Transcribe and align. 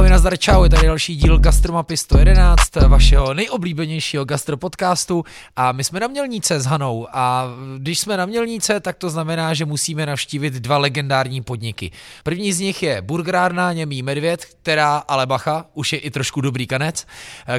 Ahoj, 0.00 0.10
nazdar, 0.10 0.38
čau, 0.38 0.62
je 0.62 0.70
tady 0.70 0.86
další 0.86 1.16
díl 1.16 1.38
Gastromapy 1.38 1.96
111, 1.96 2.76
vašeho 2.88 3.34
nejoblíbenějšího 3.34 4.24
gastropodcastu. 4.24 5.24
A 5.56 5.72
my 5.72 5.84
jsme 5.84 6.00
na 6.00 6.06
Mělníce 6.06 6.60
s 6.60 6.66
Hanou. 6.66 7.06
A 7.12 7.46
když 7.78 7.98
jsme 7.98 8.16
na 8.16 8.26
Mělníce, 8.26 8.80
tak 8.80 8.96
to 8.96 9.10
znamená, 9.10 9.54
že 9.54 9.64
musíme 9.64 10.06
navštívit 10.06 10.54
dva 10.54 10.78
legendární 10.78 11.42
podniky. 11.42 11.90
První 12.22 12.52
z 12.52 12.60
nich 12.60 12.82
je 12.82 13.02
burgerárna 13.02 13.72
Němý 13.72 14.02
Medvěd, 14.02 14.44
která, 14.44 14.96
ale 14.96 15.26
bacha, 15.26 15.66
už 15.74 15.92
je 15.92 15.98
i 15.98 16.10
trošku 16.10 16.40
dobrý 16.40 16.66
kanec, 16.66 17.06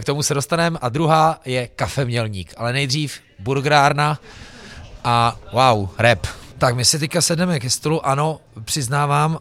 k 0.01 0.05
tomu 0.05 0.23
se 0.23 0.33
dostaneme. 0.33 0.79
A 0.81 0.89
druhá 0.89 1.39
je 1.45 1.67
Kafe 1.67 2.05
Mělník, 2.05 2.53
ale 2.57 2.73
nejdřív 2.73 3.19
burgerárna 3.39 4.19
a 5.03 5.39
wow, 5.53 5.89
rap. 5.97 6.27
Tak 6.57 6.75
my 6.75 6.85
si 6.85 6.99
teďka 6.99 7.21
sedneme 7.21 7.59
ke 7.59 7.69
stolu, 7.69 8.05
ano, 8.05 8.39
přiznávám, 8.65 9.39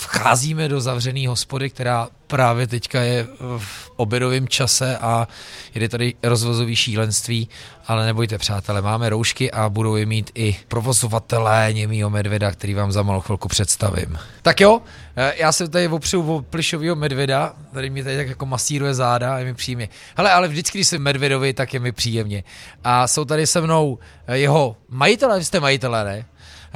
vcházíme 0.00 0.68
do 0.68 0.80
zavřené 0.80 1.28
hospody, 1.28 1.70
která 1.70 2.08
právě 2.26 2.66
teďka 2.66 3.00
je 3.00 3.26
v 3.58 3.90
obědovém 3.96 4.48
čase 4.48 4.98
a 4.98 5.28
jde 5.74 5.88
tady 5.88 6.14
rozvozový 6.22 6.76
šílenství, 6.76 7.48
ale 7.86 8.06
nebojte 8.06 8.38
přátelé, 8.38 8.82
máme 8.82 9.08
roušky 9.08 9.50
a 9.50 9.68
budou 9.68 9.96
je 9.96 10.06
mít 10.06 10.30
i 10.34 10.56
provozovatelé 10.68 11.68
němýho 11.72 12.10
medvěda, 12.10 12.50
který 12.50 12.74
vám 12.74 12.92
za 12.92 13.02
malou 13.02 13.20
chvilku 13.20 13.48
představím. 13.48 14.18
Tak 14.42 14.60
jo, 14.60 14.80
já 15.36 15.52
se 15.52 15.68
tady 15.68 15.88
opřu 15.88 16.36
o 16.36 16.42
plišového 16.42 16.96
medvěda, 16.96 17.54
který 17.70 17.90
mi 17.90 18.04
tady 18.04 18.16
tak 18.16 18.28
jako 18.28 18.46
masíruje 18.46 18.94
záda 18.94 19.34
a 19.34 19.38
je 19.38 19.44
mi 19.44 19.54
příjemně. 19.54 19.88
Hele, 20.16 20.32
ale 20.32 20.48
vždycky, 20.48 20.78
když 20.78 20.88
jsem 20.88 21.02
medvědovi, 21.02 21.52
tak 21.52 21.74
je 21.74 21.80
mi 21.80 21.92
příjemně. 21.92 22.44
A 22.84 23.08
jsou 23.08 23.24
tady 23.24 23.46
se 23.46 23.60
mnou 23.60 23.98
jeho 24.32 24.76
majitelé, 24.88 25.38
vy 25.38 25.44
jste 25.44 25.60
majitelé, 25.60 26.04
ne? 26.04 26.24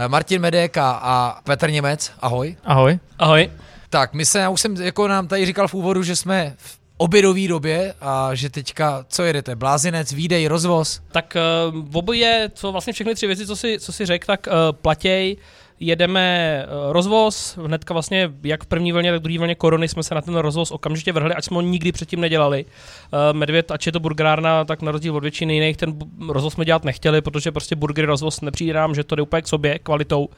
Martin 0.08 0.42
Medéka 0.42 0.90
a 1.02 1.40
Petr 1.44 1.70
Němec, 1.70 2.12
ahoj. 2.20 2.56
Ahoj. 2.64 2.98
Ahoj. 3.18 3.50
Tak 3.90 4.14
my 4.14 4.24
se, 4.26 4.38
já 4.38 4.50
už 4.50 4.60
jsem 4.60 4.76
jako 4.76 5.08
nám 5.08 5.28
tady 5.28 5.46
říkal 5.46 5.68
v 5.68 5.74
úvodu, 5.74 6.02
že 6.02 6.16
jsme 6.16 6.54
v 6.56 6.78
obědové 6.96 7.48
době 7.48 7.94
a 8.00 8.34
že 8.34 8.50
teďka, 8.50 9.04
co 9.08 9.22
jedete, 9.22 9.56
blázinec, 9.56 10.12
výdej, 10.12 10.48
rozvoz? 10.48 11.00
Tak 11.12 11.36
uh, 11.36 11.84
v 11.90 11.96
oboje, 11.96 12.50
co 12.54 12.72
vlastně 12.72 12.92
všechny 12.92 13.14
tři 13.14 13.26
věci, 13.26 13.46
co 13.46 13.56
si, 13.56 13.80
co 13.80 13.92
si 13.92 14.06
řekl, 14.06 14.26
tak 14.26 14.46
uh, 14.46 14.52
platěj, 14.72 15.36
jedeme 15.80 16.66
uh, 16.66 16.92
rozvoz, 16.92 17.58
hnedka 17.64 17.94
vlastně 17.94 18.32
jak 18.42 18.64
v 18.64 18.66
první 18.66 18.92
vlně, 18.92 19.12
tak 19.12 19.20
v 19.20 19.22
druhé 19.22 19.38
vlně 19.38 19.54
korony 19.54 19.88
jsme 19.88 20.02
se 20.02 20.14
na 20.14 20.20
ten 20.20 20.36
rozvoz 20.36 20.70
okamžitě 20.70 21.12
vrhli, 21.12 21.34
ať 21.34 21.44
jsme 21.44 21.54
ho 21.54 21.60
nikdy 21.60 21.92
předtím 21.92 22.20
nedělali. 22.20 22.64
Uh, 22.64 23.38
Medvěd, 23.38 23.70
ať 23.70 23.86
je 23.86 23.92
to 23.92 24.00
burgerárna, 24.00 24.64
tak 24.64 24.82
na 24.82 24.92
rozdíl 24.92 25.16
od 25.16 25.22
většiny 25.22 25.54
jiných 25.54 25.76
ten 25.76 25.94
rozvoz 26.28 26.52
jsme 26.52 26.64
dělat 26.64 26.84
nechtěli, 26.84 27.20
protože 27.20 27.52
prostě 27.52 27.76
burgery 27.76 28.06
rozvoz 28.06 28.40
nepřijde 28.40 28.72
nám, 28.72 28.94
že 28.94 29.04
to 29.04 29.14
jde 29.14 29.22
úplně 29.22 29.42
k 29.42 29.48
sobě 29.48 29.78
kvalitou. 29.78 30.28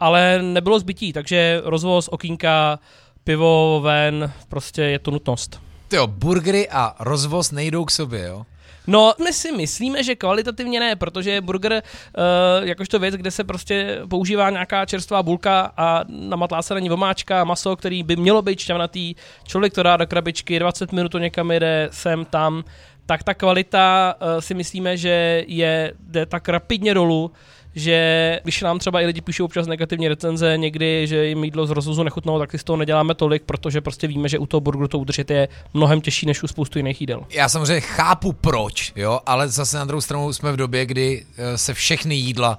Ale 0.00 0.42
nebylo 0.42 0.78
zbytí, 0.78 1.12
takže 1.12 1.60
rozvoz, 1.64 2.08
okýnka, 2.08 2.78
pivo 3.24 3.80
ven, 3.80 4.32
prostě 4.48 4.82
je 4.82 4.98
to 4.98 5.10
nutnost. 5.10 5.60
Jo, 5.92 6.06
burgery 6.06 6.68
a 6.68 6.94
rozvoz 7.00 7.50
nejdou 7.50 7.84
k 7.84 7.90
sobě, 7.90 8.26
jo? 8.26 8.46
No, 8.88 9.12
my 9.24 9.32
si 9.32 9.52
myslíme, 9.52 10.02
že 10.02 10.16
kvalitativně 10.16 10.80
ne, 10.80 10.96
protože 10.96 11.40
burger 11.40 11.72
uh, 11.72 12.68
jakožto 12.68 12.98
věc, 12.98 13.14
kde 13.14 13.30
se 13.30 13.44
prostě 13.44 14.00
používá 14.10 14.50
nějaká 14.50 14.86
čerstvá 14.86 15.22
bulka 15.22 15.72
a 15.76 16.04
namatlá 16.08 16.62
se 16.62 16.74
na 16.74 16.80
ní 16.80 16.88
vomáčka, 16.88 17.44
maso, 17.44 17.76
který 17.76 18.02
by 18.02 18.16
mělo 18.16 18.42
být 18.42 18.60
šťavnatý, 18.60 19.14
člověk 19.44 19.72
to 19.72 19.82
dá 19.82 19.96
do 19.96 20.06
krabičky, 20.06 20.58
20 20.58 20.92
minut 20.92 21.08
to 21.08 21.18
někam 21.18 21.50
jede, 21.50 21.88
sem, 21.92 22.24
tam, 22.24 22.64
tak 23.06 23.22
ta 23.22 23.34
kvalita 23.34 24.14
uh, 24.20 24.40
si 24.40 24.54
myslíme, 24.54 24.96
že 24.96 25.44
je, 25.46 25.92
jde 26.00 26.26
tak 26.26 26.48
rapidně 26.48 26.94
dolů, 26.94 27.30
že 27.78 28.40
když 28.42 28.62
nám 28.62 28.78
třeba 28.78 29.00
i 29.00 29.06
lidi 29.06 29.20
píšou 29.20 29.44
občas 29.44 29.66
negativní 29.66 30.08
recenze 30.08 30.58
někdy, 30.58 31.06
že 31.06 31.26
jim 31.26 31.44
jídlo 31.44 31.66
z 31.66 31.70
rozvozu 31.70 32.02
nechutnalo, 32.02 32.38
tak 32.38 32.50
si 32.50 32.58
z 32.58 32.64
toho 32.64 32.76
neděláme 32.76 33.14
tolik, 33.14 33.42
protože 33.42 33.80
prostě 33.80 34.06
víme, 34.06 34.28
že 34.28 34.38
u 34.38 34.46
toho 34.46 34.60
burgeru 34.60 34.88
to 34.88 34.98
udržet 34.98 35.30
je 35.30 35.48
mnohem 35.74 36.00
těžší 36.00 36.26
než 36.26 36.42
u 36.42 36.46
spoustu 36.46 36.78
jiných 36.78 37.00
jídel. 37.00 37.22
Já 37.30 37.48
samozřejmě 37.48 37.80
chápu 37.80 38.32
proč, 38.32 38.92
jo, 38.96 39.20
ale 39.26 39.48
zase 39.48 39.76
na 39.76 39.84
druhou 39.84 40.00
stranu 40.00 40.32
jsme 40.32 40.52
v 40.52 40.56
době, 40.56 40.86
kdy 40.86 41.24
eh, 41.36 41.58
se 41.58 41.74
všechny 41.74 42.14
jídla 42.14 42.58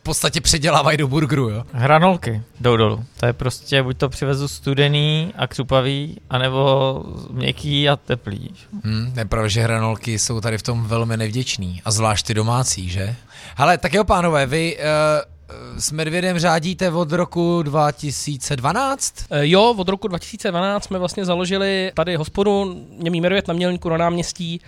v 0.00 0.02
podstatě 0.02 0.40
předělávají 0.40 0.98
do 0.98 1.08
burgeru, 1.08 1.48
jo? 1.48 1.64
Hranolky 1.72 2.42
jdou 2.60 2.76
dolů. 2.76 3.04
To 3.20 3.26
je 3.26 3.32
prostě, 3.32 3.82
buď 3.82 3.98
to 3.98 4.08
přivezu 4.08 4.48
studený 4.48 5.32
a 5.36 5.46
křupavý, 5.46 6.20
anebo 6.30 7.02
měkký 7.30 7.88
a 7.88 7.96
teplý. 7.96 8.54
Hmm, 8.84 9.12
nepravda, 9.14 9.48
že 9.48 9.62
hranolky 9.62 10.18
jsou 10.18 10.40
tady 10.40 10.58
v 10.58 10.62
tom 10.62 10.86
velmi 10.86 11.16
nevděčný. 11.16 11.82
A 11.84 11.90
zvlášť 11.90 12.26
ty 12.26 12.34
domácí, 12.34 12.88
že? 12.88 13.16
Ale 13.56 13.78
tak 13.78 13.94
jo, 13.94 14.04
pánové, 14.04 14.46
vy 14.46 14.76
uh, 14.76 15.80
s 15.80 15.92
Medvědem 15.92 16.38
řádíte 16.38 16.90
od 16.90 17.12
roku 17.12 17.62
2012? 17.62 19.14
Uh, 19.30 19.38
jo, 19.38 19.74
od 19.78 19.88
roku 19.88 20.08
2012 20.08 20.84
jsme 20.84 20.98
vlastně 20.98 21.24
založili 21.24 21.92
tady 21.94 22.16
hospodu 22.16 22.86
Němý 22.98 23.20
Medvěd 23.20 23.48
na 23.48 23.54
Mělníku 23.54 23.88
na 23.88 23.96
náměstí. 23.96 24.60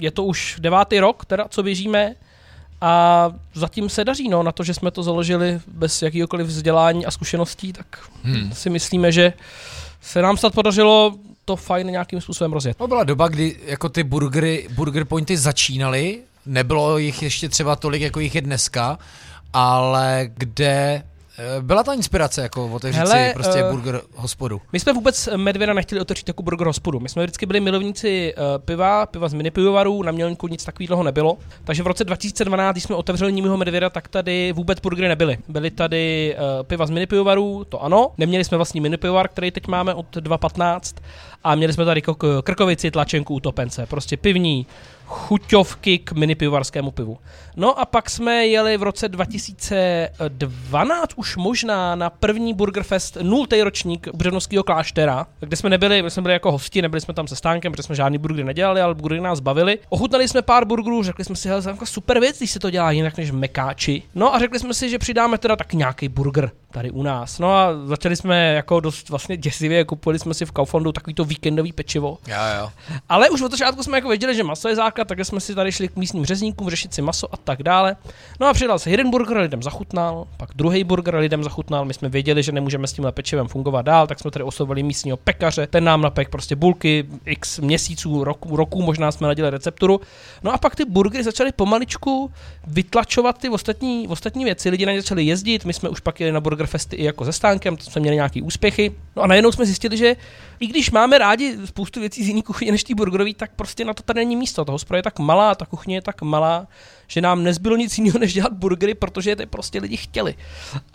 Je 0.00 0.10
to 0.10 0.24
už 0.24 0.56
devátý 0.58 1.00
rok, 1.00 1.24
teda, 1.24 1.46
co 1.48 1.62
běžíme. 1.62 2.14
A 2.80 3.30
zatím 3.54 3.88
se 3.88 4.04
daří, 4.04 4.28
no, 4.28 4.42
na 4.42 4.52
to, 4.52 4.64
že 4.64 4.74
jsme 4.74 4.90
to 4.90 5.02
založili 5.02 5.60
bez 5.66 6.02
jakýkoliv 6.02 6.46
vzdělání 6.46 7.06
a 7.06 7.10
zkušeností, 7.10 7.72
tak 7.72 7.86
hmm. 8.22 8.52
si 8.52 8.70
myslíme, 8.70 9.12
že 9.12 9.32
se 10.00 10.22
nám 10.22 10.36
snad 10.36 10.54
podařilo 10.54 11.14
to 11.44 11.56
fajn 11.56 11.86
nějakým 11.86 12.20
způsobem 12.20 12.52
rozjet. 12.52 12.76
To 12.76 12.88
byla 12.88 13.04
doba, 13.04 13.28
kdy 13.28 13.56
jako 13.64 13.88
ty 13.88 14.02
burgery, 14.02 14.68
burger 14.70 15.04
pointy 15.04 15.36
začínaly, 15.36 16.20
nebylo 16.46 16.98
jich 16.98 17.22
ještě 17.22 17.48
třeba 17.48 17.76
tolik, 17.76 18.02
jako 18.02 18.20
jich 18.20 18.34
je 18.34 18.40
dneska, 18.40 18.98
ale 19.52 20.30
kde 20.36 21.02
byla 21.60 21.82
ta 21.82 21.92
inspirace 21.92 22.42
jako 22.42 22.66
otevřít 22.66 22.98
Hele, 22.98 23.28
si 23.28 23.34
prostě 23.34 23.64
uh, 23.64 23.70
burger 23.70 24.00
hospodu? 24.14 24.60
My 24.72 24.80
jsme 24.80 24.92
vůbec 24.92 25.28
Medvěda 25.36 25.72
nechtěli 25.72 26.00
otevřít 26.00 26.28
jako 26.28 26.42
burger 26.42 26.66
hospodu. 26.66 27.00
My 27.00 27.08
jsme 27.08 27.22
vždycky 27.22 27.46
byli 27.46 27.60
milovníci 27.60 28.34
uh, 28.36 28.44
piva, 28.58 29.06
piva 29.06 29.28
z 29.28 29.34
mini 29.34 29.50
pivovarů, 29.50 30.02
na 30.02 30.12
Mělníku 30.12 30.48
nic 30.48 30.64
takového 30.64 31.02
nebylo. 31.02 31.38
Takže 31.64 31.82
v 31.82 31.86
roce 31.86 32.04
2012, 32.04 32.74
když 32.74 32.84
jsme 32.84 32.96
otevřeli 32.96 33.32
Nímího 33.32 33.56
Medvěda, 33.56 33.90
tak 33.90 34.08
tady 34.08 34.52
vůbec 34.52 34.80
burgery 34.80 35.08
nebyly. 35.08 35.38
Byly 35.48 35.70
tady 35.70 36.36
uh, 36.36 36.66
piva 36.66 36.86
z 36.86 36.90
mini 36.90 37.06
pivovarů, 37.06 37.64
to 37.68 37.82
ano. 37.82 38.12
Neměli 38.18 38.44
jsme 38.44 38.56
vlastní 38.56 38.80
mini 38.80 38.96
pivovar, 38.96 39.28
který 39.28 39.50
teď 39.50 39.66
máme 39.66 39.94
od 39.94 40.16
2.15 40.16 40.96
a 41.44 41.54
měli 41.54 41.72
jsme 41.72 41.84
tady 41.84 42.02
krkovici, 42.44 42.90
tlačenku, 42.90 43.34
utopence. 43.34 43.86
Prostě 43.86 44.16
pivní, 44.16 44.66
chuťovky 45.10 45.98
k 45.98 46.12
mini 46.12 46.34
pivovarskému 46.34 46.90
pivu. 46.90 47.18
No 47.56 47.78
a 47.78 47.84
pak 47.84 48.10
jsme 48.10 48.46
jeli 48.46 48.76
v 48.76 48.82
roce 48.82 49.08
2012 49.08 51.10
už 51.16 51.36
možná 51.36 51.94
na 51.94 52.10
první 52.10 52.54
Burgerfest 52.54 53.16
0. 53.22 53.46
ročník 53.62 54.08
Břevnovského 54.14 54.64
kláštera, 54.64 55.26
kde 55.40 55.56
jsme 55.56 55.70
nebyli, 55.70 56.02
my 56.02 56.10
jsme 56.10 56.22
byli 56.22 56.34
jako 56.34 56.52
hosti, 56.52 56.82
nebyli 56.82 57.00
jsme 57.00 57.14
tam 57.14 57.26
se 57.26 57.36
stánkem, 57.36 57.72
protože 57.72 57.82
jsme 57.82 57.94
žádný 57.94 58.18
burgery 58.18 58.44
nedělali, 58.44 58.80
ale 58.80 58.94
burgery 58.94 59.20
nás 59.20 59.40
bavili. 59.40 59.78
Ochutnali 59.88 60.28
jsme 60.28 60.42
pár 60.42 60.64
burgerů, 60.64 61.02
řekli 61.02 61.24
jsme 61.24 61.36
si, 61.36 61.48
hele, 61.48 61.62
jako 61.66 61.86
super 61.86 62.20
věc, 62.20 62.38
když 62.38 62.50
se 62.50 62.58
to 62.58 62.70
dělá 62.70 62.90
jinak 62.90 63.16
než 63.16 63.30
mekáči. 63.30 64.02
No 64.14 64.34
a 64.34 64.38
řekli 64.38 64.58
jsme 64.58 64.74
si, 64.74 64.90
že 64.90 64.98
přidáme 64.98 65.38
teda 65.38 65.56
tak 65.56 65.72
nějaký 65.72 66.08
burger 66.08 66.50
tady 66.70 66.90
u 66.90 67.02
nás. 67.02 67.38
No 67.38 67.56
a 67.56 67.68
začali 67.84 68.16
jsme 68.16 68.52
jako 68.52 68.80
dost 68.80 69.08
vlastně 69.08 69.36
děsivě, 69.36 69.84
kupovali 69.84 70.18
jsme 70.18 70.34
si 70.34 70.46
v 70.46 70.52
Kauflandu 70.52 70.92
takový 70.92 71.14
to 71.14 71.24
víkendový 71.24 71.72
pečivo. 71.72 72.18
Jo, 72.26 72.36
jo. 72.60 72.72
Ale 73.08 73.30
už 73.30 73.42
od 73.42 73.50
začátku 73.50 73.82
jsme 73.82 73.98
jako 73.98 74.08
věděli, 74.08 74.34
že 74.34 74.44
maso 74.44 74.68
je 74.68 74.76
základ, 74.76 74.99
takže 75.04 75.24
jsme 75.24 75.40
si 75.40 75.54
tady 75.54 75.72
šli 75.72 75.88
k 75.88 75.96
místním 75.96 76.24
řezníkům 76.24 76.70
řešit 76.70 76.94
si 76.94 77.02
maso 77.02 77.34
a 77.34 77.36
tak 77.36 77.62
dále. 77.62 77.96
No 78.40 78.46
a 78.46 78.52
přidal 78.52 78.78
se 78.78 78.90
jeden 78.90 79.10
burger, 79.10 79.36
lidem 79.36 79.62
zachutnal, 79.62 80.26
pak 80.36 80.50
druhý 80.54 80.84
burger 80.84 81.14
lidem 81.14 81.44
zachutnal. 81.44 81.84
My 81.84 81.94
jsme 81.94 82.08
věděli, 82.08 82.42
že 82.42 82.52
nemůžeme 82.52 82.86
s 82.86 82.92
tímhle 82.92 83.12
pečivem 83.12 83.48
fungovat 83.48 83.82
dál, 83.82 84.06
tak 84.06 84.18
jsme 84.18 84.30
tady 84.30 84.44
oslovili 84.44 84.82
místního 84.82 85.16
pekaře, 85.16 85.66
ten 85.66 85.84
nám 85.84 86.02
napek 86.02 86.28
prostě 86.28 86.56
bulky, 86.56 87.06
x 87.24 87.58
měsíců, 87.58 88.24
roku, 88.24 88.56
roku 88.56 88.82
možná 88.82 89.12
jsme 89.12 89.28
nadělali 89.28 89.50
recepturu. 89.50 90.00
No 90.42 90.52
a 90.52 90.58
pak 90.58 90.76
ty 90.76 90.84
burgery 90.84 91.24
začaly 91.24 91.52
pomaličku 91.52 92.32
vytlačovat 92.66 93.38
ty 93.38 93.48
ostatní, 93.48 94.08
ostatní 94.08 94.44
věci. 94.44 94.70
Lidi 94.70 94.86
na 94.86 94.92
ně 94.92 95.00
začali 95.02 95.24
jezdit, 95.24 95.64
my 95.64 95.72
jsme 95.72 95.88
už 95.88 96.00
pak 96.00 96.20
jeli 96.20 96.32
na 96.32 96.40
burger 96.40 96.66
festy 96.66 96.96
i 96.96 97.04
jako 97.04 97.24
se 97.24 97.32
stánkem, 97.32 97.76
to 97.76 97.84
jsme 97.84 98.00
měli 98.00 98.16
nějaký 98.16 98.42
úspěchy. 98.42 98.94
No 99.16 99.22
a 99.22 99.26
najednou 99.26 99.52
jsme 99.52 99.66
zjistili, 99.66 99.96
že 99.96 100.16
i 100.60 100.66
když 100.66 100.90
máme 100.90 101.18
rádi 101.18 101.56
spoustu 101.64 102.00
věcí 102.00 102.24
z 102.24 102.28
jiný 102.28 102.42
kuchyně 102.42 102.72
než 102.72 102.84
ty 102.84 102.94
burgerový, 102.94 103.34
tak 103.34 103.50
prostě 103.56 103.84
na 103.84 103.94
to 103.94 104.02
tady 104.02 104.20
není 104.20 104.36
místo. 104.36 104.64
Toho 104.90 104.98
je 104.98 105.02
tak 105.02 105.18
malá, 105.18 105.54
ta 105.54 105.66
kuchyně 105.66 105.96
je 105.96 106.02
tak 106.02 106.22
malá, 106.22 106.66
že 107.06 107.20
nám 107.20 107.42
nezbylo 107.42 107.76
nic 107.76 107.98
jiného, 107.98 108.18
než 108.18 108.32
dělat 108.32 108.52
burgery, 108.52 108.94
protože 108.94 109.36
ty 109.36 109.46
prostě 109.46 109.78
lidi 109.78 109.96
chtěli. 109.96 110.34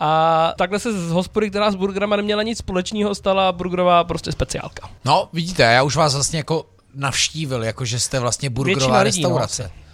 A 0.00 0.52
takhle 0.58 0.78
se 0.78 1.08
z 1.08 1.10
hospody, 1.10 1.50
která 1.50 1.70
s 1.70 1.74
burgerama 1.74 2.16
neměla 2.16 2.42
nic 2.42 2.58
společného, 2.58 3.14
stala 3.14 3.52
burgerová 3.52 4.04
prostě 4.04 4.32
speciálka. 4.32 4.88
No, 5.04 5.28
vidíte, 5.32 5.62
já 5.62 5.82
už 5.82 5.96
vás 5.96 6.14
vlastně 6.14 6.38
jako 6.38 6.66
navštívil, 6.94 7.64
jako 7.64 7.84
že 7.84 8.00
jste 8.00 8.20
vlastně 8.20 8.50
burgerová 8.50 9.00
lidí, 9.00 9.22
no, 9.22 9.28
restaurace. 9.28 9.62
No, 9.62 9.86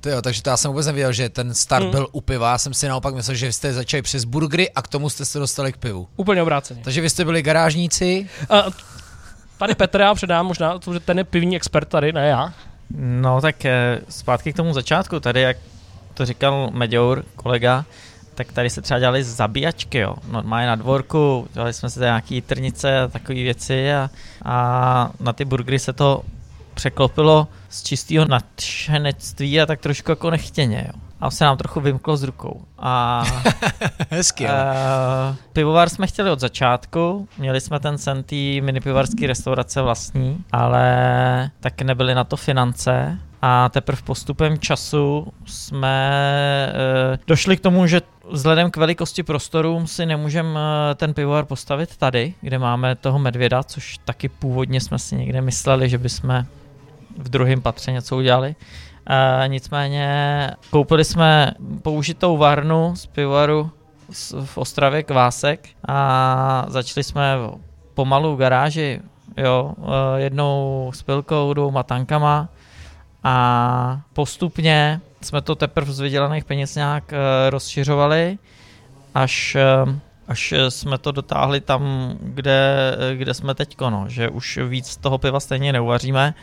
to 0.00 0.08
jo, 0.08 0.22
takže 0.22 0.42
to 0.42 0.50
já 0.50 0.56
jsem 0.56 0.70
vůbec 0.70 0.86
nevěděl, 0.86 1.12
že 1.12 1.28
ten 1.28 1.54
start 1.54 1.82
hmm. 1.82 1.90
byl 1.90 2.08
u 2.12 2.20
piva. 2.20 2.50
Já 2.50 2.58
jsem 2.58 2.74
si 2.74 2.88
naopak 2.88 3.14
myslel, 3.14 3.36
že 3.36 3.52
jste 3.52 3.72
začali 3.72 4.02
přes 4.02 4.24
burgery 4.24 4.70
a 4.70 4.82
k 4.82 4.88
tomu 4.88 5.10
jste 5.10 5.24
se 5.24 5.38
dostali 5.38 5.72
k 5.72 5.76
pivu. 5.76 6.08
Úplně 6.16 6.42
obráceně. 6.42 6.80
Takže 6.84 7.00
vy 7.00 7.10
jste 7.10 7.24
byli 7.24 7.42
garážníci. 7.42 8.28
A, 8.50 8.64
tady 9.58 9.74
Petr 9.74 10.00
já 10.00 10.14
předám 10.14 10.46
možná, 10.46 10.78
protože 10.78 11.00
ten 11.00 11.18
je 11.18 11.24
pivní 11.24 11.56
expert 11.56 11.88
tady, 11.88 12.12
ne 12.12 12.28
já. 12.28 12.54
No 12.96 13.40
tak 13.40 13.64
eh, 13.64 14.00
zpátky 14.08 14.52
k 14.52 14.56
tomu 14.56 14.72
začátku, 14.72 15.20
tady 15.20 15.40
jak 15.40 15.56
to 16.14 16.26
říkal 16.26 16.70
Meďour, 16.72 17.24
kolega, 17.36 17.84
tak 18.34 18.52
tady 18.52 18.70
se 18.70 18.82
třeba 18.82 19.00
dělali 19.00 19.24
zabíjačky, 19.24 19.98
jo. 19.98 20.16
Normálně 20.30 20.66
na 20.66 20.76
dvorku, 20.76 21.48
dělali 21.52 21.72
jsme 21.72 21.90
si 21.90 22.00
nějaký 22.00 22.40
trnice 22.40 23.00
a 23.00 23.08
takové 23.08 23.34
věci 23.34 23.92
a, 23.92 24.10
a 24.44 25.10
na 25.20 25.32
ty 25.32 25.44
burgery 25.44 25.78
se 25.78 25.92
to 25.92 26.22
překlopilo 26.74 27.48
z 27.68 27.82
čistého 27.82 28.24
nadšenectví 28.24 29.60
a 29.60 29.66
tak 29.66 29.80
trošku 29.80 30.10
jako 30.10 30.30
nechtěně, 30.30 30.86
jo. 30.88 31.09
A 31.20 31.30
se 31.30 31.44
nám 31.44 31.56
trochu 31.56 31.80
vymklo 31.80 32.16
z 32.16 32.22
rukou. 32.22 32.60
A 32.78 33.24
Hezky, 34.10 34.44
uh, 34.44 34.50
pivovar 35.52 35.88
jsme 35.88 36.06
chtěli 36.06 36.30
od 36.30 36.40
začátku, 36.40 37.28
měli 37.38 37.60
jsme 37.60 37.80
ten 37.80 37.98
sen 37.98 38.22
té 38.22 38.36
minipivovarské 38.36 39.26
restaurace 39.26 39.82
vlastní, 39.82 40.44
ale 40.52 41.50
tak 41.60 41.82
nebyly 41.82 42.14
na 42.14 42.24
to 42.24 42.36
finance 42.36 43.18
a 43.42 43.68
teprve 43.68 44.02
postupem 44.02 44.58
času 44.58 45.26
jsme 45.44 46.72
uh, 46.72 47.18
došli 47.26 47.56
k 47.56 47.60
tomu, 47.60 47.86
že 47.86 48.00
vzhledem 48.30 48.70
k 48.70 48.76
velikosti 48.76 49.22
prostorů 49.22 49.86
si 49.86 50.06
nemůžeme 50.06 50.60
ten 50.94 51.14
pivovar 51.14 51.44
postavit 51.44 51.96
tady, 51.96 52.34
kde 52.40 52.58
máme 52.58 52.94
toho 52.94 53.18
medvěda, 53.18 53.62
což 53.62 53.98
taky 54.04 54.28
původně 54.28 54.80
jsme 54.80 54.98
si 54.98 55.16
někde 55.16 55.40
mysleli, 55.40 55.88
že 55.88 55.98
bychom 55.98 56.44
v 57.18 57.28
druhém 57.28 57.60
patře 57.60 57.92
něco 57.92 58.16
udělali. 58.16 58.54
Uh, 59.10 59.48
nicméně 59.48 60.50
koupili 60.70 61.04
jsme 61.04 61.52
použitou 61.82 62.36
varnu 62.36 62.96
z 62.96 63.06
pivovaru 63.06 63.70
v 64.44 64.58
Ostravě 64.58 65.02
Kvásek 65.02 65.68
a 65.88 66.64
začali 66.68 67.04
jsme 67.04 67.36
pomalu 67.94 68.36
v 68.36 68.38
garáži, 68.38 69.00
jo, 69.36 69.74
uh, 69.76 69.86
jednou 70.16 70.90
s 70.94 71.02
pilkou, 71.02 71.54
dvouma 71.54 71.82
tankama. 71.82 72.48
A 73.24 74.00
postupně 74.12 75.00
jsme 75.20 75.40
to 75.40 75.54
teprve 75.54 75.92
z 75.92 76.00
vydělaných 76.00 76.44
peněz 76.44 76.74
nějak 76.74 77.04
uh, 77.12 77.18
rozšiřovali, 77.50 78.38
až, 79.14 79.56
uh, 79.86 79.94
až 80.28 80.54
jsme 80.68 80.98
to 80.98 81.12
dotáhli 81.12 81.60
tam, 81.60 82.12
kde, 82.20 82.96
kde 83.14 83.34
jsme 83.34 83.54
teďko, 83.54 83.90
no, 83.90 84.04
že 84.08 84.28
už 84.28 84.58
víc 84.68 84.96
toho 84.96 85.18
piva 85.18 85.40
stejně 85.40 85.72
neuvaříme, 85.72 86.34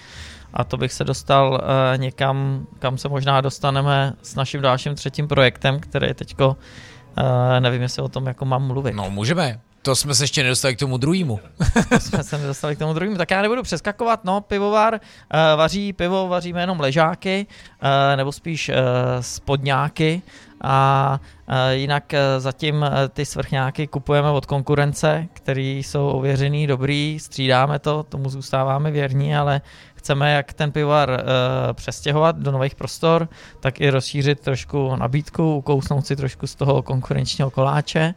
a 0.53 0.63
to 0.63 0.77
bych 0.77 0.93
se 0.93 1.03
dostal 1.03 1.51
uh, 1.51 2.01
někam, 2.01 2.67
kam 2.79 2.97
se 2.97 3.09
možná 3.09 3.41
dostaneme 3.41 4.13
s 4.21 4.35
naším 4.35 4.61
dalším 4.61 4.95
třetím 4.95 5.27
projektem, 5.27 5.79
který 5.79 6.13
teďko, 6.13 6.47
uh, 6.47 7.23
nevím, 7.59 7.81
jestli 7.81 8.01
o 8.01 8.09
tom 8.09 8.27
jako 8.27 8.45
mám 8.45 8.67
mluvit. 8.67 8.95
No, 8.95 9.09
můžeme. 9.09 9.59
To 9.87 9.95
jsme 9.95 10.15
se 10.15 10.23
ještě 10.23 10.43
nedostali 10.43 10.75
k 10.75 10.79
tomu 10.79 10.97
druhému. 10.97 11.39
to 11.89 11.99
jsme 11.99 12.23
se 12.23 12.37
nedostali 12.37 12.75
k 12.75 12.79
tomu 12.79 12.93
druhému. 12.93 13.17
Tak 13.17 13.31
já 13.31 13.41
nebudu 13.41 13.63
přeskakovat, 13.63 14.23
no, 14.23 14.41
pivovar 14.41 14.93
uh, 14.93 14.99
vaří 15.57 15.93
pivo, 15.93 16.27
vaříme 16.27 16.61
jenom 16.61 16.79
ležáky, 16.79 17.47
uh, 17.83 18.17
nebo 18.17 18.31
spíš 18.31 18.69
uh, 18.69 18.75
spodňáky 19.21 20.21
a 20.61 21.19
uh, 21.49 21.55
jinak 21.71 22.13
uh, 22.13 22.19
zatím 22.41 22.75
uh, 22.75 22.89
ty 23.09 23.25
svrchňáky 23.25 23.87
kupujeme 23.87 24.29
od 24.29 24.45
konkurence, 24.45 25.27
který 25.33 25.83
jsou 25.83 26.07
ověřený, 26.07 26.67
dobrý, 26.67 27.17
střídáme 27.19 27.79
to, 27.79 28.03
tomu 28.03 28.29
zůstáváme 28.29 28.91
věrní, 28.91 29.35
ale 29.35 29.61
chceme 29.95 30.33
jak 30.33 30.53
ten 30.53 30.71
pivovar 30.71 31.09
uh, 31.09 31.17
přestěhovat 31.73 32.35
do 32.35 32.51
nových 32.51 32.75
prostor, 32.75 33.27
tak 33.59 33.81
i 33.81 33.89
rozšířit 33.89 34.39
trošku 34.39 34.95
nabídku, 34.95 35.55
ukousnout 35.55 36.07
si 36.07 36.15
trošku 36.15 36.47
z 36.47 36.55
toho 36.55 36.81
konkurenčního 36.81 37.51
koláče 37.51 38.13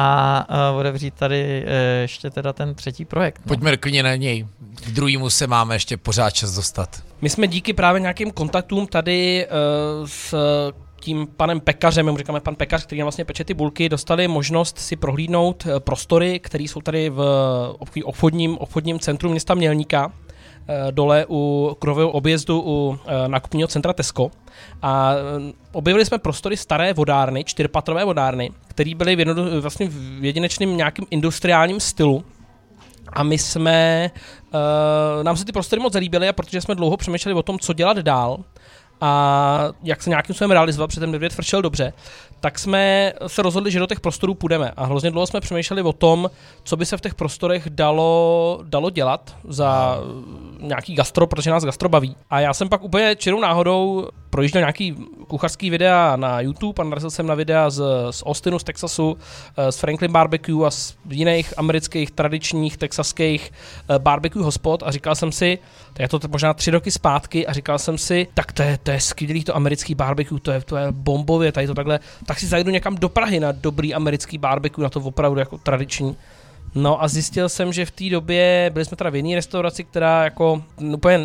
a 0.00 0.46
uh, 0.72 0.78
otevřít 0.78 1.14
tady 1.14 1.64
uh, 1.64 1.70
ještě 2.02 2.30
teda 2.30 2.52
ten 2.52 2.74
třetí 2.74 3.04
projekt. 3.04 3.42
No. 3.44 3.48
Pojďme 3.48 3.76
klidně 3.76 4.02
na 4.02 4.16
něj. 4.16 4.46
K 4.86 4.90
druhému 4.90 5.30
se 5.30 5.46
máme 5.46 5.74
ještě 5.74 5.96
pořád 5.96 6.30
čas 6.30 6.54
dostat. 6.54 7.02
My 7.20 7.30
jsme 7.30 7.46
díky 7.46 7.72
právě 7.72 8.00
nějakým 8.00 8.30
kontaktům 8.30 8.86
tady 8.86 9.46
uh, 10.00 10.06
s 10.06 10.34
tím 11.00 11.26
panem 11.36 11.60
pekařem, 11.60 12.06
my 12.06 12.12
mu 12.12 12.18
říkáme 12.18 12.40
pan 12.40 12.54
pekař, 12.54 12.86
který 12.86 12.98
nám 12.98 13.04
vlastně 13.04 13.24
peče 13.24 13.44
ty 13.44 13.54
bulky, 13.54 13.88
dostali 13.88 14.28
možnost 14.28 14.78
si 14.78 14.96
prohlídnout 14.96 15.66
prostory, 15.78 16.38
které 16.38 16.64
jsou 16.64 16.80
tady 16.80 17.10
v 17.10 17.20
obchodním, 18.04 18.58
obchodním 18.58 18.98
centru 18.98 19.30
města 19.30 19.54
Mělníka 19.54 20.12
dole 20.90 21.26
u 21.28 21.76
krového 21.78 22.10
objezdu 22.10 22.62
u 22.66 22.98
eh, 23.06 23.28
nákupního 23.28 23.68
centra 23.68 23.92
Tesco. 23.92 24.30
A 24.82 25.12
eh, 25.12 25.52
objevili 25.72 26.04
jsme 26.04 26.18
prostory 26.18 26.56
staré 26.56 26.92
vodárny, 26.92 27.44
čtyřpatrové 27.44 28.04
vodárny, 28.04 28.50
které 28.68 28.94
byly 28.94 29.16
v, 29.16 29.18
jednodu, 29.18 29.60
vlastně 29.60 29.88
v 29.90 30.24
jedinečném 30.24 30.76
nějakým 30.76 31.06
industriálním 31.10 31.80
stylu, 31.80 32.24
a 33.12 33.22
my 33.22 33.38
jsme, 33.38 34.10
uh, 34.54 35.24
nám 35.24 35.36
se 35.36 35.44
ty 35.44 35.52
prostory 35.52 35.82
moc 35.82 35.92
zalíbily 35.92 36.28
a 36.28 36.32
protože 36.32 36.60
jsme 36.60 36.74
dlouho 36.74 36.96
přemýšleli 36.96 37.38
o 37.38 37.42
tom, 37.42 37.58
co 37.58 37.72
dělat 37.72 37.96
dál 37.96 38.38
a 39.00 39.68
jak 39.82 40.02
se 40.02 40.10
nějakým 40.10 40.34
způsobem 40.34 40.50
realizovat, 40.50 40.86
protože 40.86 41.00
ten 41.00 41.10
medvěd 41.10 41.32
dobře, 41.60 41.92
tak 42.40 42.58
jsme 42.58 43.12
se 43.26 43.42
rozhodli, 43.42 43.70
že 43.70 43.78
do 43.78 43.86
těch 43.86 44.00
prostorů 44.00 44.34
půjdeme. 44.34 44.72
A 44.76 44.84
hrozně 44.84 45.10
dlouho 45.10 45.26
jsme 45.26 45.40
přemýšleli 45.40 45.82
o 45.82 45.92
tom, 45.92 46.30
co 46.62 46.76
by 46.76 46.86
se 46.86 46.96
v 46.96 47.00
těch 47.00 47.14
prostorech 47.14 47.70
dalo, 47.70 48.60
dalo 48.62 48.90
dělat 48.90 49.36
za 49.48 49.98
nějaký 50.60 50.94
gastro, 50.94 51.26
protože 51.26 51.50
nás 51.50 51.64
gastro 51.64 51.88
baví. 51.88 52.16
A 52.30 52.40
já 52.40 52.54
jsem 52.54 52.68
pak 52.68 52.82
úplně 52.82 53.16
čirou 53.16 53.40
náhodou 53.40 54.08
projížděl 54.30 54.60
nějaký 54.60 54.94
kuchařský 55.28 55.70
videa 55.70 56.16
na 56.16 56.40
YouTube 56.40 56.82
a 56.82 56.84
narazil 56.84 57.10
jsem 57.10 57.26
na 57.26 57.34
videa 57.34 57.70
z, 57.70 57.82
z 58.10 58.22
Austinu, 58.26 58.58
z 58.58 58.64
Texasu, 58.64 59.18
eh, 59.56 59.72
z 59.72 59.78
Franklin 59.78 60.12
Barbecue 60.12 60.66
a 60.66 60.70
z 60.70 60.96
jiných 61.10 61.54
amerických 61.56 62.10
tradičních 62.10 62.76
texaských 62.76 63.52
eh, 63.90 63.98
barbecue 63.98 64.44
hospod 64.44 64.82
a 64.86 64.90
říkal 64.90 65.14
jsem 65.14 65.32
si, 65.32 65.58
to 65.92 66.02
je 66.02 66.08
to 66.08 66.20
možná 66.28 66.54
tři 66.54 66.70
roky 66.70 66.90
zpátky 66.90 67.46
a 67.46 67.52
říkal 67.52 67.78
jsem 67.78 67.98
si, 67.98 68.26
tak 68.34 68.52
to 68.52 68.62
je, 68.62 68.78
to 68.82 68.90
je 68.90 69.00
skvělý 69.00 69.44
to 69.44 69.56
americký 69.56 69.94
barbecue, 69.94 70.40
to 70.40 70.50
je, 70.50 70.60
to 70.60 70.76
je 70.76 70.86
bombově, 70.92 71.52
tady 71.52 71.66
to 71.66 71.74
takhle, 71.74 72.00
tak 72.28 72.38
si 72.38 72.46
zajdu 72.46 72.70
někam 72.70 72.96
do 72.96 73.08
Prahy 73.08 73.40
na 73.40 73.52
dobrý 73.52 73.94
americký 73.94 74.38
barbecue, 74.38 74.82
na 74.82 74.88
to 74.88 75.00
opravdu 75.00 75.38
jako 75.40 75.58
tradiční. 75.58 76.16
No 76.74 77.02
a 77.02 77.08
zjistil 77.08 77.48
jsem, 77.48 77.72
že 77.72 77.86
v 77.86 77.90
té 77.90 78.10
době 78.10 78.70
byli 78.72 78.84
jsme 78.84 78.96
teda 78.96 79.10
v 79.10 79.16
jiné 79.16 79.34
restauraci, 79.34 79.84
která 79.84 80.24
jako 80.24 80.62
úplně 80.80 81.18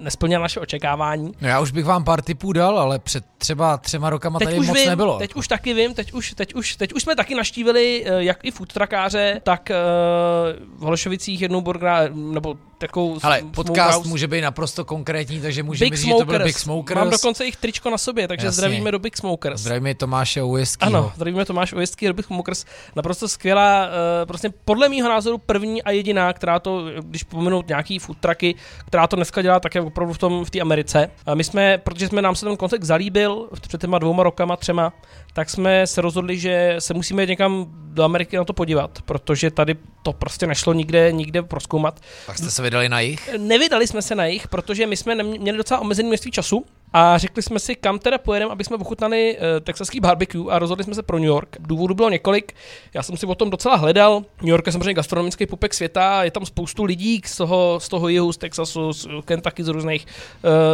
nesplnila 0.00 0.42
naše 0.42 0.60
očekávání. 0.60 1.32
No 1.40 1.48
já 1.48 1.60
už 1.60 1.70
bych 1.70 1.84
vám 1.84 2.04
pár 2.04 2.22
tipů 2.22 2.52
dal, 2.52 2.78
ale 2.78 2.98
před 2.98 3.24
třeba 3.38 3.76
třema 3.76 4.10
rokama 4.10 4.38
teď 4.38 4.48
tady 4.48 4.58
už 4.58 4.66
moc 4.66 4.78
vím, 4.78 4.88
nebylo. 4.88 5.18
Teď 5.18 5.34
už 5.34 5.48
taky 5.48 5.74
vím, 5.74 5.94
teď 5.94 6.12
už, 6.12 6.34
teď 6.34 6.54
už, 6.54 6.76
teď 6.76 6.92
už 6.92 7.02
jsme 7.02 7.16
taky 7.16 7.34
naštívili 7.34 8.04
eh, 8.06 8.24
jak 8.24 8.44
i 8.44 8.50
food 8.50 8.72
truckáře, 8.72 9.40
tak 9.42 9.70
uh, 9.70 10.78
v 10.78 10.80
Holešovicích 10.80 11.40
jednou 11.40 11.60
burgera, 11.60 12.00
nebo 12.14 12.56
takovou 12.78 13.18
Ale 13.22 13.42
podcast 13.54 13.96
house. 13.96 14.08
může 14.08 14.26
být 14.26 14.40
naprosto 14.40 14.84
konkrétní, 14.84 15.40
takže 15.40 15.62
můžeme 15.62 15.96
říct, 15.96 16.06
že 16.06 16.12
to 16.18 16.24
byl 16.24 16.44
Big 16.44 16.58
Smokers. 16.58 16.98
Mám 16.98 17.10
dokonce 17.10 17.44
jich 17.44 17.56
tričko 17.56 17.90
na 17.90 17.98
sobě, 17.98 18.28
takže 18.28 18.46
Jasně. 18.46 18.56
zdravíme 18.56 18.92
do 18.92 18.98
Big 18.98 19.16
Smokers. 19.16 19.60
Zdravíme 19.60 19.94
Tomáše 19.94 20.42
Ujistky. 20.42 20.86
Ano, 20.86 21.12
zdravíme 21.14 21.44
Tomáše 21.44 21.76
Ujistky 21.76 22.06
do 22.06 22.14
Big 22.14 22.26
Smokers. 22.26 22.64
Naprosto 22.96 23.28
skvělá, 23.28 23.86
uh, 23.86 23.92
prostě 24.26 24.50
podle 24.64 24.88
mýho 24.88 25.08
názoru 25.08 25.38
první 25.38 25.82
a 25.82 25.90
jediná, 25.90 26.32
která 26.32 26.58
to, 26.58 26.84
když 27.02 27.22
pomenout 27.22 27.68
nějaký 27.68 27.98
food 27.98 28.18
trucky, 28.18 28.54
která 28.86 29.06
to 29.06 29.16
dneska 29.16 29.42
dělá 29.42 29.60
také 29.60 29.80
opravdu 29.80 30.12
v 30.14 30.18
tom 30.18 30.44
v 30.44 30.50
té 30.50 30.60
Americe. 30.60 31.10
A 31.26 31.34
my 31.34 31.44
jsme, 31.44 31.78
protože 31.78 32.08
jsme 32.08 32.22
nám 32.22 32.34
se 32.34 32.46
ten 32.46 32.56
koncept 32.56 32.82
zalíbil 32.82 33.48
před 33.68 33.80
těma 33.80 33.98
dvouma 33.98 34.22
rokama, 34.22 34.56
třema, 34.56 34.92
tak 35.32 35.50
jsme 35.50 35.86
se 35.86 36.00
rozhodli, 36.00 36.38
že 36.38 36.76
se 36.78 36.94
musíme 36.94 37.22
jít 37.22 37.28
někam 37.28 37.66
do 37.70 38.04
Ameriky 38.04 38.36
na 38.36 38.44
to 38.44 38.52
podívat, 38.52 38.98
protože 39.04 39.50
tady 39.50 39.76
to 40.02 40.12
prostě 40.12 40.46
nešlo 40.46 40.72
nikde, 40.72 41.12
nikde 41.12 41.42
proskoumat. 41.42 42.00
Tak 42.26 42.38
jste 42.38 42.50
se 42.50 42.62
vydali 42.62 42.88
na 42.88 43.00
jich? 43.00 43.30
Nevydali 43.38 43.86
jsme 43.86 44.02
se 44.02 44.14
na 44.14 44.26
jich, 44.26 44.48
protože 44.48 44.86
my 44.86 44.96
jsme 44.96 45.22
měli 45.22 45.58
docela 45.58 45.80
omezený 45.80 46.08
množství 46.08 46.30
času 46.30 46.64
a 46.92 47.18
řekli 47.18 47.42
jsme 47.42 47.58
si, 47.58 47.74
kam 47.74 47.98
teda 47.98 48.18
pojedeme, 48.18 48.52
aby 48.52 48.64
jsme 48.64 48.76
ochutnali 48.76 49.36
uh, 49.36 49.42
texaský 49.60 50.00
barbecue 50.00 50.52
a 50.52 50.58
rozhodli 50.58 50.84
jsme 50.84 50.94
se 50.94 51.02
pro 51.02 51.18
New 51.18 51.26
York. 51.26 51.56
Důvodů 51.60 51.94
bylo 51.94 52.10
několik, 52.10 52.54
já 52.94 53.02
jsem 53.02 53.16
si 53.16 53.26
o 53.26 53.34
tom 53.34 53.50
docela 53.50 53.76
hledal. 53.76 54.24
New 54.40 54.48
York 54.48 54.66
je 54.66 54.72
samozřejmě 54.72 54.94
gastronomický 54.94 55.46
pupek 55.46 55.74
světa, 55.74 56.24
je 56.24 56.30
tam 56.30 56.46
spoustu 56.46 56.84
lidí 56.84 57.22
z 57.24 57.36
toho, 57.36 57.80
z 57.80 57.88
toho 57.88 58.08
jihu, 58.08 58.32
z 58.32 58.36
Texasu, 58.36 58.92
z 58.92 59.08
Kentucky, 59.24 59.64
z 59.64 59.68
různých, 59.68 60.06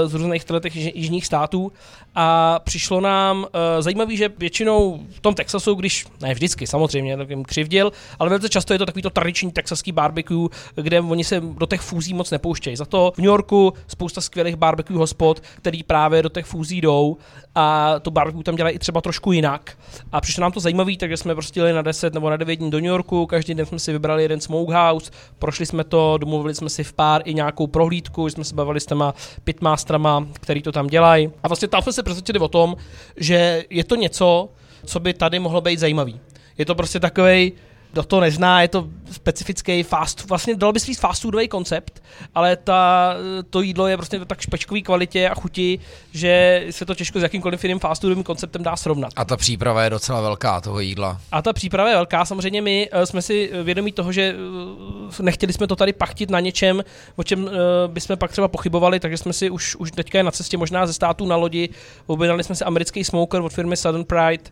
uh, 0.03 0.09
z 0.09 0.15
různých 0.15 0.45
těch 0.45 0.77
jižních 0.77 1.27
států 1.27 1.73
a 2.15 2.59
přišlo 2.65 3.01
nám 3.01 3.39
uh, 3.43 3.49
zajímavý, 3.81 4.17
že 4.17 4.31
většinou 4.39 5.01
v 5.11 5.21
tom 5.21 5.35
Texasu, 5.35 5.75
když, 5.75 6.07
ne 6.23 6.35
vždycky 6.35 6.67
samozřejmě, 6.67 7.17
tak 7.17 7.31
jim 7.31 7.45
křivděl, 7.45 7.93
ale 8.19 8.31
velice 8.31 8.49
často 8.49 8.73
je 8.73 8.79
to 8.79 8.87
takový 8.87 9.03
to 9.03 9.11
tradiční 9.11 9.53
texaský 9.53 9.93
barbecue, 9.93 10.49
kde 10.75 11.01
oni 11.01 11.25
se 11.25 11.41
do 11.41 11.67
těch 11.67 11.81
fúzí 11.81 12.15
moc 12.15 12.31
nepouštějí. 12.31 12.77
Za 12.77 12.85
to 12.85 13.13
v 13.15 13.19
New 13.19 13.27
Yorku 13.27 13.73
spousta 13.87 14.21
skvělých 14.21 14.57
barbecue 14.57 14.99
hospod, 14.99 15.41
který 15.57 15.83
právě 15.83 16.23
do 16.23 16.29
těch 16.29 16.47
fúzí 16.47 16.81
jdou 16.81 17.17
a 17.55 17.95
to 18.03 18.11
barbecue 18.11 18.45
tam 18.45 18.57
dělají 18.57 18.77
i 18.77 18.79
třeba 18.79 19.01
trošku 19.01 19.33
jinak. 19.33 19.79
A 20.13 20.21
přišlo 20.21 20.43
nám 20.43 20.53
to 20.53 20.61
zajímavý, 20.61 20.97
takže 20.97 21.17
jsme 21.17 21.35
prostě 21.35 21.61
jeli 21.61 21.73
na 21.73 21.83
10 21.83 22.15
nebo 22.15 22.31
na 22.31 22.37
9 22.37 22.57
dní 22.57 22.71
do 22.71 22.79
New 22.79 22.87
Yorku, 22.87 23.27
každý 23.27 23.55
den 23.55 23.67
jsme 23.67 23.79
si 23.79 23.93
vybrali 23.93 24.23
jeden 24.23 24.41
smokehouse, 24.41 25.11
prošli 25.39 25.67
jsme 25.67 25.85
to, 25.85 26.19
domluvili 26.19 26.55
jsme 26.55 26.69
si 26.69 26.85
v 26.85 26.93
pár 26.93 27.23
i 27.25 27.35
nějakou 27.35 27.67
prohlídku, 27.67 28.29
jsme 28.29 28.45
se 28.45 28.55
bavili 28.55 28.81
s 28.81 28.87
těma 28.87 29.15
pitmasterama, 29.45 30.27
který 30.33 30.63
to 30.63 30.73
tam 30.73 30.87
dělají. 30.87 31.31
A 31.43 31.49
vlastně 31.49 31.69
tam 31.69 31.83
jsme 31.83 31.93
se 31.93 32.03
přesvědčili 32.03 32.39
o 32.39 32.49
tom, 32.49 32.77
že 33.17 33.65
je 33.71 33.85
to 33.85 33.95
něco, 33.95 34.49
co 34.85 35.01
by 35.01 35.15
tady 35.15 35.39
mohlo 35.39 35.61
být 35.61 35.79
zajímavý. 35.79 36.21
Je 36.59 36.67
to 36.67 36.75
prostě 36.75 37.01
takový, 37.01 37.53
kdo 37.93 38.03
to 38.03 38.21
nezná, 38.21 38.63
je 38.63 38.69
to 38.69 38.89
specifický 39.15 39.83
fast, 39.83 40.29
vlastně 40.29 40.55
dalo 40.55 40.73
by 40.73 40.79
říct 40.79 41.01
fast 41.01 41.23
foodový 41.23 41.49
koncept, 41.49 42.03
ale 42.35 42.57
ta, 42.57 43.15
to 43.51 43.61
jídlo 43.61 43.87
je 43.87 43.97
prostě 43.97 44.19
tak 44.25 44.41
špečkový 44.41 44.83
kvalitě 44.83 45.29
a 45.29 45.35
chuti, 45.35 45.79
že 46.13 46.65
se 46.71 46.87
to 46.87 46.95
těžko 46.95 47.21
s 47.21 47.23
jakýmkoliv 47.23 47.65
jiným 47.65 47.79
fast 47.79 48.01
foodovým 48.01 48.25
konceptem 48.25 48.63
dá 48.63 48.77
srovnat. 48.77 49.13
A 49.17 49.25
ta 49.25 49.37
příprava 49.37 49.85
je 49.85 49.91
docela 49.91 50.21
velká 50.21 50.61
toho 50.61 50.81
jídla. 50.81 51.21
A 51.33 51.43
ta 51.43 51.53
příprava 51.53 51.89
je 51.89 51.95
velká, 51.95 52.25
samozřejmě 52.25 52.63
my 52.63 52.91
uh, 52.95 53.03
jsme 53.03 53.23
si 53.23 53.51
vědomí 53.63 53.93
toho, 53.93 54.13
že 54.13 54.35
uh, 54.35 55.21
nechtěli 55.21 55.53
jsme 55.53 55.67
to 55.67 55.77
tady 55.77 55.93
pachtit 55.93 56.31
na 56.31 56.41
něčem, 56.41 56.85
o 57.17 57.25
čem 57.25 57.45
uh, 57.45 57.51
bychom 57.87 58.17
pak 58.17 58.33
třeba 58.33 58.49
pochybovali, 58.49 59.01
takže 59.01 59.17
jsme 59.17 59.33
si 59.33 59.51
už, 59.51 59.77
už 59.77 59.91
teďka 59.91 60.19
je 60.19 60.25
na 60.25 60.31
cestě 60.31 60.57
možná 60.57 60.87
ze 60.87 60.93
států 60.93 61.27
na 61.27 61.37
lodi, 61.37 61.69
objednali 62.07 62.45
jsme 62.45 62.55
si 62.55 62.65
americký 62.65 63.05
smoker 63.05 63.41
od 63.41 63.53
firmy 63.53 63.77
Southern 63.77 64.05
Pride, 64.05 64.45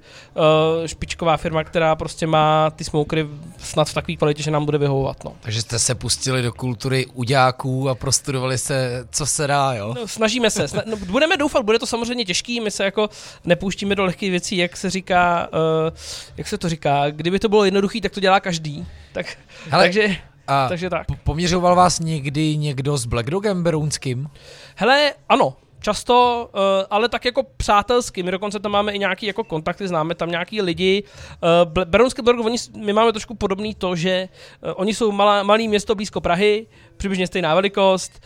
špičková 0.87 1.37
firma, 1.37 1.65
která 1.65 1.97
prostě 1.97 2.27
má 2.27 2.71
ty 2.71 2.85
smokery 2.85 3.27
snad 3.59 3.89
v 3.89 3.95
takové 3.95 4.17
kvalitě, 4.17 4.43
že 4.43 4.51
nám 4.53 4.65
bude 4.65 4.79
vyhovovat. 4.79 5.25
No. 5.25 5.33
Takže 5.41 5.63
jste 5.63 5.79
se 5.79 5.95
pustili 5.95 6.43
do 6.43 6.53
kultury 6.53 7.07
uďáků 7.15 7.89
a 7.89 7.95
prostudovali 7.95 8.59
se, 8.59 9.07
co 9.11 9.27
se 9.27 9.47
dá, 9.47 9.75
jo? 9.75 9.95
No, 9.95 10.09
snažíme 10.09 10.51
se. 10.51 10.65
Sna- 10.65 10.83
no, 10.87 10.97
budeme 10.97 11.37
doufat, 11.37 11.65
bude 11.65 11.79
to 11.79 11.87
samozřejmě 11.87 12.25
těžký, 12.25 12.61
my 12.61 12.71
se 12.71 12.85
jako 12.85 13.11
nepouštíme 13.45 13.95
do 13.95 14.05
lehkých 14.05 14.31
věcí, 14.31 14.57
jak 14.57 14.77
se 14.77 14.91
říká, 14.91 15.49
uh, 15.53 15.97
jak 16.37 16.49
se 16.49 16.59
to 16.59 16.69
říká, 16.69 17.11
kdyby 17.11 17.39
to 17.39 17.49
bylo 17.49 17.65
jednoduchý, 17.65 18.01
tak 18.01 18.13
to 18.13 18.21
dělá 18.21 18.41
každý. 18.41 18.87
Tak, 19.13 19.27
Hele, 19.69 19.85
takže, 19.85 20.17
a 20.47 20.69
takže 20.69 20.91
tak. 20.91 21.07
Poměřoval 21.25 21.77
vás 21.77 22.01
někdy 22.01 22.57
někdo 22.57 22.97
s 22.97 23.07
Black 23.07 23.31
Dogem 23.31 23.63
berounským? 23.63 24.31
Hele, 24.77 25.15
ano, 25.29 25.57
často, 25.83 26.49
uh, 26.55 26.61
ale 26.91 27.09
tak 27.09 27.25
jako 27.25 27.43
přátelsky. 27.57 28.23
My 28.23 28.31
dokonce 28.31 28.61
tam 28.61 28.73
máme 28.73 28.93
i 28.93 28.99
nějaký 28.99 29.27
jako 29.27 29.45
kontakty, 29.45 29.89
známe 29.89 30.15
tam 30.15 30.31
nějaký 30.31 30.63
lidi. 30.63 31.03
Uh, 31.75 31.85
Berounské 31.85 32.23
Borg, 32.23 32.41
oni, 32.45 32.57
my 32.77 32.93
máme 32.93 33.13
trošku 33.13 33.35
podobný 33.35 33.75
to, 33.75 33.97
že 33.97 34.29
uh, 34.63 34.73
oni 34.77 34.95
jsou 34.95 35.13
malá, 35.13 35.43
malý 35.43 35.69
město 35.69 35.95
blízko 35.95 36.21
Prahy, 36.21 36.67
přibližně 36.97 37.27
stejná 37.27 37.55
velikost, 37.55 38.23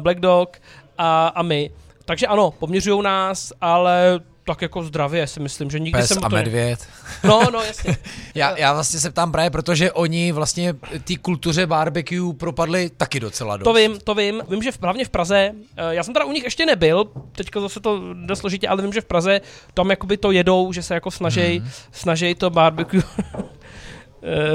Black 0.00 0.20
Dog 0.20 0.56
a, 0.98 1.28
a 1.28 1.42
my. 1.42 1.70
Takže 2.04 2.26
ano, 2.26 2.50
poměřují 2.58 3.02
nás, 3.02 3.52
ale 3.60 4.20
tak 4.46 4.62
jako 4.62 4.82
zdravě 4.82 5.26
si 5.26 5.40
myslím, 5.40 5.70
že 5.70 5.78
nikdy 5.78 6.00
Pes 6.00 6.08
jsem 6.08 6.24
a 6.24 6.28
to... 6.28 6.36
medvěd. 6.36 6.88
No, 7.24 7.42
no, 7.52 7.62
jasně. 7.62 7.96
já, 8.34 8.58
já 8.58 8.72
vlastně 8.72 9.00
se 9.00 9.10
ptám 9.10 9.32
právě, 9.32 9.50
protože 9.50 9.92
oni 9.92 10.32
vlastně 10.32 10.74
ty 11.04 11.16
kultuře 11.16 11.66
barbecue 11.66 12.34
propadli 12.34 12.90
taky 12.96 13.20
docela 13.20 13.56
dost. 13.56 13.64
To 13.64 13.74
vím, 13.74 13.98
to 14.04 14.14
vím. 14.14 14.42
Vím, 14.48 14.62
že 14.62 14.72
v, 14.72 14.82
hlavně 14.82 15.04
v 15.04 15.08
Praze, 15.08 15.52
eh, 15.76 15.94
já 15.94 16.02
jsem 16.02 16.14
teda 16.14 16.24
u 16.24 16.32
nich 16.32 16.44
ještě 16.44 16.66
nebyl, 16.66 17.04
teďka 17.32 17.60
zase 17.60 17.80
to 17.80 18.14
jde 18.14 18.36
složitě, 18.36 18.68
ale 18.68 18.82
vím, 18.82 18.92
že 18.92 19.00
v 19.00 19.04
Praze 19.04 19.40
tam 19.74 19.90
jakoby 19.90 20.16
to 20.16 20.30
jedou, 20.30 20.72
že 20.72 20.82
se 20.82 20.94
jako 20.94 21.10
snaží, 21.10 21.58
hmm. 21.58 21.70
snaží 21.92 22.34
to 22.34 22.50
barbecue 22.50 23.02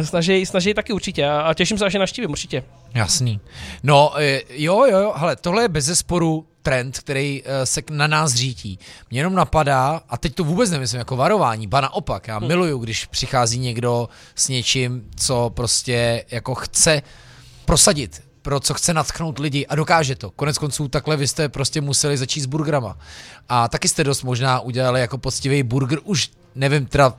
snaží, 0.02 0.46
snaží 0.46 0.74
taky 0.74 0.94
určitě 0.94 1.30
a 1.30 1.54
těším 1.54 1.78
se, 1.78 1.86
až 1.86 1.94
je 1.94 2.00
naštívím 2.00 2.32
určitě. 2.32 2.64
Jasný. 2.94 3.40
No, 3.84 4.14
eh, 4.18 4.42
jo, 4.50 4.86
jo, 4.86 5.00
jo, 5.00 5.14
hele, 5.16 5.36
tohle 5.36 5.64
je 5.64 5.70
bez 5.70 5.86
zesporu 5.86 6.46
trend, 6.62 7.00
který 7.00 7.44
uh, 7.44 7.50
se 7.64 7.82
na 7.90 8.08
nás 8.08 8.34
řítí. 8.34 8.80
Mě 9.12 9.20
jenom 9.20 9.36
napadá, 9.36 10.02
a 10.10 10.18
teď 10.18 10.36
to 10.36 10.44
vůbec 10.44 10.72
nemyslím 10.72 11.00
jako 11.00 11.16
varování, 11.16 11.68
ba 11.68 11.82
naopak, 11.82 12.28
já 12.28 12.38
hmm. 12.38 12.48
miluju, 12.48 12.78
když 12.78 13.06
přichází 13.06 13.60
někdo 13.60 14.10
s 14.36 14.48
něčím, 14.48 15.10
co 15.16 15.52
prostě 15.56 16.26
jako 16.32 16.56
chce 16.56 17.02
prosadit, 17.66 18.22
pro 18.42 18.60
co 18.60 18.74
chce 18.74 18.94
natchnout 18.94 19.40
lidi 19.40 19.68
a 19.68 19.76
dokáže 19.76 20.16
to. 20.16 20.32
Konec 20.32 20.58
konců 20.58 20.88
takhle 20.88 21.18
vy 21.18 21.28
jste 21.28 21.50
prostě 21.50 21.82
museli 21.82 22.18
začít 22.18 22.42
s 22.42 22.46
burgrama. 22.46 22.98
A 23.50 23.68
taky 23.68 23.88
jste 23.88 24.04
dost 24.04 24.24
možná 24.24 24.60
udělali 24.60 25.02
jako 25.02 25.18
poctivý 25.18 25.64
burger 25.64 26.00
už 26.04 26.32
nevím 26.56 26.86
teda 26.86 27.14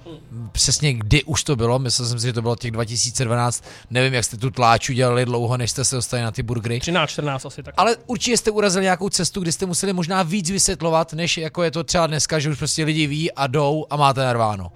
přesně 0.53 0.95
kdy 0.95 1.25
už 1.25 1.45
to 1.45 1.57
bylo, 1.57 1.79
myslel 1.79 2.09
jsem 2.09 2.21
si, 2.21 2.27
že 2.27 2.33
to 2.33 2.43
bylo 2.43 2.57
těch 2.57 2.71
2012, 2.71 3.65
nevím, 3.91 4.15
jak 4.15 4.25
jste 4.25 4.37
tu 4.37 4.51
tláču 4.51 4.93
dělali 4.93 5.25
dlouho, 5.25 5.57
než 5.57 5.71
jste 5.71 5.85
se 5.85 5.97
dostali 5.97 6.23
na 6.23 6.31
ty 6.31 6.43
burgery. 6.43 6.81
13, 6.81 7.11
14 7.11 7.47
asi 7.47 7.63
tak. 7.63 7.75
Ale 7.77 7.97
určitě 8.07 8.37
jste 8.37 8.51
urazili 8.51 8.85
nějakou 8.85 9.09
cestu, 9.09 9.41
kdy 9.41 9.53
jste 9.53 9.67
museli 9.67 9.93
možná 9.93 10.23
víc 10.23 10.51
vysvětlovat, 10.51 11.13
než 11.13 11.39
jako 11.39 11.63
je 11.63 11.71
to 11.71 11.85
třeba 11.85 12.07
dneska, 12.07 12.39
že 12.39 12.51
už 12.51 12.59
prostě 12.59 12.85
lidi 12.85 13.07
ví 13.07 13.33
a 13.33 13.47
jdou 13.47 13.87
a 13.91 13.97
máte 13.97 14.21
narváno. 14.21 14.73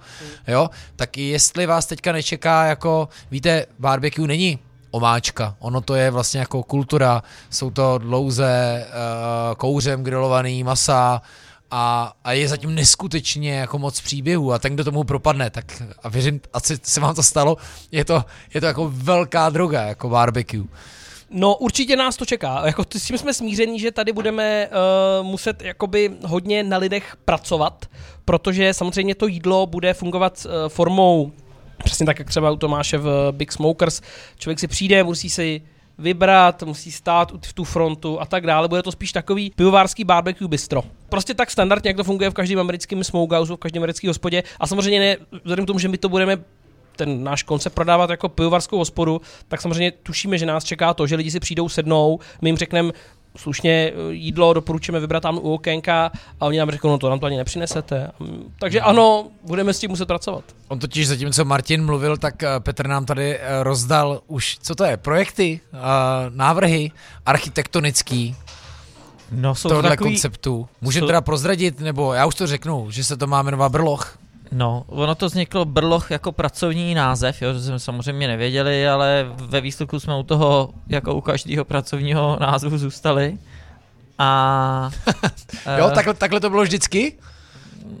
Jo? 0.47 0.69
Tak 0.95 1.17
jestli 1.17 1.65
vás 1.65 1.85
teďka 1.85 2.11
nečeká 2.11 2.65
jako, 2.65 3.09
víte, 3.31 3.65
barbecue 3.79 4.27
není 4.27 4.59
omáčka. 4.91 5.55
Ono 5.59 5.81
to 5.81 5.95
je 5.95 6.11
vlastně 6.11 6.39
jako 6.39 6.63
kultura, 6.63 7.23
jsou 7.49 7.69
to 7.69 7.97
dlouze 7.97 8.85
uh, 8.87 9.55
kouřem 9.55 10.03
grilovaný 10.03 10.63
masa, 10.63 11.21
a, 11.71 12.13
a 12.23 12.31
je 12.31 12.47
zatím 12.47 12.75
neskutečně 12.75 13.53
jako 13.53 13.79
moc 13.79 14.01
příběhů 14.01 14.53
a 14.53 14.59
ten, 14.59 14.73
kdo 14.73 14.83
tomu 14.83 15.03
propadne, 15.03 15.49
tak 15.49 15.83
a 16.03 16.09
věřím, 16.09 16.41
asi 16.53 16.77
se 16.83 16.99
vám 16.99 17.15
to 17.15 17.23
stalo, 17.23 17.57
je 17.91 18.05
to, 18.05 18.25
je 18.53 18.61
to 18.61 18.67
jako 18.67 18.91
velká 18.93 19.49
droga, 19.49 19.81
jako 19.81 20.09
barbecue. 20.09 20.63
No 21.29 21.55
určitě 21.55 21.95
nás 21.95 22.17
to 22.17 22.25
čeká. 22.25 22.61
Jako, 22.65 22.83
s 22.97 23.07
tím 23.07 23.17
jsme 23.17 23.33
smíření, 23.33 23.79
že 23.79 23.91
tady 23.91 24.11
budeme 24.11 24.67
uh, 24.67 25.27
muset 25.27 25.61
jakoby 25.61 26.11
hodně 26.25 26.63
na 26.63 26.77
lidech 26.77 27.17
pracovat, 27.25 27.85
protože 28.25 28.73
samozřejmě 28.73 29.15
to 29.15 29.27
jídlo 29.27 29.65
bude 29.65 29.93
fungovat 29.93 30.45
uh, 30.45 30.69
formou 30.69 31.31
přesně 31.83 32.05
tak, 32.05 32.19
jak 32.19 32.27
třeba 32.27 32.51
u 32.51 32.55
Tomáše 32.55 32.97
v 32.97 33.31
Big 33.31 33.51
Smokers. 33.51 34.01
Člověk 34.39 34.59
si 34.59 34.67
přijde, 34.67 35.03
musí 35.03 35.29
si 35.29 35.61
vybrat, 35.97 36.63
musí 36.63 36.91
stát 36.91 37.31
v 37.45 37.53
tu 37.53 37.63
frontu 37.63 38.21
a 38.21 38.25
tak 38.25 38.45
dále. 38.45 38.67
Bude 38.67 38.83
to 38.83 38.91
spíš 38.91 39.11
takový 39.11 39.51
pivovarský 39.55 40.03
barbecue 40.03 40.47
bistro. 40.47 40.83
Prostě 41.09 41.33
tak 41.33 41.51
standardně, 41.51 41.89
jak 41.89 41.97
to 41.97 42.03
funguje 42.03 42.29
v 42.29 42.33
každém 42.33 42.59
americkém 42.59 43.03
smokehouse, 43.03 43.53
v 43.53 43.57
každém 43.57 43.83
americkém 43.83 44.09
hospodě. 44.09 44.43
A 44.59 44.67
samozřejmě 44.67 44.99
ne, 44.99 45.17
vzhledem 45.43 45.65
k 45.65 45.67
tomu, 45.67 45.79
že 45.79 45.87
my 45.87 45.97
to 45.97 46.09
budeme 46.09 46.37
ten 46.95 47.23
náš 47.23 47.43
koncept 47.43 47.73
prodávat 47.73 48.09
jako 48.09 48.29
pivovarskou 48.29 48.77
hospodu, 48.77 49.21
tak 49.47 49.61
samozřejmě 49.61 49.91
tušíme, 49.91 50.37
že 50.37 50.45
nás 50.45 50.63
čeká 50.63 50.93
to, 50.93 51.07
že 51.07 51.15
lidi 51.15 51.31
si 51.31 51.39
přijdou 51.39 51.69
sednou, 51.69 52.19
my 52.41 52.49
jim 52.49 52.57
řekneme, 52.57 52.91
slušně 53.37 53.71
eh, 53.71 54.13
jídlo 54.13 54.53
doporučíme 54.53 54.99
vybrat 54.99 55.23
tam 55.23 55.37
u 55.37 55.53
okénka 55.53 56.11
a 56.39 56.45
oni 56.45 56.57
nám 56.57 56.71
řeknou, 56.71 56.89
no 56.89 56.97
to 56.97 57.09
nám 57.09 57.19
to 57.19 57.25
ani 57.25 57.37
nepřinesete. 57.37 58.11
Takže 58.59 58.81
ano, 58.81 59.27
budeme 59.43 59.73
s 59.73 59.79
tím 59.79 59.89
muset 59.89 60.05
pracovat. 60.05 60.43
On 60.67 60.79
totiž 60.79 61.07
zatímco 61.07 61.45
Martin 61.45 61.85
mluvil, 61.85 62.17
tak 62.17 62.43
eh, 62.43 62.47
Petr 62.59 62.87
nám 62.87 63.05
tady 63.05 63.37
eh, 63.37 63.63
rozdal 63.63 64.21
už, 64.27 64.57
co 64.61 64.75
to 64.75 64.83
je, 64.83 64.97
projekty, 64.97 65.59
návrhy 66.29 66.91
architektonický, 67.25 68.35
No, 69.31 69.55
jsou 69.55 69.69
tohle 69.69 69.89
takový, 69.89 70.11
konceptu. 70.11 70.67
Můžeme 70.81 71.03
jsou... 71.03 71.07
teda 71.07 71.21
prozradit, 71.21 71.79
nebo 71.79 72.13
já 72.13 72.25
už 72.25 72.35
to 72.35 72.47
řeknu, 72.47 72.91
že 72.91 73.03
se 73.03 73.17
to 73.17 73.27
má 73.27 73.41
jmenovat 73.41 73.71
Brloch. 73.71 74.17
No, 74.51 74.83
ono 74.87 75.15
to 75.15 75.25
vzniklo 75.25 75.65
Brloch 75.65 76.11
jako 76.11 76.31
pracovní 76.31 76.95
název, 76.95 77.41
jo, 77.41 77.53
že 77.53 77.61
jsme 77.61 77.79
samozřejmě 77.79 78.27
nevěděli, 78.27 78.87
ale 78.87 79.25
ve 79.35 79.61
výsledku 79.61 79.99
jsme 79.99 80.17
u 80.17 80.23
toho, 80.23 80.69
jako 80.87 81.15
u 81.15 81.21
každého 81.21 81.65
pracovního 81.65 82.37
názvu 82.41 82.77
zůstali. 82.77 83.37
A... 84.17 84.89
jo, 85.77 85.91
takhle, 85.95 86.13
takhle 86.13 86.39
to 86.39 86.49
bylo 86.49 86.63
vždycky? 86.63 87.13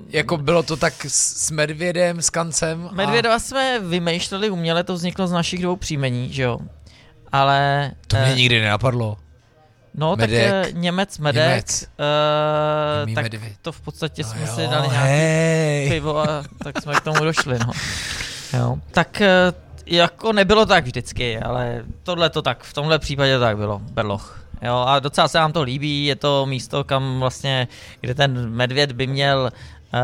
Jako 0.09 0.37
bylo 0.37 0.63
to 0.63 0.77
tak 0.77 0.93
s 1.07 1.51
Medvědem, 1.51 2.21
s 2.21 2.29
Kancem? 2.29 2.87
A... 2.91 2.93
Medvěda 2.93 3.39
jsme 3.39 3.79
vymýšleli 3.79 4.49
uměle, 4.49 4.83
to 4.83 4.93
vzniklo 4.93 5.27
z 5.27 5.31
našich 5.31 5.61
dvou 5.61 5.75
příjmení, 5.75 6.33
že 6.33 6.43
jo. 6.43 6.59
Ale... 7.31 7.91
To 8.07 8.15
mě 8.15 8.25
eh, 8.25 8.35
nikdy 8.35 8.61
nenapadlo. 8.61 9.17
No, 9.97 10.15
Medek. 10.15 10.51
tak 10.51 10.73
Němec 10.73 11.17
Medek, 11.17 11.49
Němec. 11.49 11.87
Uh, 13.07 13.13
tak 13.15 13.23
medvěd. 13.23 13.53
to 13.61 13.71
v 13.71 13.81
podstatě 13.81 14.23
no 14.23 14.29
jsme 14.29 14.41
jo, 14.41 14.47
si 14.47 14.67
dali 14.67 14.87
nějaký 14.87 15.89
pivo 15.89 16.19
a 16.19 16.43
tak 16.63 16.81
jsme 16.81 16.95
k 16.95 17.01
tomu 17.01 17.23
došli, 17.23 17.59
no. 17.59 17.71
Jo. 18.59 18.77
Tak 18.91 19.21
uh, 19.21 19.55
jako 19.85 20.33
nebylo 20.33 20.65
tak 20.65 20.83
vždycky, 20.83 21.39
ale 21.39 21.83
tohle 22.03 22.29
to 22.29 22.41
tak, 22.41 22.63
v 22.63 22.73
tomhle 22.73 22.99
případě 22.99 23.39
tak 23.39 23.57
bylo, 23.57 23.81
Berloch. 23.91 24.43
Jo, 24.61 24.85
a 24.87 24.99
docela 24.99 25.27
se 25.27 25.37
nám 25.37 25.53
to 25.53 25.61
líbí, 25.61 26.05
je 26.05 26.15
to 26.15 26.45
místo, 26.45 26.83
kam 26.83 27.19
vlastně, 27.19 27.67
kde 28.01 28.15
ten 28.15 28.49
medvěd 28.49 28.91
by 28.91 29.07
měl 29.07 29.51
uh, 29.93 29.99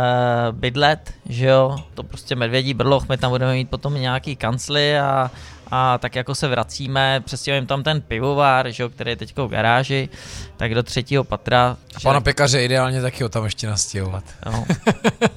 bydlet, 0.52 1.14
že 1.30 1.48
jo, 1.48 1.76
to 1.94 2.04
prostě 2.04 2.36
medvědí 2.36 2.74
brloch, 2.74 3.10
my 3.10 3.18
tam 3.18 3.32
budeme 3.32 3.54
mít 3.54 3.70
potom 3.70 3.94
nějaký 3.94 4.36
kancly 4.36 5.00
a 5.00 5.32
a 5.75 5.98
tak 5.98 6.15
jako 6.15 6.36
se 6.36 6.48
vracíme, 6.48 7.22
přestěhujeme 7.25 7.68
tam 7.68 7.84
ten 7.84 8.01
pivovar, 8.01 8.72
že 8.72 8.84
jo, 8.84 8.89
který 8.89 9.12
je 9.12 9.15
teď 9.15 9.38
v 9.38 9.48
garáži, 9.48 10.10
tak 10.58 10.75
do 10.75 10.84
třetího 10.84 11.24
patra. 11.24 11.77
A 11.96 12.00
pana 12.00 12.20
že... 12.20 12.24
pekaře 12.24 12.63
ideálně 12.63 13.01
taky 13.01 13.24
ho 13.24 13.30
tam 13.30 13.44
ještě 13.44 13.68
nastěhovat. 13.68 14.24
No. 14.46 14.65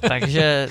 Takže 0.07 0.69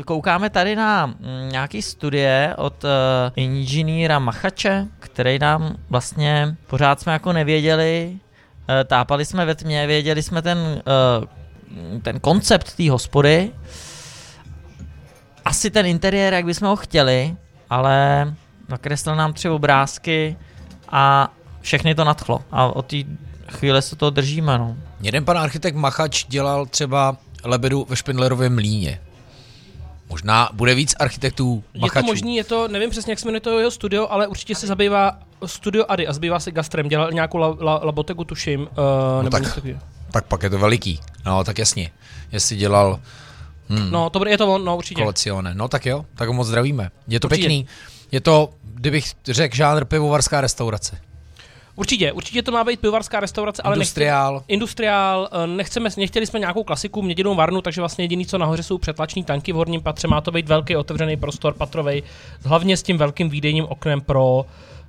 e, 0.00 0.02
koukáme 0.02 0.50
tady 0.50 0.76
na 0.76 1.06
mm, 1.06 1.14
nějaký 1.48 1.82
studie 1.82 2.54
od 2.56 2.84
e, 2.84 2.88
inženýra 3.36 4.18
Machače, 4.18 4.86
který 4.98 5.38
nám 5.38 5.76
vlastně 5.90 6.56
pořád 6.66 7.00
jsme 7.00 7.12
jako 7.12 7.32
nevěděli, 7.32 8.18
e, 8.80 8.84
tápali 8.84 9.24
jsme 9.24 9.44
ve 9.44 9.54
tmě, 9.54 9.86
věděli 9.86 10.22
jsme 10.22 10.42
ten, 10.42 10.58
e, 10.58 12.00
ten 12.00 12.20
koncept 12.20 12.76
té 12.76 12.90
hospody, 12.90 13.50
asi 15.44 15.70
ten 15.70 15.86
interiér, 15.86 16.34
jak 16.34 16.44
bychom 16.44 16.68
ho 16.68 16.76
chtěli, 16.76 17.36
ale 17.74 18.34
nakreslil 18.68 19.16
nám 19.16 19.32
tři 19.32 19.48
obrázky 19.48 20.36
a 20.88 21.32
všechny 21.60 21.94
to 21.94 22.04
nadchlo. 22.04 22.40
A 22.52 22.66
od 22.66 22.86
té 22.86 22.96
chvíle 23.48 23.82
se 23.82 23.96
to 23.96 24.10
držíme. 24.10 24.58
No. 24.58 24.76
Jeden 25.00 25.24
pan 25.24 25.38
architekt 25.38 25.74
Machač 25.74 26.24
dělal 26.28 26.66
třeba 26.66 27.16
lebedu 27.44 27.86
ve 27.88 27.96
Špindlerově 27.96 28.48
mlíně. 28.48 29.00
Možná 30.08 30.48
bude 30.52 30.74
víc 30.74 30.94
architektů 30.98 31.64
Je 31.74 31.80
machačů. 31.80 32.06
to 32.06 32.12
možný, 32.12 32.36
je 32.36 32.44
to, 32.44 32.68
nevím 32.68 32.90
přesně, 32.90 33.12
jak 33.12 33.18
se 33.18 33.26
jmenuje 33.26 33.40
to 33.40 33.58
jeho 33.58 33.70
studio, 33.70 34.06
ale 34.10 34.26
určitě 34.26 34.54
se 34.54 34.66
zabývá 34.66 35.18
studio 35.46 35.84
Ady 35.88 36.06
a 36.06 36.12
zabývá 36.12 36.40
se 36.40 36.50
gastrem, 36.50 36.88
dělal 36.88 37.12
nějakou 37.12 37.38
la, 37.38 37.56
la, 37.60 37.80
labotegu, 37.82 38.24
tuším. 38.24 38.60
Uh, 38.60 39.24
nebo 39.24 39.30
tak. 39.30 39.58
Tak 40.10 40.24
pak 40.24 40.42
je 40.42 40.50
to 40.50 40.58
veliký. 40.58 41.00
No, 41.26 41.44
tak 41.44 41.58
jasně. 41.58 41.90
Jestli 42.32 42.56
dělal 42.56 43.00
hmm, 43.68 43.90
No, 43.90 44.10
to 44.10 44.18
bude, 44.18 44.30
je 44.30 44.38
to 44.38 44.54
on, 44.54 44.64
no 44.64 44.76
určitě. 44.76 45.02
kolecione. 45.02 45.54
No 45.54 45.68
tak 45.68 45.86
jo, 45.86 46.04
tak 46.14 46.28
ho 46.28 46.34
moc 46.34 46.48
zdravíme. 46.48 46.90
Je 47.08 47.20
to 47.20 47.26
Určitě. 47.28 47.40
pěkný. 47.42 47.66
Je 48.12 48.20
to, 48.20 48.50
kdybych 48.74 49.04
řekl, 49.26 49.56
žánr 49.56 49.84
pivovarská 49.84 50.40
restaurace. 50.40 50.98
Určitě, 51.76 52.12
určitě 52.12 52.42
to 52.42 52.52
má 52.52 52.64
být 52.64 52.80
pivovarská 52.80 53.20
restaurace, 53.20 53.62
ale 53.62 53.76
nechci, 53.76 53.90
Industriál. 53.90 54.42
Industriál, 54.48 55.28
eh, 55.32 55.46
nechceme, 55.46 55.90
nechtěli 55.96 56.26
jsme 56.26 56.40
nějakou 56.40 56.64
klasiku, 56.64 57.02
měděnou 57.02 57.34
varnu, 57.34 57.60
takže 57.62 57.80
vlastně 57.80 58.04
jediný, 58.04 58.26
co 58.26 58.38
nahoře 58.38 58.62
jsou 58.62 58.78
přetlační 58.78 59.24
tanky 59.24 59.52
v 59.52 59.56
horním 59.56 59.80
patře, 59.82 60.08
má 60.08 60.20
to 60.20 60.30
být 60.30 60.48
velký 60.48 60.76
otevřený 60.76 61.16
prostor 61.16 61.54
patrovej, 61.54 62.02
hlavně 62.44 62.76
s 62.76 62.82
tím 62.82 62.98
velkým 62.98 63.30
výdejním 63.30 63.64
oknem 63.64 64.00
pro, 64.00 64.46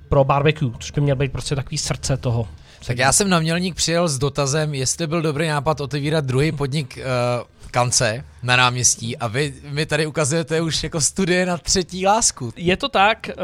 pro 0.08 0.24
barbecue, 0.24 0.70
což 0.78 0.90
by 0.90 1.00
měl 1.00 1.16
být 1.16 1.32
prostě 1.32 1.54
takový 1.56 1.78
srdce 1.78 2.16
toho. 2.16 2.48
Tak 2.86 2.98
já 2.98 3.12
jsem 3.12 3.28
na 3.30 3.40
Mělník 3.40 3.74
přijel 3.74 4.08
s 4.08 4.18
dotazem, 4.18 4.74
jestli 4.74 5.06
byl 5.06 5.22
dobrý 5.22 5.48
nápad 5.48 5.80
otevírat 5.80 6.24
druhý 6.24 6.52
podnik 6.52 6.98
uh, 6.98 7.46
kance 7.76 8.24
na 8.42 8.56
náměstí 8.56 9.16
a 9.16 9.26
vy 9.26 9.54
mi 9.70 9.86
tady 9.86 10.06
ukazujete 10.06 10.60
už 10.60 10.82
jako 10.82 11.00
studie 11.00 11.46
na 11.46 11.58
třetí 11.58 12.06
lásku. 12.06 12.52
Je 12.56 12.76
to 12.76 12.88
tak, 12.88 13.28
eh, 13.28 13.34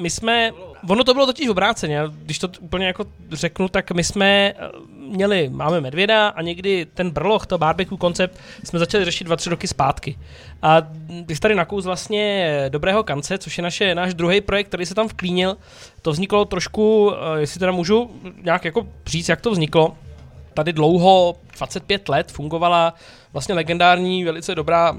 my 0.00 0.10
jsme, 0.10 0.52
ono 0.88 1.04
to 1.04 1.14
bylo 1.14 1.26
totiž 1.26 1.48
obráceně, 1.48 2.02
když 2.12 2.38
to 2.38 2.48
úplně 2.60 2.86
jako 2.86 3.04
řeknu, 3.32 3.68
tak 3.68 3.90
my 3.90 4.04
jsme 4.04 4.26
eh, 4.26 4.54
měli, 5.10 5.48
máme 5.48 5.80
medvěda 5.80 6.28
a 6.28 6.42
někdy 6.42 6.86
ten 6.94 7.10
brloch, 7.10 7.46
to 7.46 7.58
barbecue 7.58 7.98
koncept 7.98 8.38
jsme 8.64 8.78
začali 8.78 9.04
řešit 9.04 9.24
dva, 9.24 9.36
tři 9.36 9.50
roky 9.50 9.68
zpátky. 9.68 10.18
A 10.62 10.82
jsi 11.28 11.40
tady 11.40 11.54
nakous 11.54 11.84
vlastně 11.84 12.64
Dobrého 12.68 13.02
kance, 13.02 13.38
což 13.38 13.58
je 13.58 13.62
naše, 13.62 13.94
náš 13.94 14.14
druhý 14.14 14.40
projekt, 14.40 14.68
který 14.68 14.86
se 14.86 14.94
tam 14.94 15.08
vklínil. 15.08 15.56
To 16.02 16.12
vzniklo 16.12 16.44
trošku, 16.44 17.12
eh, 17.12 17.40
jestli 17.40 17.58
teda 17.58 17.72
můžu 17.72 18.10
nějak 18.42 18.64
jako 18.64 18.86
říct, 19.06 19.28
jak 19.28 19.40
to 19.40 19.50
vzniklo. 19.50 19.96
Tady 20.54 20.72
dlouho, 20.72 21.36
25 21.58 22.08
let, 22.08 22.32
fungovala 22.32 22.94
vlastně 23.32 23.54
legendární, 23.54 24.24
velice 24.24 24.54
dobrá 24.54 24.98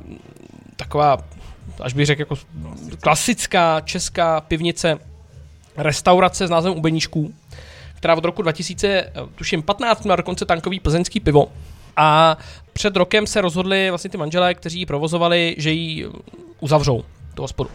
taková 0.76 1.18
až 1.82 1.94
bych 1.94 2.06
řekl 2.06 2.22
jako 2.22 2.36
klasická 3.00 3.82
česká 3.82 4.42
pivnice, 4.42 5.00
restaurace 5.78 6.48
s 6.48 6.50
názvem 6.50 6.78
U 6.78 6.82
Beníšků, 6.82 7.34
která 7.96 8.16
od 8.16 8.26
roku 8.26 8.42
2000, 8.42 8.88
eh, 8.88 9.12
tuším 9.36 9.64
15, 9.64 10.04
měla 10.04 10.16
dokonce 10.16 10.46
tankový 10.46 10.80
plzeňský 10.80 11.20
pivo. 11.20 11.52
A 11.98 12.38
před 12.74 12.96
rokem 12.96 13.28
se 13.28 13.42
rozhodli 13.42 13.90
vlastně 13.90 14.10
ty 14.10 14.18
manželé, 14.18 14.54
kteří 14.54 14.80
ji 14.80 14.86
provozovali, 14.86 15.56
že 15.58 15.72
ji 15.72 16.08
uzavřou, 16.60 17.04
tu 17.34 17.42
hospodu. 17.42 17.70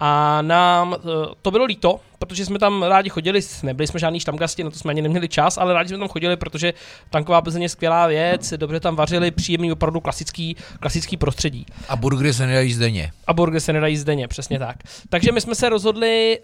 A 0.00 0.42
nám 0.42 0.96
eh, 0.98 1.08
to 1.42 1.50
bylo 1.50 1.64
líto, 1.64 2.00
protože 2.18 2.46
jsme 2.46 2.58
tam 2.58 2.82
rádi 2.82 3.10
chodili, 3.10 3.40
nebyli 3.62 3.86
jsme 3.86 4.00
žádný 4.00 4.20
štamgasti, 4.20 4.64
na 4.64 4.70
to 4.70 4.78
jsme 4.78 4.90
ani 4.90 5.02
neměli 5.02 5.28
čas, 5.28 5.58
ale 5.58 5.74
rádi 5.74 5.88
jsme 5.88 5.98
tam 5.98 6.08
chodili, 6.08 6.36
protože 6.36 6.74
tanková 7.10 7.42
Plzeň 7.42 7.62
je 7.62 7.68
skvělá 7.68 8.06
věc, 8.06 8.52
dobře 8.56 8.80
tam 8.80 8.96
vařili, 8.96 9.30
příjemný, 9.30 9.72
opravdu 9.72 10.00
klasický, 10.00 10.56
klasický 10.80 11.16
prostředí. 11.16 11.66
A 11.88 11.96
burgery 11.96 12.34
se 12.34 12.46
nedají 12.46 12.72
zdeně. 12.72 13.12
A 13.26 13.32
burgery 13.32 13.60
se 13.60 13.72
nedají 13.72 13.96
zdeně, 13.96 14.28
přesně 14.28 14.58
tak. 14.58 14.76
Takže 15.08 15.32
my 15.32 15.40
jsme 15.40 15.54
se 15.54 15.68
rozhodli, 15.68 16.38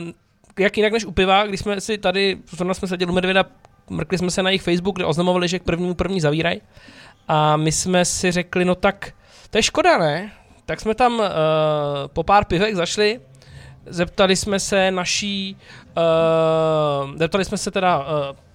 uh, 0.00 0.08
jak 0.58 0.76
jinak 0.76 0.92
než 0.92 1.04
u 1.04 1.12
piva, 1.12 1.46
když 1.46 1.60
jsme 1.60 1.80
si 1.80 1.98
tady, 1.98 2.38
zrovna 2.50 2.74
jsme 2.74 2.88
seděli 2.88 3.10
u 3.10 3.14
Medvěda, 3.14 3.44
mrkli 3.90 4.18
jsme 4.18 4.30
se 4.30 4.42
na 4.42 4.50
jejich 4.50 4.62
Facebook, 4.62 4.96
kde 4.96 5.04
oznamovali, 5.04 5.48
že 5.48 5.58
k 5.58 5.62
prvnímu 5.62 5.94
první 5.94 6.20
zavírají. 6.20 6.60
A 7.28 7.56
my 7.56 7.72
jsme 7.72 8.04
si 8.04 8.30
řekli, 8.30 8.64
no 8.64 8.74
tak, 8.74 9.12
to 9.50 9.58
je 9.58 9.62
škoda, 9.62 9.98
ne? 9.98 10.32
Tak 10.70 10.80
jsme 10.80 10.94
tam 10.94 11.18
uh, 11.18 11.26
po 12.06 12.22
pár 12.22 12.44
pivech 12.44 12.76
zašli, 12.76 13.20
zeptali 13.86 14.36
jsme 14.36 14.60
se 14.60 14.90
naší, 14.90 15.56
uh, 15.96 17.16
zeptali 17.16 17.44
jsme 17.44 17.58
se 17.58 17.70
teda 17.70 17.98
uh, 17.98 18.04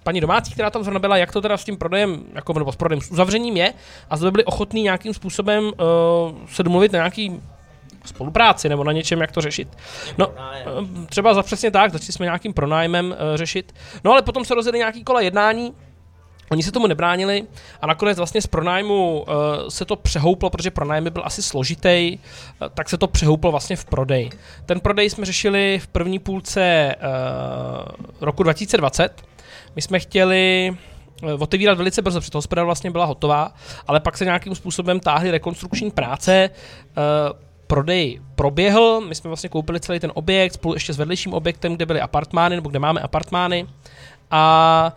paní 0.02 0.20
domácí, 0.20 0.52
která 0.52 0.70
tam 0.70 0.82
zrovna 0.82 0.98
byla, 0.98 1.16
jak 1.16 1.32
to 1.32 1.40
teda 1.40 1.56
s 1.56 1.64
tím 1.64 1.76
prodejem, 1.76 2.24
jako, 2.34 2.52
nebo 2.52 2.72
s 2.72 2.76
prodejem, 2.76 3.00
s 3.00 3.10
uzavřením 3.10 3.56
je, 3.56 3.72
a 4.10 4.16
zde 4.16 4.30
byli 4.30 4.44
ochotní 4.44 4.82
nějakým 4.82 5.14
způsobem 5.14 5.64
uh, 5.64 5.72
se 6.46 6.62
domluvit 6.62 6.92
na 6.92 6.96
nějaký 6.96 7.42
spolupráci 8.04 8.68
nebo 8.68 8.84
na 8.84 8.92
něčem, 8.92 9.20
jak 9.20 9.32
to 9.32 9.40
řešit. 9.40 9.68
No, 10.18 10.32
třeba 11.06 11.34
za 11.34 11.42
přesně 11.42 11.70
tak, 11.70 11.92
začali 11.92 12.12
jsme 12.12 12.26
nějakým 12.26 12.52
pronájmem 12.52 13.06
uh, 13.06 13.36
řešit. 13.36 13.74
No 14.04 14.12
ale 14.12 14.22
potom 14.22 14.44
se 14.44 14.54
rozjeli 14.54 14.78
nějaký 14.78 15.04
kola 15.04 15.20
jednání, 15.20 15.74
Oni 16.50 16.62
se 16.62 16.72
tomu 16.72 16.86
nebránili 16.86 17.44
a 17.80 17.86
nakonec 17.86 18.18
vlastně 18.18 18.42
z 18.42 18.46
pronájmu 18.46 19.20
uh, 19.20 19.34
se 19.68 19.84
to 19.84 19.96
přehouplo, 19.96 20.50
protože 20.50 20.70
pronájem 20.70 21.04
by 21.04 21.10
byl 21.10 21.22
asi 21.24 21.42
složitý, 21.42 22.18
uh, 22.18 22.68
tak 22.74 22.88
se 22.88 22.98
to 22.98 23.06
přehouplo 23.06 23.50
vlastně 23.50 23.76
v 23.76 23.84
prodej. 23.84 24.30
Ten 24.66 24.80
prodej 24.80 25.10
jsme 25.10 25.26
řešili 25.26 25.78
v 25.82 25.86
první 25.86 26.18
půlce 26.18 26.94
uh, 26.96 28.06
roku 28.20 28.42
2020. 28.42 29.22
My 29.76 29.82
jsme 29.82 29.98
chtěli 30.00 30.76
eh, 31.22 31.32
otevírat 31.32 31.78
velice 31.78 32.02
brzo, 32.02 32.20
protože 32.20 32.30
hospoda 32.34 32.64
vlastně 32.64 32.90
byla 32.90 33.04
hotová, 33.04 33.52
ale 33.86 34.00
pak 34.00 34.16
se 34.16 34.24
nějakým 34.24 34.54
způsobem 34.54 35.00
táhly 35.00 35.30
rekonstrukční 35.30 35.90
práce, 35.90 36.50
prodej 37.66 38.20
proběhl, 38.34 39.00
my 39.00 39.14
jsme 39.14 39.28
vlastně 39.28 39.48
koupili 39.48 39.80
celý 39.80 40.00
ten 40.00 40.12
objekt 40.14 40.52
spolu 40.52 40.74
ještě 40.74 40.92
s 40.92 40.98
vedlejším 40.98 41.34
objektem, 41.34 41.76
kde 41.76 41.86
byly 41.86 42.00
apartmány, 42.00 42.56
nebo 42.56 42.70
kde 42.70 42.78
máme 42.78 43.00
apartmány 43.00 43.66
a 44.30 44.92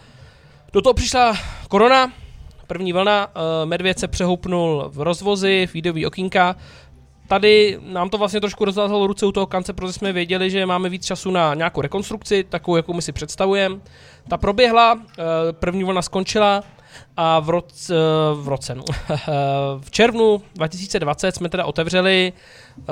do 0.73 0.81
toho 0.81 0.93
přišla 0.93 1.37
korona, 1.67 2.11
první 2.67 2.93
vlna, 2.93 3.27
eh, 3.27 3.65
medvěd 3.65 3.99
se 3.99 4.07
přehoupnul 4.07 4.89
v 4.93 5.01
rozvozy, 5.01 5.67
v 5.67 5.73
výdový 5.73 6.05
okýnka. 6.05 6.55
Tady 7.27 7.79
nám 7.81 8.09
to 8.09 8.17
vlastně 8.17 8.41
trošku 8.41 8.65
rozvázalo 8.65 9.07
ruce 9.07 9.25
u 9.25 9.31
toho 9.31 9.45
kance, 9.45 9.73
protože 9.73 9.93
jsme 9.93 10.13
věděli, 10.13 10.49
že 10.49 10.65
máme 10.65 10.89
víc 10.89 11.05
času 11.05 11.31
na 11.31 11.53
nějakou 11.53 11.81
rekonstrukci, 11.81 12.43
takovou, 12.43 12.77
jakou 12.77 12.93
my 12.93 13.01
si 13.01 13.11
představujeme. 13.11 13.79
Ta 14.27 14.37
proběhla, 14.37 14.99
eh, 14.99 15.23
první 15.53 15.83
vlna 15.83 16.01
skončila 16.01 16.63
a 17.17 17.39
v 17.39 17.49
roce, 17.49 17.93
v, 18.33 18.47
roce 18.47 18.75
no, 18.75 18.83
v 19.79 19.91
červnu 19.91 20.41
2020 20.55 21.35
jsme 21.35 21.49
teda 21.49 21.65
otevřeli, 21.65 22.33
eh, 22.79 22.83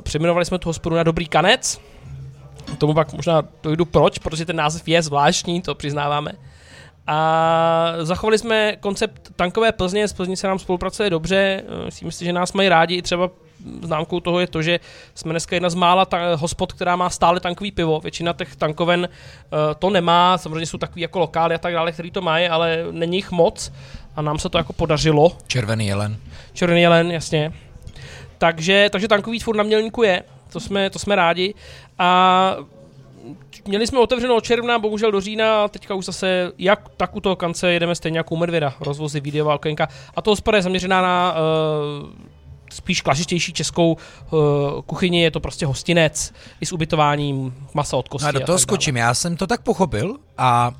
přejmenovali 0.00 0.44
jsme 0.44 0.58
tu 0.58 0.68
hospodu 0.68 0.96
na 0.96 1.02
Dobrý 1.02 1.26
kanec. 1.26 1.80
K 2.74 2.78
tomu 2.78 2.94
pak 2.94 3.12
možná 3.12 3.42
dojdu 3.62 3.84
proč, 3.84 4.18
protože 4.18 4.44
ten 4.44 4.56
název 4.56 4.88
je 4.88 5.02
zvláštní, 5.02 5.62
to 5.62 5.74
přiznáváme. 5.74 6.32
A 7.06 7.92
zachovali 8.02 8.38
jsme 8.38 8.76
koncept 8.80 9.32
tankové 9.36 9.72
Plzně, 9.72 10.08
z 10.08 10.12
Plzní 10.12 10.36
se 10.36 10.46
nám 10.46 10.58
spolupracuje 10.58 11.10
dobře, 11.10 11.36
eh, 11.36 11.84
myslím 11.84 12.12
si, 12.12 12.24
že 12.24 12.32
nás 12.32 12.52
mají 12.52 12.68
rádi, 12.68 12.94
i 12.94 13.02
třeba 13.02 13.30
známkou 13.82 14.20
toho 14.20 14.40
je 14.40 14.46
to, 14.46 14.62
že 14.62 14.80
jsme 15.14 15.32
dneska 15.32 15.56
jedna 15.56 15.70
z 15.70 15.74
mála 15.74 16.04
ta- 16.04 16.34
hospod, 16.34 16.72
která 16.72 16.96
má 16.96 17.10
stále 17.10 17.40
tankový 17.40 17.70
pivo. 17.70 18.00
Většina 18.00 18.32
těch 18.32 18.56
tankoven 18.56 19.08
uh, 19.08 19.58
to 19.78 19.90
nemá, 19.90 20.38
samozřejmě 20.38 20.66
jsou 20.66 20.78
takový 20.78 21.00
jako 21.00 21.18
lokály 21.18 21.54
a 21.54 21.58
tak 21.58 21.72
dále, 21.72 21.92
který 21.92 22.10
to 22.10 22.20
mají, 22.20 22.48
ale 22.48 22.84
není 22.90 23.16
jich 23.16 23.30
moc 23.30 23.72
a 24.16 24.22
nám 24.22 24.38
se 24.38 24.48
to 24.48 24.58
jako 24.58 24.72
podařilo. 24.72 25.36
Červený 25.46 25.86
jelen. 25.86 26.16
Červený 26.52 26.80
jelen, 26.80 27.12
jasně. 27.12 27.52
Takže, 28.38 28.88
takže 28.92 29.08
tankový 29.08 29.40
furt 29.40 29.56
na 29.56 29.62
mělníku 29.62 30.02
je, 30.02 30.22
to 30.52 30.60
jsme, 30.60 30.90
to 30.90 30.98
jsme 30.98 31.16
rádi. 31.16 31.54
A 31.98 32.56
měli 33.64 33.86
jsme 33.86 33.98
otevřeno 34.00 34.36
od 34.36 34.44
června, 34.44 34.78
bohužel 34.78 35.12
do 35.12 35.20
října, 35.20 35.64
a 35.64 35.68
teďka 35.68 35.94
už 35.94 36.04
zase, 36.04 36.52
jak 36.58 36.88
tak 36.96 37.16
u 37.16 37.20
toho 37.20 37.36
kance 37.36 37.72
jedeme 37.72 37.94
stejně 37.94 38.18
jako 38.18 38.34
u 38.34 38.36
Medvěda, 38.38 38.74
rozvozy, 38.80 39.20
videová 39.20 39.54
okénka. 39.54 39.88
A 40.16 40.22
to 40.22 40.30
hospoda 40.30 40.56
je 40.58 40.62
zaměřená 40.62 41.02
na 41.02 41.34
uh, 42.02 42.08
spíš 42.72 43.00
klasičtější 43.00 43.52
českou 43.52 43.92
uh, 43.92 44.38
kuchyni, 44.86 45.22
je 45.22 45.30
to 45.30 45.40
prostě 45.40 45.66
hostinec 45.66 46.32
i 46.60 46.66
s 46.66 46.72
ubytováním 46.72 47.54
masa 47.74 47.96
od 47.96 48.08
kosti. 48.08 48.24
No 48.24 48.28
a 48.28 48.32
do 48.32 48.40
toho 48.40 48.46
dále. 48.46 48.58
skočím. 48.58 48.96
Já 48.96 49.14
jsem 49.14 49.36
to 49.36 49.46
tak 49.46 49.62
pochopil 49.62 50.16
a 50.38 50.72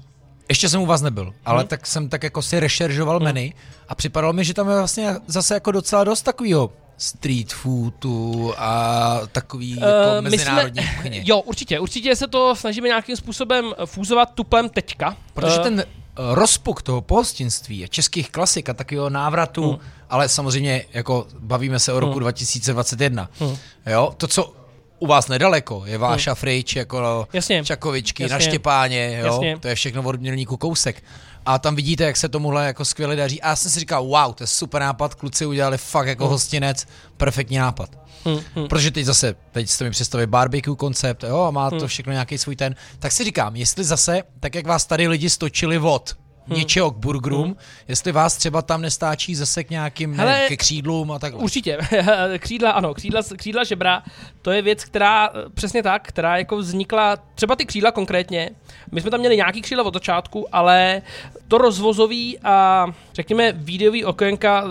ještě 0.49 0.69
jsem 0.69 0.81
u 0.83 0.87
vás 0.87 1.03
nebyl, 1.03 1.33
ale 1.45 1.59
Mhm. 1.63 1.69
tak 1.69 1.87
jsem 1.87 2.09
tak 2.09 2.23
jako 2.23 2.43
si 2.43 2.61
rešeržoval 2.61 3.21
menu 3.21 3.51
a 3.89 3.95
připadalo 3.95 4.33
mi, 4.33 4.45
že 4.45 4.55
tam 4.55 4.69
je 4.69 4.77
vlastně 4.77 5.15
zase 5.27 5.55
jako 5.55 5.71
docela 5.73 6.05
dost 6.05 6.23
takového 6.23 6.71
street 6.99 7.53
foodu 7.53 8.55
a 8.57 9.21
takový 9.33 9.71
jako 9.71 9.87
Eh, 10.19 10.21
my 10.23 10.31
mezinárodní 10.31 10.83
kuchyně. 10.97 11.23
Jo, 11.27 11.41
určitě, 11.41 11.81
určitě 11.81 12.17
se 12.17 12.27
to 12.27 12.57
snažíme 12.57 12.89
nějakým 12.89 13.17
způsobem 13.17 13.75
fúzovat 13.85 14.31
tuplem 14.35 14.69
teďka. 14.69 15.17
Protože 15.35 15.57
Eh, 15.61 15.63
ten 15.63 15.81
eh, 15.81 15.85
rozpuk 16.17 16.83
toho 16.83 17.01
pohostinství 17.01 17.85
a 17.85 17.87
českých 17.87 18.31
klasik 18.31 18.69
a 18.69 18.75
takového 18.75 19.11
návratu, 19.11 19.69
Hmm. 19.71 19.79
ale 20.11 20.29
samozřejmě 20.29 20.85
jako 20.93 21.27
bavíme 21.39 21.79
se 21.79 21.93
o 21.93 22.01
roku 22.01 22.13
Hmm. 22.13 22.21
2021. 22.21 23.31
Hmm. 23.41 23.57
Jo, 23.87 24.15
to, 24.17 24.27
co 24.29 24.53
u 24.99 25.07
vás 25.07 25.29
nedaleko, 25.29 25.83
je 25.87 25.99
váš 25.99 26.27
Afrič, 26.27 26.77
jako 26.77 27.29
Jasně. 27.33 27.65
Čakovičky, 27.65 28.23
Jasně. 28.23 28.35
na 28.35 28.41
Štěpáně, 28.41 29.19
jo, 29.21 29.27
Jasně. 29.27 29.59
to 29.59 29.69
je 29.69 29.75
všechno 29.75 30.03
od 30.03 30.21
mělníku 30.21 30.57
kousek. 30.57 31.03
A 31.47 31.59
tam 31.59 31.77
vidíte, 31.77 32.05
jak 32.05 32.17
se 32.17 32.29
tomuhle 32.29 32.67
jako 32.67 32.85
skvěle 32.85 33.17
daří. 33.17 33.43
A 33.43 33.49
já 33.49 33.57
jsem 33.57 33.71
si 33.71 33.81
říkal, 33.81 34.05
wow, 34.07 34.33
to 34.35 34.43
je 34.43 34.47
super 34.47 34.81
nápad, 34.83 35.15
kluci 35.15 35.47
udělali 35.47 35.79
fakt 35.79 36.07
jako 36.07 36.25
Hmm. 36.25 36.33
hostinec, 36.33 36.87
perfektní 37.17 37.57
nápad. 37.59 37.91
hm, 38.29 38.39
hm. 38.57 38.67
Protože 38.69 38.91
teď 38.91 39.05
zase, 39.05 39.35
teď 39.53 39.71
jste 39.71 39.85
mi 39.85 39.91
představili 39.91 40.27
barbecue 40.27 40.77
koncept, 40.77 41.23
jo, 41.29 41.41
a 41.41 41.51
má 41.51 41.71
to 41.71 41.77
Hmm. 41.77 41.87
všechno 41.89 42.13
nějaký 42.13 42.39
svůj 42.39 42.57
ten. 42.57 42.75
Tak 42.99 43.13
si 43.13 43.25
říkám, 43.25 43.57
jestli 43.57 43.85
zase, 43.85 44.23
tak 44.41 44.55
jak 44.55 44.67
vás 44.67 44.87
tady 44.87 45.09
lidi 45.09 45.31
stočili 45.31 45.79
vod, 45.79 46.17
hmm. 46.49 46.59
něčeho 46.59 46.91
k 46.91 46.97
burgerům, 46.97 47.45
hmm. 47.45 47.57
jestli 47.89 48.13
vás 48.13 48.37
třeba 48.37 48.63
tam 48.63 48.83
nestáčí 48.83 49.35
zase 49.35 49.65
k 49.65 49.71
nějakým 49.71 50.15
Hele, 50.15 50.33
ne, 50.33 50.49
ke 50.49 50.57
křídlům 50.57 51.13
a 51.13 51.19
tak. 51.19 51.35
Určitě. 51.35 51.79
křídla, 52.39 52.71
ano, 52.71 52.95
křídla, 52.95 53.21
křídla 53.37 53.65
žebra, 53.65 54.03
to 54.43 54.51
je 54.51 54.63
věc, 54.63 54.85
která 54.85 55.31
přesně 55.55 55.83
tak, 55.83 56.09
která 56.09 56.37
jako 56.37 56.57
vznikla, 56.57 57.17
třeba 57.35 57.57
ty 57.57 57.65
křídla 57.67 57.93
konkrétně, 57.93 58.51
my 58.93 59.01
jsme 59.01 59.11
tam 59.11 59.21
měli 59.21 59.37
nějaký 59.37 59.63
křídla 59.63 59.85
od 59.85 59.95
začátku, 59.95 60.47
ale 60.53 61.03
to 61.49 61.59
rozvozový 61.59 62.39
a 62.39 62.87
řekněme 63.15 63.53
videový 63.53 64.05
okénka 64.05 64.65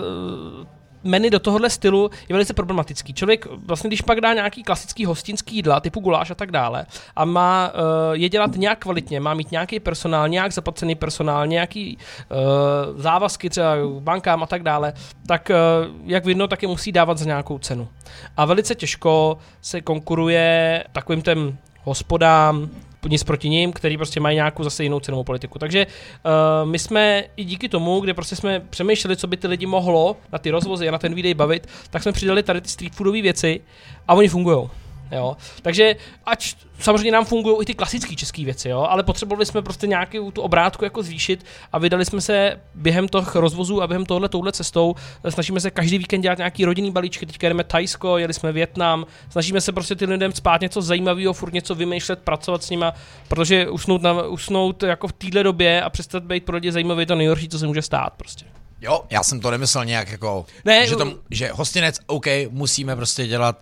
menu 1.06 1.30
do 1.30 1.38
tohohle 1.38 1.70
stylu 1.70 2.10
je 2.28 2.32
velice 2.32 2.54
problematický. 2.54 3.14
Člověk 3.14 3.46
vlastně, 3.66 3.88
když 3.88 4.00
pak 4.00 4.20
dá 4.20 4.34
nějaký 4.34 4.62
klasický 4.62 5.04
hostinský 5.04 5.56
jídla, 5.56 5.80
typu 5.80 6.00
guláš 6.00 6.30
a 6.30 6.34
tak 6.34 6.50
dále, 6.50 6.86
a 7.16 7.24
má 7.24 7.72
uh, 7.74 7.80
je 8.12 8.28
dělat 8.28 8.56
nějak 8.56 8.78
kvalitně, 8.78 9.20
má 9.20 9.34
mít 9.34 9.50
nějaký 9.50 9.80
personál, 9.80 10.28
nějak 10.28 10.52
zaplacený 10.52 10.94
personál, 10.94 11.46
nějaký 11.46 11.98
uh, 12.30 13.00
závazky 13.00 13.50
třeba 13.50 13.76
bankám 13.98 14.42
a 14.42 14.46
tak 14.46 14.62
dále, 14.62 14.92
tak 15.26 15.50
uh, 15.50 15.56
jak 16.04 16.24
vidno, 16.24 16.48
taky 16.48 16.66
musí 16.66 16.92
dávat 16.92 17.18
za 17.18 17.24
nějakou 17.24 17.58
cenu. 17.58 17.88
A 18.36 18.44
velice 18.44 18.74
těžko 18.74 19.38
se 19.62 19.80
konkuruje 19.80 20.84
takovým 20.92 21.22
těm 21.22 21.58
hospodám, 21.82 22.68
nic 23.06 23.24
proti 23.24 23.48
ním, 23.48 23.72
který 23.72 23.96
prostě 23.96 24.20
mají 24.20 24.34
nějakou 24.34 24.62
zase 24.62 24.82
jinou 24.82 25.00
cenovou 25.00 25.24
politiku. 25.24 25.58
Takže 25.58 25.86
uh, 25.86 26.70
my 26.70 26.78
jsme 26.78 27.24
i 27.36 27.44
díky 27.44 27.68
tomu, 27.68 28.00
kde 28.00 28.14
prostě 28.14 28.36
jsme 28.36 28.60
přemýšleli, 28.60 29.16
co 29.16 29.26
by 29.26 29.36
ty 29.36 29.46
lidi 29.46 29.66
mohlo 29.66 30.16
na 30.32 30.38
ty 30.38 30.50
rozvozy 30.50 30.88
a 30.88 30.90
na 30.90 30.98
ten 30.98 31.14
výdej 31.14 31.34
bavit, 31.34 31.68
tak 31.90 32.02
jsme 32.02 32.12
přidali 32.12 32.42
tady 32.42 32.60
ty 32.60 32.68
street 32.68 32.94
foodové 32.94 33.22
věci 33.22 33.60
a 34.08 34.14
oni 34.14 34.28
fungují. 34.28 34.68
Jo? 35.12 35.36
Takže 35.62 35.96
ať 36.26 36.54
samozřejmě 36.78 37.12
nám 37.12 37.24
fungují 37.24 37.56
i 37.62 37.64
ty 37.64 37.74
klasické 37.74 38.14
české 38.14 38.44
věci, 38.44 38.68
jo? 38.68 38.86
ale 38.90 39.02
potřebovali 39.02 39.46
jsme 39.46 39.62
prostě 39.62 39.86
nějakou 39.86 40.30
tu 40.30 40.42
obrátku 40.42 40.84
jako 40.84 41.02
zvýšit 41.02 41.44
a 41.72 41.78
vydali 41.78 42.04
jsme 42.04 42.20
se 42.20 42.60
během 42.74 43.08
těch 43.08 43.34
rozvozů 43.34 43.82
a 43.82 43.86
během 43.86 44.06
tohle 44.06 44.28
touhle 44.28 44.52
cestou. 44.52 44.94
Snažíme 45.28 45.60
se 45.60 45.70
každý 45.70 45.98
víkend 45.98 46.20
dělat 46.20 46.38
nějaký 46.38 46.64
rodinný 46.64 46.90
balíčky, 46.90 47.26
teď 47.26 47.38
jdeme 47.42 47.64
Tajsko, 47.64 48.18
jeli 48.18 48.34
jsme 48.34 48.52
Větnam, 48.52 49.06
snažíme 49.30 49.60
se 49.60 49.72
prostě 49.72 49.94
ty 49.94 50.04
lidem 50.04 50.32
spát 50.32 50.60
něco 50.60 50.82
zajímavého, 50.82 51.32
furt 51.32 51.52
něco 51.52 51.74
vymýšlet, 51.74 52.18
pracovat 52.18 52.62
s 52.62 52.70
nima, 52.70 52.92
protože 53.28 53.70
usnout, 53.70 54.02
na, 54.02 54.22
usnout 54.22 54.82
jako 54.82 55.08
v 55.08 55.12
téhle 55.12 55.42
době 55.42 55.82
a 55.82 55.90
přestat 55.90 56.22
být 56.22 56.44
pro 56.44 56.54
lidi 56.54 56.72
zajímavý 56.72 57.02
je 57.02 57.06
to 57.06 57.14
nejhorší, 57.14 57.48
co 57.48 57.58
se 57.58 57.66
může 57.66 57.82
stát 57.82 58.12
prostě. 58.16 58.46
Jo, 58.80 59.04
já 59.10 59.22
jsem 59.22 59.40
to 59.40 59.50
nemyslel 59.50 59.84
nějak 59.84 60.10
jako, 60.10 60.46
ne, 60.64 60.86
že, 60.86 60.96
to, 60.96 61.18
že 61.30 61.50
hostinec, 61.52 61.98
OK, 62.06 62.26
musíme 62.50 62.96
prostě 62.96 63.26
dělat 63.26 63.58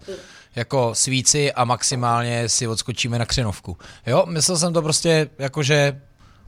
jako 0.56 0.94
svíci 0.94 1.52
a 1.52 1.64
maximálně 1.64 2.48
si 2.48 2.66
odskočíme 2.66 3.18
na 3.18 3.26
křenovku. 3.26 3.76
Jo, 4.06 4.26
myslel 4.26 4.58
jsem 4.58 4.72
to 4.72 4.82
prostě 4.82 5.30
jako, 5.38 5.62
že 5.62 6.00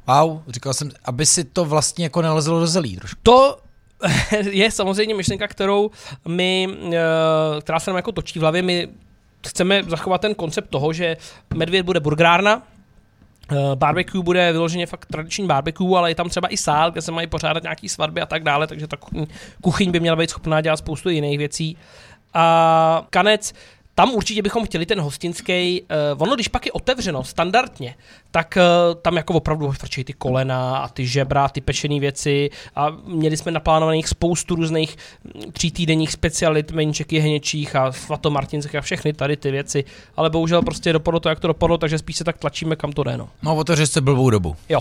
wow, 0.07 0.43
říkal 0.49 0.75
jsem, 0.75 0.91
aby 1.05 1.27
si 1.27 1.45
to 1.45 1.65
vlastně 1.65 2.05
jako 2.05 2.23
nalezlo 2.23 2.61
do 2.61 2.67
zelí 2.67 2.97
trošku. 2.97 3.21
To 3.23 3.59
je 4.51 4.71
samozřejmě 4.71 5.15
myšlenka, 5.15 5.49
kterou 5.49 5.91
my, 6.29 6.69
eh, 6.93 7.61
která 7.61 7.81
se 7.81 7.91
nám 7.91 7.97
jako 7.97 8.13
točí 8.13 8.39
v 8.39 8.43
hlavě, 8.43 8.63
my 8.63 8.89
chceme 9.47 9.83
zachovat 9.87 10.21
ten 10.21 10.35
koncept 10.35 10.71
toho, 10.71 10.93
že 10.93 11.17
Medvěd 11.55 11.87
bude 11.87 12.01
burgerárna, 12.01 12.63
Uh, 13.53 13.75
barbecue 13.75 14.23
bude 14.23 14.53
vyloženě 14.53 14.87
fakt 14.87 15.07
tradiční 15.07 15.47
barbecue, 15.47 15.99
ale 15.99 16.11
je 16.11 16.15
tam 16.15 16.29
třeba 16.29 16.53
i 16.53 16.57
sál, 16.57 16.91
kde 16.91 17.03
se 17.03 17.13
mají 17.13 17.27
pořádat 17.27 17.63
nějaký 17.63 17.89
svatby 17.89 18.21
a 18.21 18.27
tak 18.27 18.43
dále, 18.43 18.67
takže 18.67 18.87
ta 18.87 18.97
kuchyň 19.63 19.91
by 19.91 20.01
měla 20.01 20.17
být 20.17 20.31
schopná 20.31 20.61
dělat 20.61 20.77
spoustu 20.77 21.09
jiných 21.09 21.39
věcí. 21.39 21.77
A 22.35 23.07
kanec 23.11 23.53
tam 23.99 24.15
určitě 24.15 24.43
bychom 24.43 24.65
chtěli 24.65 24.87
ten 24.87 25.01
hostinský, 25.01 25.83
uh, 25.83 26.23
ono 26.23 26.35
když 26.35 26.49
pak 26.49 26.67
je 26.67 26.73
otevřeno 26.73 27.25
standardně, 27.25 27.95
tak 28.31 28.59
uh, 28.59 28.95
tam 29.03 29.17
jako 29.17 29.35
opravdu 29.35 29.73
frčí 29.73 30.05
ty 30.05 30.13
kolena 30.13 30.79
a 30.79 30.89
ty 30.89 31.07
žebra, 31.07 31.49
ty 31.49 31.61
pečené 31.61 32.01
věci 32.01 32.51
a 32.75 32.91
měli 33.05 33.37
jsme 33.37 33.53
naplánovaných 33.53 34.09
spoustu 34.09 34.55
různých 34.55 34.97
mm, 35.25 35.53
tří 35.53 35.71
týdenních 35.71 36.13
specialit, 36.13 36.73
menček 36.73 37.13
jehněčích 37.13 37.77
a 37.77 37.93
svatomartinských 37.93 38.75
a 38.75 38.81
všechny 38.81 39.13
tady 39.13 39.37
ty 39.37 39.51
věci, 39.51 39.85
ale 40.17 40.31
bohužel 40.31 40.63
prostě 40.63 40.93
dopadlo 40.93 41.21
to, 41.21 41.29
jak 41.29 41.41
to 41.41 41.47
dopadlo, 41.47 41.79
takže 41.79 41.99
spíš 41.99 42.17
se 42.17 42.25
tak 42.25 42.39
tlačíme, 42.39 42.77
kam 42.77 42.93
to 42.93 43.03
jde. 43.03 43.17
No, 43.17 43.29
no 43.43 43.57
otevřeli 43.57 43.87
jste 43.87 44.01
blbou 44.01 44.31
dobu. 44.31 44.57
Jo. 44.69 44.81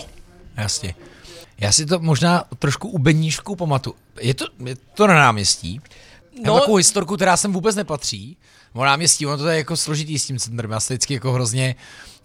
Jasně. 0.56 0.94
Já 1.58 1.72
si 1.72 1.86
to 1.86 1.98
možná 1.98 2.44
trošku 2.58 2.88
u 2.88 2.98
Beníšku 2.98 3.56
pamatuju. 3.56 3.96
Je 4.20 4.34
to, 4.34 4.44
je 4.64 4.76
to 4.94 5.06
na 5.06 5.14
náměstí? 5.14 5.80
No, 6.44 6.54
takovou 6.54 6.76
historku, 6.76 7.16
která 7.16 7.36
sem 7.36 7.52
vůbec 7.52 7.76
nepatří 7.76 8.36
o 8.76 8.84
náměstí, 8.84 9.26
ono 9.26 9.36
to 9.36 9.48
je 9.48 9.58
jako 9.58 9.76
složitý 9.76 10.18
s 10.18 10.26
tím 10.26 10.38
centrem, 10.38 10.70
já 10.70 10.80
se 10.80 10.94
vždycky 10.94 11.14
jako 11.14 11.32
hrozně 11.32 11.74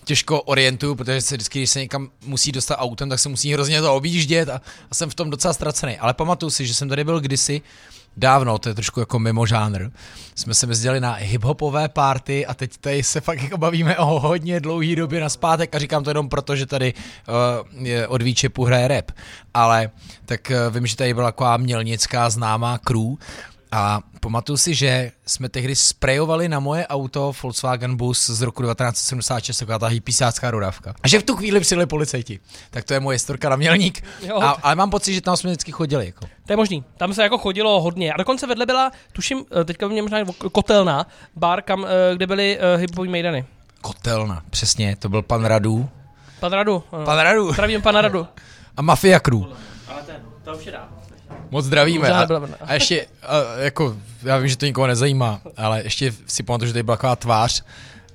těžko 0.03 0.41
orientuju, 0.41 0.95
protože 0.95 1.21
se 1.21 1.35
vždycky, 1.35 1.59
když 1.59 1.69
se 1.69 1.79
někam 1.79 2.09
musí 2.25 2.51
dostat 2.51 2.75
autem, 2.75 3.09
tak 3.09 3.19
se 3.19 3.29
musí 3.29 3.53
hrozně 3.53 3.81
to 3.81 3.95
objíždět 3.95 4.49
a, 4.49 4.61
a 4.91 4.95
jsem 4.95 5.09
v 5.09 5.15
tom 5.15 5.29
docela 5.29 5.53
ztracený. 5.53 5.97
Ale 5.97 6.13
pamatuju 6.13 6.49
si, 6.49 6.67
že 6.67 6.73
jsem 6.73 6.89
tady 6.89 7.03
byl 7.03 7.19
kdysi 7.19 7.61
dávno, 8.17 8.57
to 8.57 8.69
je 8.69 8.75
trošku 8.75 8.99
jako 8.99 9.19
mimo 9.19 9.45
žánr. 9.45 9.89
Jsme 10.35 10.53
se 10.53 10.67
jezdili 10.67 10.99
na 10.99 11.13
hiphopové 11.13 11.89
party 11.89 12.45
a 12.45 12.53
teď 12.53 12.77
tady 12.77 13.03
se 13.03 13.21
fakt 13.21 13.41
jako 13.41 13.57
bavíme 13.57 13.97
o 13.97 14.19
hodně 14.19 14.59
dlouhý 14.59 14.95
době 14.95 15.21
na 15.21 15.29
zpátek 15.29 15.75
a 15.75 15.79
říkám 15.79 16.03
to 16.03 16.09
jenom 16.09 16.29
proto, 16.29 16.55
že 16.55 16.65
tady 16.65 16.93
uh, 17.73 17.85
je 17.87 18.07
od 18.07 18.21
výčepu 18.21 18.65
hraje 18.65 18.87
rap. 18.87 19.11
Ale 19.53 19.89
tak 20.25 20.51
uh, 20.51 20.75
vím, 20.75 20.87
že 20.87 20.95
tady 20.95 21.13
byla 21.13 21.27
taková 21.27 21.57
mělnická 21.57 22.29
známá 22.29 22.77
crew 22.77 23.15
a 23.71 24.01
pamatuju 24.19 24.57
si, 24.57 24.75
že 24.75 25.11
jsme 25.25 25.49
tehdy 25.49 25.75
sprejovali 25.75 26.49
na 26.49 26.59
moje 26.59 26.87
auto 26.87 27.31
Volkswagen 27.43 27.95
Bus 27.95 28.29
z 28.29 28.41
roku 28.41 28.63
1976, 28.63 29.57
taková 29.57 29.79
ta 29.79 29.87
hypisácká 29.87 30.51
rodávka. 30.51 30.93
A 31.03 31.07
že 31.07 31.19
v 31.19 31.23
tu 31.23 31.35
chvíli 31.35 31.59
přijeli 31.59 31.85
policajti. 31.85 32.39
Tak 32.69 32.83
to 32.83 32.93
je 32.93 32.99
moje 32.99 33.15
historka 33.15 33.49
na 33.49 33.55
mělník. 33.55 34.03
A, 34.41 34.49
ale 34.49 34.75
mám 34.75 34.89
pocit, 34.89 35.13
že 35.13 35.21
tam 35.21 35.37
jsme 35.37 35.49
vždycky 35.49 35.71
chodili. 35.71 36.05
Jako. 36.05 36.25
To 36.45 36.53
je 36.53 36.57
možný. 36.57 36.83
Tam 36.97 37.13
se 37.13 37.23
jako 37.23 37.37
chodilo 37.37 37.81
hodně. 37.81 38.13
A 38.13 38.17
dokonce 38.17 38.47
vedle 38.47 38.65
byla, 38.65 38.91
tuším, 39.11 39.45
eh, 39.61 39.63
teďka 39.63 39.87
mě 39.87 40.01
možná 40.01 40.19
kotelna, 40.51 41.07
bar, 41.35 41.61
kam, 41.61 41.85
eh, 41.85 42.15
kde 42.15 42.27
byly 42.27 42.57
uh, 42.57 42.81
hiphopový 42.81 43.09
mejdany. 43.09 43.45
Kotelna, 43.81 44.43
přesně, 44.49 44.95
to 44.95 45.09
byl 45.09 45.21
pan 45.21 45.45
Radu. 45.45 45.89
Pan 46.39 46.53
Radu. 46.53 46.83
Pan 47.05 47.19
Radu. 47.19 47.53
Zdravím 47.53 47.81
pana 47.81 48.01
Radu. 48.01 48.27
A 48.77 48.81
Mafia 48.81 49.19
Crew. 49.19 49.43
Ale 49.87 50.01
ten, 50.05 50.21
to 50.43 50.57
už 50.57 50.65
je 50.65 50.71
dávno. 50.71 51.00
Moc 51.51 51.65
zdravíme. 51.65 52.09
A, 52.09 52.27
a 52.61 52.73
ještě, 52.73 53.05
a, 53.23 53.59
jako, 53.59 53.97
já 54.23 54.37
vím, 54.37 54.47
že 54.47 54.57
to 54.57 54.65
nikoho 54.65 54.87
nezajímá, 54.87 55.41
ale 55.57 55.83
ještě 55.83 56.13
si 56.27 56.43
pamatuju, 56.43 56.67
že 56.67 56.73
tady 56.73 56.83
byla 56.83 56.97
taková 56.97 57.15
tvář, 57.15 57.63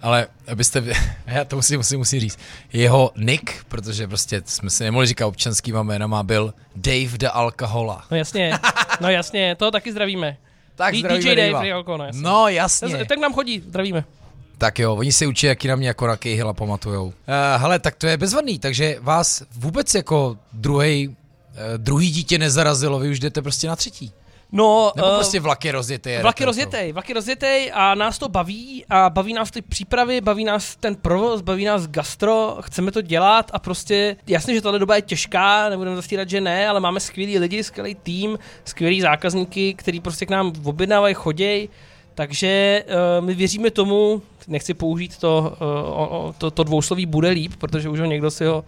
ale 0.03 0.27
abyste, 0.49 0.83
já 1.27 1.45
to 1.45 1.57
musím, 1.57 1.77
musím, 1.77 1.99
musím 1.99 2.21
říct, 2.21 2.39
jeho 2.73 3.13
nick, 3.17 3.65
protože 3.69 4.07
prostě 4.09 4.43
jsme 4.45 4.71
si 4.71 4.85
nemohli 4.85 5.07
říkat 5.07 5.27
občanskýma 5.27 5.83
jménama, 5.83 6.23
byl 6.23 6.55
Dave 6.77 7.19
the 7.19 7.29
Alcohola. 7.33 8.05
No 8.11 8.17
jasně, 8.17 8.59
no 9.01 9.11
jasně, 9.11 9.55
to 9.55 9.71
taky 9.71 9.93
zdravíme. 9.93 10.37
Tak 10.75 10.93
D- 10.93 10.99
zdravíme 10.99 11.35
DJ 11.35 11.37
Dave, 11.37 11.53
Dave 11.53 12.07
jasně. 12.07 12.23
No 12.23 12.49
jasně. 12.49 13.05
Tak 13.05 13.19
nám 13.19 13.35
chodí, 13.35 13.63
zdravíme. 13.69 14.05
Tak 14.59 14.79
jo, 14.79 14.95
oni 14.95 15.13
si 15.13 15.27
učí, 15.27 15.47
jaký 15.47 15.69
na 15.69 15.77
mě 15.77 15.89
jako 15.89 16.07
na 16.07 16.17
Cahilla 16.17 16.53
pamatujou. 16.53 17.05
Uh, 17.07 17.13
hele, 17.57 17.79
tak 17.79 17.97
to 17.97 18.07
je 18.07 18.17
bezvadný, 18.17 18.59
takže 18.59 18.97
vás 19.01 19.43
vůbec 19.55 19.95
jako 19.95 20.37
druhý 20.53 21.17
druhý 21.77 22.11
dítě 22.11 22.39
nezarazilo, 22.39 22.99
vy 22.99 23.11
už 23.11 23.21
jdete 23.21 23.43
prostě 23.43 23.69
na 23.69 23.77
třetí. 23.77 24.13
No, 24.53 24.93
Nebo 24.97 25.09
uh, 25.09 25.15
prostě 25.15 25.41
vlaky 25.41 25.71
rozjetej. 25.71 26.23
Vlaky 26.23 26.45
rozjetej, 26.45 26.93
vlaky 26.93 27.13
rozjetej 27.13 27.71
a 27.75 27.95
nás 27.95 28.19
to 28.19 28.29
baví 28.29 28.85
a 28.91 29.11
baví 29.11 29.33
nás 29.33 29.51
ty 29.51 29.63
přípravy, 29.63 30.21
baví 30.21 30.45
nás 30.45 30.77
ten 30.77 30.95
provoz, 30.95 31.41
baví 31.41 31.65
nás 31.65 31.87
gastro, 31.87 32.59
chceme 32.61 32.93
to 32.93 33.03
dělat 33.03 33.51
a 33.55 33.59
prostě 33.59 34.17
jasně, 34.27 34.55
že 34.55 34.63
tahle 34.63 34.79
doba 34.79 34.97
je 34.97 35.03
těžká, 35.03 35.69
nebudeme 35.69 35.97
zastírat, 35.97 36.31
že 36.31 36.41
ne, 36.41 36.69
ale 36.69 36.81
máme 36.81 37.01
skvělý 37.01 37.39
lidi, 37.39 37.65
skvělý 37.65 37.95
tým, 37.95 38.39
skvělý 38.65 39.01
zákazníky, 39.01 39.75
který 39.75 40.01
prostě 40.01 40.27
k 40.27 40.31
nám 40.31 40.53
objednávají, 40.65 41.15
choděj, 41.15 41.69
takže 42.15 42.85
uh, 42.87 43.27
my 43.27 43.35
věříme 43.35 43.71
tomu, 43.71 44.23
nechci 44.49 44.75
použít 44.75 45.19
to, 45.19 45.57
uh, 46.27 46.33
to, 46.39 46.51
to 46.51 46.65
dvousloví 46.65 47.07
bude 47.07 47.31
líp, 47.31 47.53
protože 47.59 47.89
už 47.89 48.01
ho 48.01 48.07
někdo 48.07 48.31
si 48.31 48.45
ho 48.45 48.65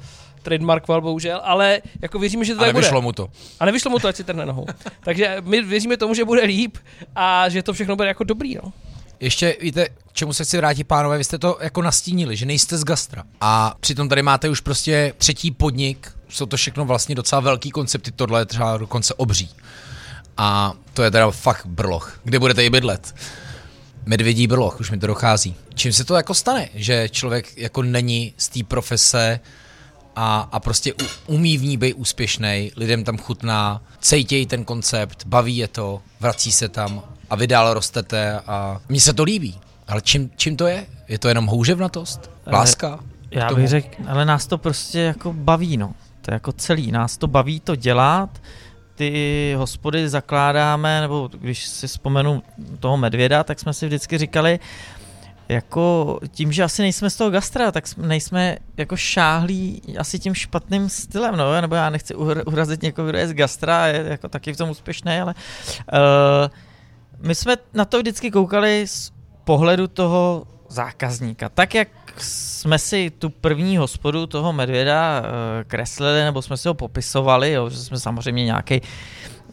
trademarkoval 0.49 1.01
bohužel, 1.01 1.41
ale 1.45 1.83
jako 2.03 2.19
věříme, 2.19 2.45
že 2.45 2.55
to 2.55 2.61
tak 2.61 2.73
bude. 2.73 2.91
mu 3.01 3.13
to. 3.13 3.29
A 3.61 3.65
nevyšlo 3.65 3.91
mu 3.91 3.99
to, 3.99 4.09
ať 4.09 4.17
si 4.17 4.25
trhne 4.25 4.47
nohou. 4.47 4.67
Takže 5.05 5.37
my 5.41 5.63
věříme 5.63 5.97
tomu, 5.97 6.15
že 6.15 6.25
bude 6.25 6.45
líp 6.45 6.79
a 7.17 7.49
že 7.49 7.63
to 7.63 7.73
všechno 7.73 7.97
bude 7.97 8.09
jako 8.09 8.25
dobrý. 8.25 8.55
No. 8.55 8.73
Ještě 9.21 9.57
víte, 9.61 9.87
čemu 10.13 10.33
se 10.33 10.45
chci 10.45 10.57
vrátit, 10.57 10.85
pánové, 10.85 11.19
vy 11.19 11.25
jste 11.25 11.39
to 11.39 11.59
jako 11.61 11.83
nastínili, 11.83 12.37
že 12.37 12.47
nejste 12.47 12.79
z 12.79 12.85
gastra. 12.85 13.23
A 13.41 13.75
přitom 13.81 14.09
tady 14.09 14.23
máte 14.23 14.49
už 14.49 14.61
prostě 14.61 15.15
třetí 15.19 15.51
podnik, 15.51 16.13
jsou 16.29 16.47
to 16.47 16.57
všechno 16.57 16.85
vlastně 16.85 17.15
docela 17.15 17.41
velký 17.41 17.71
koncepty, 17.71 18.13
tohle 18.13 18.41
je 18.41 18.47
třeba 18.47 18.77
dokonce 18.77 19.15
obří. 19.15 19.51
A 20.37 20.73
to 20.95 21.03
je 21.03 21.11
teda 21.11 21.31
fakt 21.31 21.67
brloch. 21.67 22.21
Kde 22.25 22.39
budete 22.39 22.65
i 22.65 22.71
bydlet? 22.71 23.15
Medvědí 24.07 24.47
brloch, 24.47 24.81
už 24.81 24.91
mi 24.91 24.99
to 24.99 25.07
dochází. 25.07 25.55
Čím 25.75 25.93
se 25.93 26.05
to 26.05 26.15
jako 26.15 26.35
stane, 26.35 26.69
že 26.75 27.09
člověk 27.09 27.59
jako 27.59 27.83
není 27.83 28.35
z 28.37 28.49
té 28.49 28.61
profese 28.65 29.41
a, 30.21 30.49
a 30.53 30.61
prostě 30.61 30.95
umí 31.27 31.59
v 31.59 31.63
ní 31.63 31.77
být 31.77 31.95
úspěšný, 31.95 32.73
lidem 32.77 33.05
tam 33.05 33.19
chutná, 33.19 33.83
cejtějí 34.01 34.47
ten 34.47 34.65
koncept, 34.65 35.27
baví 35.27 35.57
je 35.57 35.69
to, 35.69 36.03
vrací 36.21 36.53
se 36.53 36.69
tam 36.69 37.03
a 37.31 37.37
vy 37.37 37.47
dál 37.47 37.75
rostete 37.75 38.41
a 38.47 38.81
mně 38.89 39.01
se 39.01 39.13
to 39.13 39.23
líbí. 39.23 39.61
Ale 39.89 40.01
čím, 40.01 40.31
čím 40.37 40.57
to 40.57 40.67
je? 40.67 40.87
Je 41.09 41.19
to 41.19 41.29
jenom 41.29 41.47
houževnatost? 41.47 42.31
Láska? 42.47 42.99
Já 43.31 43.55
bych 43.55 43.69
řekl, 43.69 43.89
ale 44.09 44.25
nás 44.25 44.47
to 44.47 44.59
prostě 44.59 45.01
jako 45.01 45.33
baví, 45.33 45.77
no. 45.77 45.93
To 46.23 46.31
je 46.31 46.35
jako 46.35 46.53
celý. 46.53 46.93
Nás 46.93 47.17
to 47.17 47.27
baví 47.27 47.61
to 47.61 47.77
dělat, 47.77 48.31
ty 48.95 49.55
hospody 49.59 50.09
zakládáme, 50.09 51.01
nebo 51.01 51.31
když 51.41 51.67
si 51.67 51.87
vzpomenu 51.87 52.43
toho 52.81 52.97
medvěda, 52.97 53.45
tak 53.45 53.61
jsme 53.61 53.73
si 53.73 53.87
vždycky 53.87 54.19
říkali, 54.19 54.61
jako 55.49 56.19
tím, 56.31 56.53
že 56.53 56.65
asi 56.65 56.83
nejsme 56.83 57.11
z 57.11 57.17
toho 57.17 57.31
gastra, 57.31 57.73
tak 57.73 57.85
nejsme 57.97 58.57
jako 58.77 58.97
šáhlí 58.97 59.83
asi 59.99 60.19
tím 60.19 60.35
špatným 60.35 60.89
stylem, 60.89 61.37
no, 61.37 61.61
nebo 61.61 61.75
já 61.75 61.91
nechci 61.91 62.15
urazit 62.47 62.83
někoho, 62.83 63.09
kdo 63.09 63.19
je 63.19 63.29
z 63.29 63.33
gastra, 63.33 63.87
je 63.87 64.07
jako 64.09 64.29
taky 64.29 64.53
v 64.53 64.57
tom 64.57 64.71
úspěšný, 64.71 65.19
ale 65.19 65.35
uh, 65.93 66.49
my 67.27 67.35
jsme 67.35 67.57
na 67.75 67.85
to 67.85 67.99
vždycky 67.99 68.31
koukali 68.31 68.87
z 68.87 69.13
pohledu 69.45 69.89
toho 69.89 70.47
zákazníka. 70.69 71.49
Tak, 71.49 71.75
jak 71.75 71.89
jsme 72.19 72.79
si 72.79 73.11
tu 73.11 73.31
první 73.31 73.77
hospodu 73.77 74.27
toho 74.27 74.53
medvěda 74.53 75.21
uh, 75.21 75.27
kreslili, 75.67 76.25
nebo 76.25 76.43
jsme 76.43 76.57
si 76.57 76.69
ho 76.69 76.75
popisovali, 76.75 77.53
jo, 77.53 77.71
že 77.71 77.77
jsme 77.77 77.99
samozřejmě 77.99 78.45
nějaký 78.45 78.81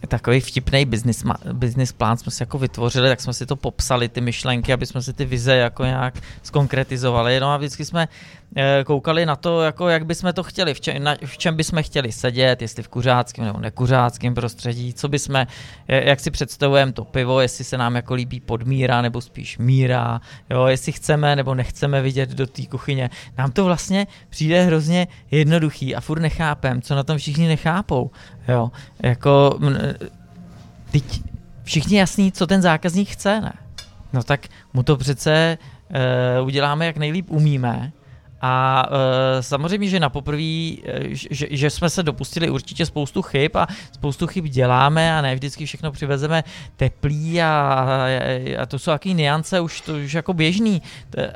takový 0.08 0.40
vtipný 0.40 0.86
business, 0.86 1.24
business 1.54 1.92
plán 1.92 2.18
jsme 2.18 2.32
si 2.32 2.44
jako 2.44 2.58
vytvořili, 2.58 3.10
tak 3.10 3.22
jsme 3.22 3.34
si 3.34 3.46
to 3.46 3.56
popsali, 3.56 4.10
ty 4.10 4.22
myšlenky, 4.22 4.74
aby 4.74 4.86
jsme 4.86 5.02
si 5.02 5.14
ty 5.14 5.26
vize 5.26 5.56
jako 5.56 5.86
nějak 5.86 6.14
skonkretizovali. 6.44 7.40
No 7.40 7.52
a 7.52 7.58
vždycky 7.58 7.86
jsme 7.86 8.08
eh, 8.56 8.84
koukali 8.86 9.26
na 9.26 9.36
to, 9.36 9.62
jako 9.62 9.90
jak 9.90 10.06
bychom 10.06 10.34
to 10.34 10.44
chtěli, 10.44 10.74
v 10.74 10.82
čem, 10.82 11.04
na, 11.04 11.16
v 11.26 11.38
čem 11.38 11.56
bychom 11.56 11.84
chtěli 11.84 12.12
sedět, 12.12 12.62
jestli 12.62 12.84
v 12.84 12.88
kuřáckém 12.88 13.46
nebo 13.46 13.60
nekuřáckém 13.60 14.34
prostředí, 14.34 14.94
co 14.94 15.08
bychom, 15.08 15.46
jak 15.88 16.20
si 16.20 16.32
představujeme 16.32 16.92
to 16.94 17.06
pivo, 17.06 17.42
jestli 17.42 17.64
se 17.64 17.78
nám 17.78 17.96
jako 17.96 18.14
líbí 18.14 18.40
podmíra 18.40 19.02
nebo 19.02 19.22
spíš 19.22 19.58
míra, 19.58 20.22
jo, 20.50 20.66
jestli 20.66 20.92
chceme 20.92 21.36
nebo 21.36 21.56
nechceme 21.56 22.02
vidět 22.02 22.30
do 22.30 22.48
té 22.48 22.66
kuchyně. 22.66 23.10
Nám 23.38 23.52
to 23.52 23.66
vlastně 23.66 24.08
přijde 24.30 24.64
hrozně 24.64 25.08
jednoduchý 25.32 25.96
a 25.96 26.02
furt 26.02 26.20
nechápem, 26.20 26.82
co 26.82 26.96
na 26.96 27.04
tom 27.04 27.18
všichni 27.18 27.48
nechápou. 27.48 28.12
Jo, 28.48 28.72
jako, 29.04 29.60
teď 30.92 31.22
všichni 31.64 31.98
jasný, 31.98 32.32
co 32.32 32.48
ten 32.48 32.62
zákazník 32.62 33.10
chce, 33.10 33.42
ne? 33.42 33.54
No 34.14 34.24
tak 34.24 34.48
mu 34.74 34.84
to 34.84 34.98
přece 34.98 35.58
uh, 36.40 36.48
uděláme, 36.48 36.86
jak 36.86 36.98
nejlíp 36.98 37.26
umíme. 37.30 37.92
A 38.42 38.86
uh, 38.90 38.96
samozřejmě, 39.42 39.90
že 39.90 40.00
na 40.00 40.10
poprvé, 40.10 40.72
že, 41.10 41.48
že 41.50 41.70
jsme 41.70 41.90
se 41.90 42.04
dopustili 42.04 42.50
určitě 42.50 42.86
spoustu 42.86 43.22
chyb 43.22 43.52
a 43.56 43.68
spoustu 43.92 44.28
chyb 44.28 44.46
děláme 44.46 45.18
a 45.18 45.22
ne 45.22 45.36
vždycky 45.36 45.66
všechno 45.66 45.92
přivezeme 45.92 46.44
teplý 46.78 47.42
a, 47.42 47.48
a, 47.48 48.62
a 48.62 48.66
to 48.66 48.80
jsou 48.80 48.92
jaký 48.92 49.14
niance 49.14 49.60
už, 49.60 49.82
to 49.82 49.94
už 49.94 50.14
jako 50.14 50.34
běžný, 50.34 50.82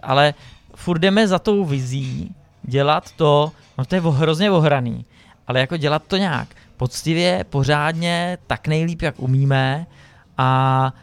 ale 0.03 0.33
furt 0.75 0.99
jdeme 0.99 1.27
za 1.27 1.39
tou 1.39 1.65
vizí 1.65 2.35
dělat 2.63 3.11
to, 3.11 3.51
no 3.77 3.85
to 3.85 3.95
je 3.95 4.01
hrozně 4.01 4.51
ohraný, 4.51 5.05
ale 5.47 5.59
jako 5.59 5.77
dělat 5.77 6.03
to 6.07 6.17
nějak 6.17 6.47
poctivě, 6.79 7.45
pořádně, 7.49 8.37
tak 8.47 8.67
nejlíp, 8.67 9.01
jak 9.01 9.19
umíme 9.19 9.85
a 10.37 10.93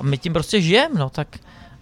uh, 0.00 0.06
my 0.06 0.18
tím 0.18 0.32
prostě 0.32 0.60
žijeme, 0.60 0.94
no 0.98 1.10
tak 1.10 1.28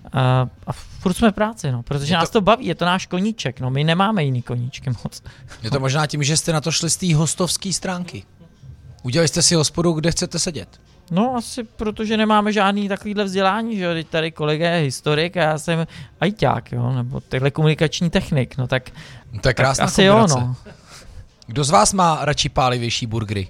uh, 0.05 0.21
a 0.67 0.73
furt 0.73 1.15
jsme 1.15 1.31
v 1.31 1.35
práci, 1.35 1.73
no, 1.73 1.83
protože 1.83 2.13
je 2.13 2.19
nás 2.19 2.31
to 2.31 2.41
baví, 2.41 2.67
je 2.67 2.75
to 2.75 2.85
náš 2.85 3.07
koníček, 3.07 3.61
no, 3.61 3.71
my 3.71 3.85
nemáme 3.85 4.25
jiný 4.25 4.43
koníčky 4.43 4.91
moc. 5.05 5.23
Je 5.63 5.71
to 5.71 5.81
možná 5.81 6.07
tím, 6.07 6.23
že 6.23 6.37
jste 6.37 6.53
na 6.53 6.61
to 6.61 6.73
šli 6.73 6.91
z 6.91 6.97
té 6.97 7.15
hostovské 7.15 7.73
stránky. 7.73 8.25
Udělali 9.03 9.29
jste 9.29 9.43
si 9.43 9.55
hospodu, 9.55 9.93
kde 9.93 10.11
chcete 10.11 10.39
sedět. 10.39 10.81
No 11.11 11.37
asi 11.37 11.65
protože 11.65 12.17
nemáme 12.17 12.53
žádný 12.53 12.89
takovýhle 12.89 13.25
vzdělání, 13.25 13.77
že 13.77 13.95
Teď 13.95 14.09
tady 14.09 14.31
kolega 14.31 14.71
je 14.71 14.83
historik 14.83 15.37
a 15.37 15.41
já 15.41 15.59
jsem 15.59 15.87
ajťák, 16.21 16.73
jo, 16.73 16.93
nebo 16.93 17.21
telekomunikační 17.21 18.11
technik, 18.11 18.57
no 18.57 18.67
tak, 18.67 18.91
to 19.41 19.49
je 19.49 19.55
krásná 19.55 19.85
tak 19.85 19.93
asi 19.93 20.03
jo, 20.03 20.27
no. 20.27 20.57
Kdo 21.47 21.65
z 21.65 21.71
vás 21.71 21.93
má 21.93 22.19
radši 22.25 22.49
pálivější 22.49 23.07
burgery? 23.07 23.49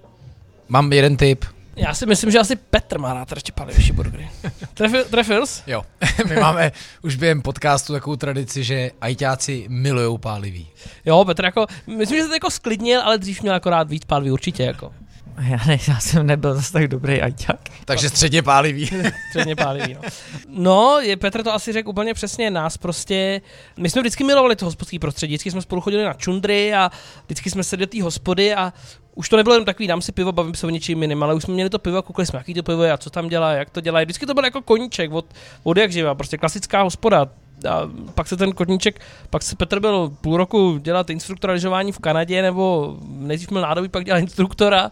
Mám 0.69 0.93
jeden 0.93 1.17
tip. 1.17 1.45
Já 1.77 1.95
si 1.95 2.07
myslím, 2.07 2.31
že 2.31 2.39
asi 2.39 2.57
Petr 2.57 2.99
má 2.99 3.15
rád 3.15 3.33
radši 3.33 3.53
pálivější 3.53 3.93
burgery. 3.93 4.31
Trefil, 5.11 5.47
jsi? 5.47 5.63
Jo. 5.67 5.83
My 6.29 6.37
máme 6.37 6.73
už 7.03 7.17
během 7.17 7.43
podcastu 7.43 7.93
takovou 7.93 8.17
tradici, 8.17 8.65
že 8.65 8.91
ajťáci 9.01 9.67
milují 9.69 10.19
pálivý. 10.19 10.67
Jo, 11.05 11.25
Petr, 11.25 11.45
jako, 11.45 11.67
myslím, 11.87 12.19
že 12.19 12.25
jsi 12.25 12.33
jako 12.33 12.51
sklidnil, 12.51 13.01
ale 13.01 13.19
dřív 13.19 13.43
měl 13.43 13.55
jako 13.55 13.71
rád 13.71 13.89
víc 13.89 14.05
pálivý, 14.05 14.31
určitě. 14.31 14.63
Jako. 14.63 14.93
Já, 15.43 15.59
ne, 15.67 15.79
já 15.89 16.01
jsem 16.01 16.27
nebyl 16.27 16.55
zase 16.55 16.73
tak 16.73 16.89
dobrý 16.89 17.23
ajťák. 17.23 17.61
Takže 17.85 18.09
středně 18.09 18.43
pálivý. 18.43 18.91
středně 19.31 19.57
pálivý, 19.57 19.95
no. 19.95 20.01
No, 20.49 20.99
je, 21.01 21.17
Petr 21.17 21.43
to 21.43 21.55
asi 21.55 21.73
řekl 21.73 21.89
úplně 21.89 22.15
přesně, 22.15 22.51
nás 22.51 22.77
prostě, 22.77 23.41
my 23.77 23.91
jsme 23.91 24.03
vždycky 24.03 24.25
milovali 24.25 24.57
to 24.57 24.65
hospodský 24.65 24.99
prostředí, 24.99 25.33
vždycky 25.35 25.51
jsme 25.51 25.63
spolu 25.63 25.81
chodili 25.81 26.05
na 26.05 26.13
čundry 26.13 26.75
a 26.75 26.91
vždycky 27.27 27.51
jsme 27.51 27.65
se 27.65 27.77
do 27.77 27.87
té 27.87 28.03
hospody 28.03 28.55
a 28.55 28.73
už 29.15 29.29
to 29.29 29.37
nebylo 29.37 29.55
jen 29.55 29.65
takový, 29.65 29.87
dám 29.87 30.03
si 30.03 30.13
pivo, 30.13 30.33
bavím 30.33 30.55
se 30.55 30.67
o 30.67 30.71
něčím 30.71 31.03
jiným, 31.03 31.23
ale 31.23 31.35
už 31.35 31.43
jsme 31.43 31.55
měli 31.55 31.71
to 31.71 31.79
pivo, 31.79 32.03
koukali 32.03 32.27
jsme, 32.27 32.39
jaký 32.39 32.55
to 32.55 32.63
pivo 32.63 32.83
je 32.83 32.93
a 32.93 32.97
co 32.97 33.11
tam 33.11 33.29
dělá, 33.29 33.53
jak 33.53 33.71
to 33.71 33.81
dělá. 33.81 34.03
Vždycky 34.03 34.27
to 34.27 34.35
byl 34.35 34.45
jako 34.45 34.63
koníček 34.63 35.13
od, 35.13 35.27
od 35.63 35.77
jak 35.77 35.93
živa, 35.93 36.15
prostě 36.15 36.39
klasická 36.39 36.83
hospoda, 36.83 37.29
a 37.71 37.91
pak 38.15 38.29
se 38.29 38.37
ten 38.37 38.53
kotníček, 38.53 39.01
pak 39.31 39.43
se 39.43 39.57
Petr 39.57 39.81
byl 39.81 40.13
půl 40.21 40.37
roku 40.37 40.79
dělat 40.79 41.11
instruktora 41.11 41.53
lyžování 41.53 41.93
v 41.93 41.99
Kanadě, 41.99 42.43
nebo 42.43 42.97
nejdřív 43.07 43.51
měl 43.51 43.63
nádobí, 43.63 43.89
pak 43.89 44.05
dělal 44.05 44.21
instruktora 44.21 44.91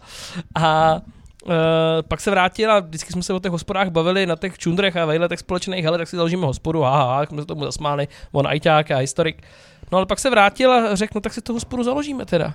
a 0.55 1.01
Uh, 1.45 1.51
pak 2.07 2.21
se 2.21 2.31
vrátil 2.31 2.71
a 2.71 2.79
vždycky 2.79 3.13
jsme 3.13 3.23
se 3.23 3.33
o 3.33 3.39
těch 3.39 3.51
hospodách 3.51 3.89
bavili 3.89 4.25
na 4.25 4.35
těch 4.35 4.57
čundrech 4.57 4.97
a 4.97 5.05
vejletech 5.05 5.39
společných, 5.39 5.85
hele, 5.85 5.97
tak 5.97 6.07
si 6.07 6.15
založíme 6.15 6.45
hospodu, 6.45 6.85
aha, 6.85 7.25
jsme 7.25 7.41
se 7.41 7.45
tomu 7.45 7.63
zasmáli, 7.63 8.07
on 8.31 8.47
ajťák 8.47 8.91
a 8.91 8.97
historik. 8.97 9.43
No 9.91 9.97
ale 9.97 10.05
pak 10.05 10.19
se 10.19 10.29
vrátil 10.29 10.71
a 10.71 10.95
řekl, 10.95 11.11
no 11.15 11.21
tak 11.21 11.33
si 11.33 11.41
tu 11.41 11.53
hospodu 11.53 11.83
založíme 11.83 12.25
teda. 12.25 12.53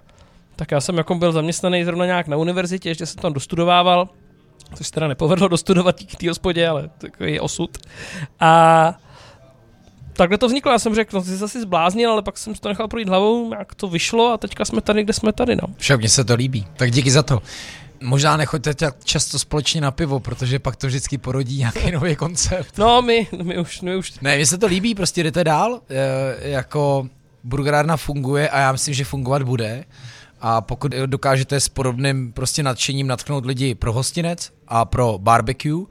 Tak 0.57 0.71
já 0.71 0.81
jsem 0.81 0.97
jako 0.97 1.15
byl 1.15 1.33
zaměstnaný 1.33 1.85
zrovna 1.85 2.07
nějak 2.07 2.29
na 2.29 2.37
univerzitě, 2.37 2.89
ještě 2.89 3.07
jsem 3.07 3.23
tam 3.23 3.33
dostudovával, 3.33 4.09
což 4.75 4.91
teda 4.91 5.09
nepovedlo 5.09 5.49
dostudovat 5.55 5.97
k 6.01 6.17
té 6.17 6.29
hospodě, 6.29 6.69
ale 6.69 6.91
takový 6.99 7.41
osud. 7.41 7.79
A 8.41 8.95
takhle 10.19 10.39
to 10.39 10.47
vzniklo, 10.47 10.73
já 10.73 10.79
jsem 10.79 10.95
řekl, 10.95 11.17
no 11.17 11.23
ty 11.23 11.39
jsi 11.39 11.45
asi 11.45 11.61
zbláznil, 11.61 12.11
ale 12.13 12.23
pak 12.23 12.39
jsem 12.39 12.55
si 12.55 12.61
to 12.61 12.69
nechal 12.69 12.89
projít 12.89 13.09
hlavou, 13.09 13.55
jak 13.59 13.75
to 13.75 13.89
vyšlo 13.89 14.33
a 14.33 14.39
teďka 14.39 14.65
jsme 14.65 14.81
tady, 14.81 15.03
kde 15.03 15.13
jsme 15.13 15.33
tady, 15.33 15.57
no. 15.57 15.69
Však 15.77 16.01
mně 16.01 16.09
se 16.09 16.25
to 16.25 16.35
líbí, 16.35 16.67
tak 16.77 16.91
díky 16.91 17.11
za 17.11 17.23
to. 17.23 17.43
Možná 18.01 18.37
nechoďte 18.37 18.75
tak 18.75 19.05
často 19.05 19.39
společně 19.39 19.81
na 19.81 19.91
pivo, 19.91 20.21
protože 20.21 20.59
pak 20.59 20.77
to 20.77 20.87
vždycky 20.87 21.19
porodí 21.19 21.59
nějaký 21.59 21.91
nový 21.91 22.17
koncept. 22.17 22.79
No, 22.79 23.03
my, 23.03 23.27
my 23.43 23.59
už, 23.59 23.81
my 23.81 23.97
už. 23.97 24.21
Ne, 24.21 24.37
mně 24.37 24.47
se 24.47 24.59
to 24.59 24.67
líbí, 24.67 24.95
prostě 24.95 25.23
jdete 25.23 25.45
dál, 25.45 25.81
e, 25.89 26.51
jako 26.51 27.09
burgerárna 27.45 27.97
funguje 27.97 28.49
a 28.49 28.59
já 28.59 28.73
myslím, 28.73 28.95
že 28.95 29.05
fungovat 29.05 29.43
bude. 29.43 29.85
A 30.41 30.61
pokud 30.61 30.93
dokážete 31.07 31.61
s 31.61 31.69
podobným 31.69 32.33
prostě 32.33 32.63
nadšením 32.63 33.07
natknout 33.07 33.47
lidi 33.47 33.75
pro 33.75 33.93
hostinec 33.93 34.53
a 34.69 34.85
pro 34.85 35.19
barbecue, 35.19 35.85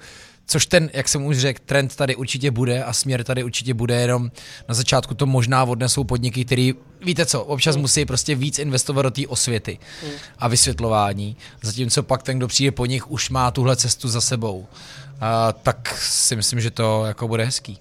Což 0.48 0.66
ten, 0.66 0.90
jak 0.94 1.10
jsem 1.10 1.26
už 1.26 1.38
řekl, 1.38 1.62
trend 1.66 1.96
tady 1.96 2.16
určitě 2.16 2.52
bude 2.52 2.84
a 2.84 2.94
směr 2.94 3.24
tady 3.24 3.44
určitě 3.44 3.74
bude, 3.74 3.96
jenom 3.96 4.32
na 4.70 4.76
začátku 4.76 5.14
to 5.14 5.26
možná 5.26 5.64
odnesou 5.64 6.04
podniky, 6.04 6.46
který, 6.46 6.74
víte 7.02 7.26
co, 7.26 7.44
občas 7.44 7.76
mm. 7.76 7.82
musí 7.82 8.06
prostě 8.06 8.36
víc 8.36 8.60
investovat 8.60 9.02
do 9.02 9.12
té 9.12 9.28
osvěty 9.28 9.80
mm. 10.04 10.12
a 10.40 10.48
vysvětlování, 10.48 11.38
zatímco 11.62 12.04
pak 12.04 12.24
ten, 12.24 12.38
kdo 12.38 12.48
přijde 12.48 12.72
po 12.72 12.86
nich, 12.86 13.12
už 13.12 13.30
má 13.30 13.52
tuhle 13.52 13.76
cestu 13.76 14.08
za 14.08 14.22
sebou. 14.22 14.68
A, 15.22 15.52
tak 15.52 15.98
si 15.98 16.36
myslím, 16.36 16.62
že 16.62 16.72
to 16.72 17.06
jako 17.06 17.28
bude 17.28 17.44
hezký. 17.46 17.78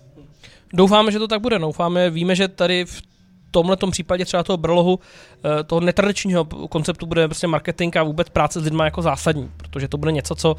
Doufáme, 0.72 1.12
že 1.12 1.18
to 1.18 1.29
tak 1.29 1.40
bude. 1.40 1.59
Doufáme, 1.59 2.11
víme, 2.11 2.37
že 2.37 2.48
tady 2.48 2.85
v 2.85 3.02
tomhle 3.50 3.76
případě 3.90 4.24
třeba 4.24 4.42
toho 4.42 4.57
brlohu, 4.57 5.00
eh, 5.61 5.64
toho 5.64 5.81
netradičního 5.81 6.44
konceptu 6.44 7.07
bude 7.07 7.29
prostě 7.29 7.46
marketing 7.46 7.96
a 7.96 8.02
vůbec 8.02 8.29
práce 8.29 8.61
s 8.61 8.64
lidmi 8.64 8.83
jako 8.85 9.02
zásadní, 9.02 9.50
protože 9.57 9.88
to 9.88 9.98
bude 9.98 10.12
něco, 10.12 10.35
co 10.35 10.57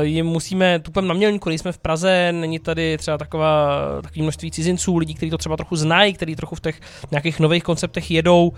jim 0.00 0.26
musíme 0.26 0.78
tupem 0.78 1.08
na 1.08 1.14
mělníku, 1.14 1.48
nejsme 1.48 1.72
v 1.72 1.78
Praze, 1.78 2.32
není 2.32 2.58
tady 2.58 2.98
třeba 2.98 3.18
taková, 3.18 3.78
takový 4.02 4.22
množství 4.22 4.50
cizinců, 4.50 4.96
lidí, 4.96 5.14
kteří 5.14 5.30
to 5.30 5.38
třeba 5.38 5.56
trochu 5.56 5.76
znají, 5.76 6.12
kteří 6.12 6.36
trochu 6.36 6.54
v 6.54 6.60
těch 6.60 6.80
nějakých 7.10 7.40
nových 7.40 7.62
konceptech 7.62 8.10
jedou, 8.10 8.52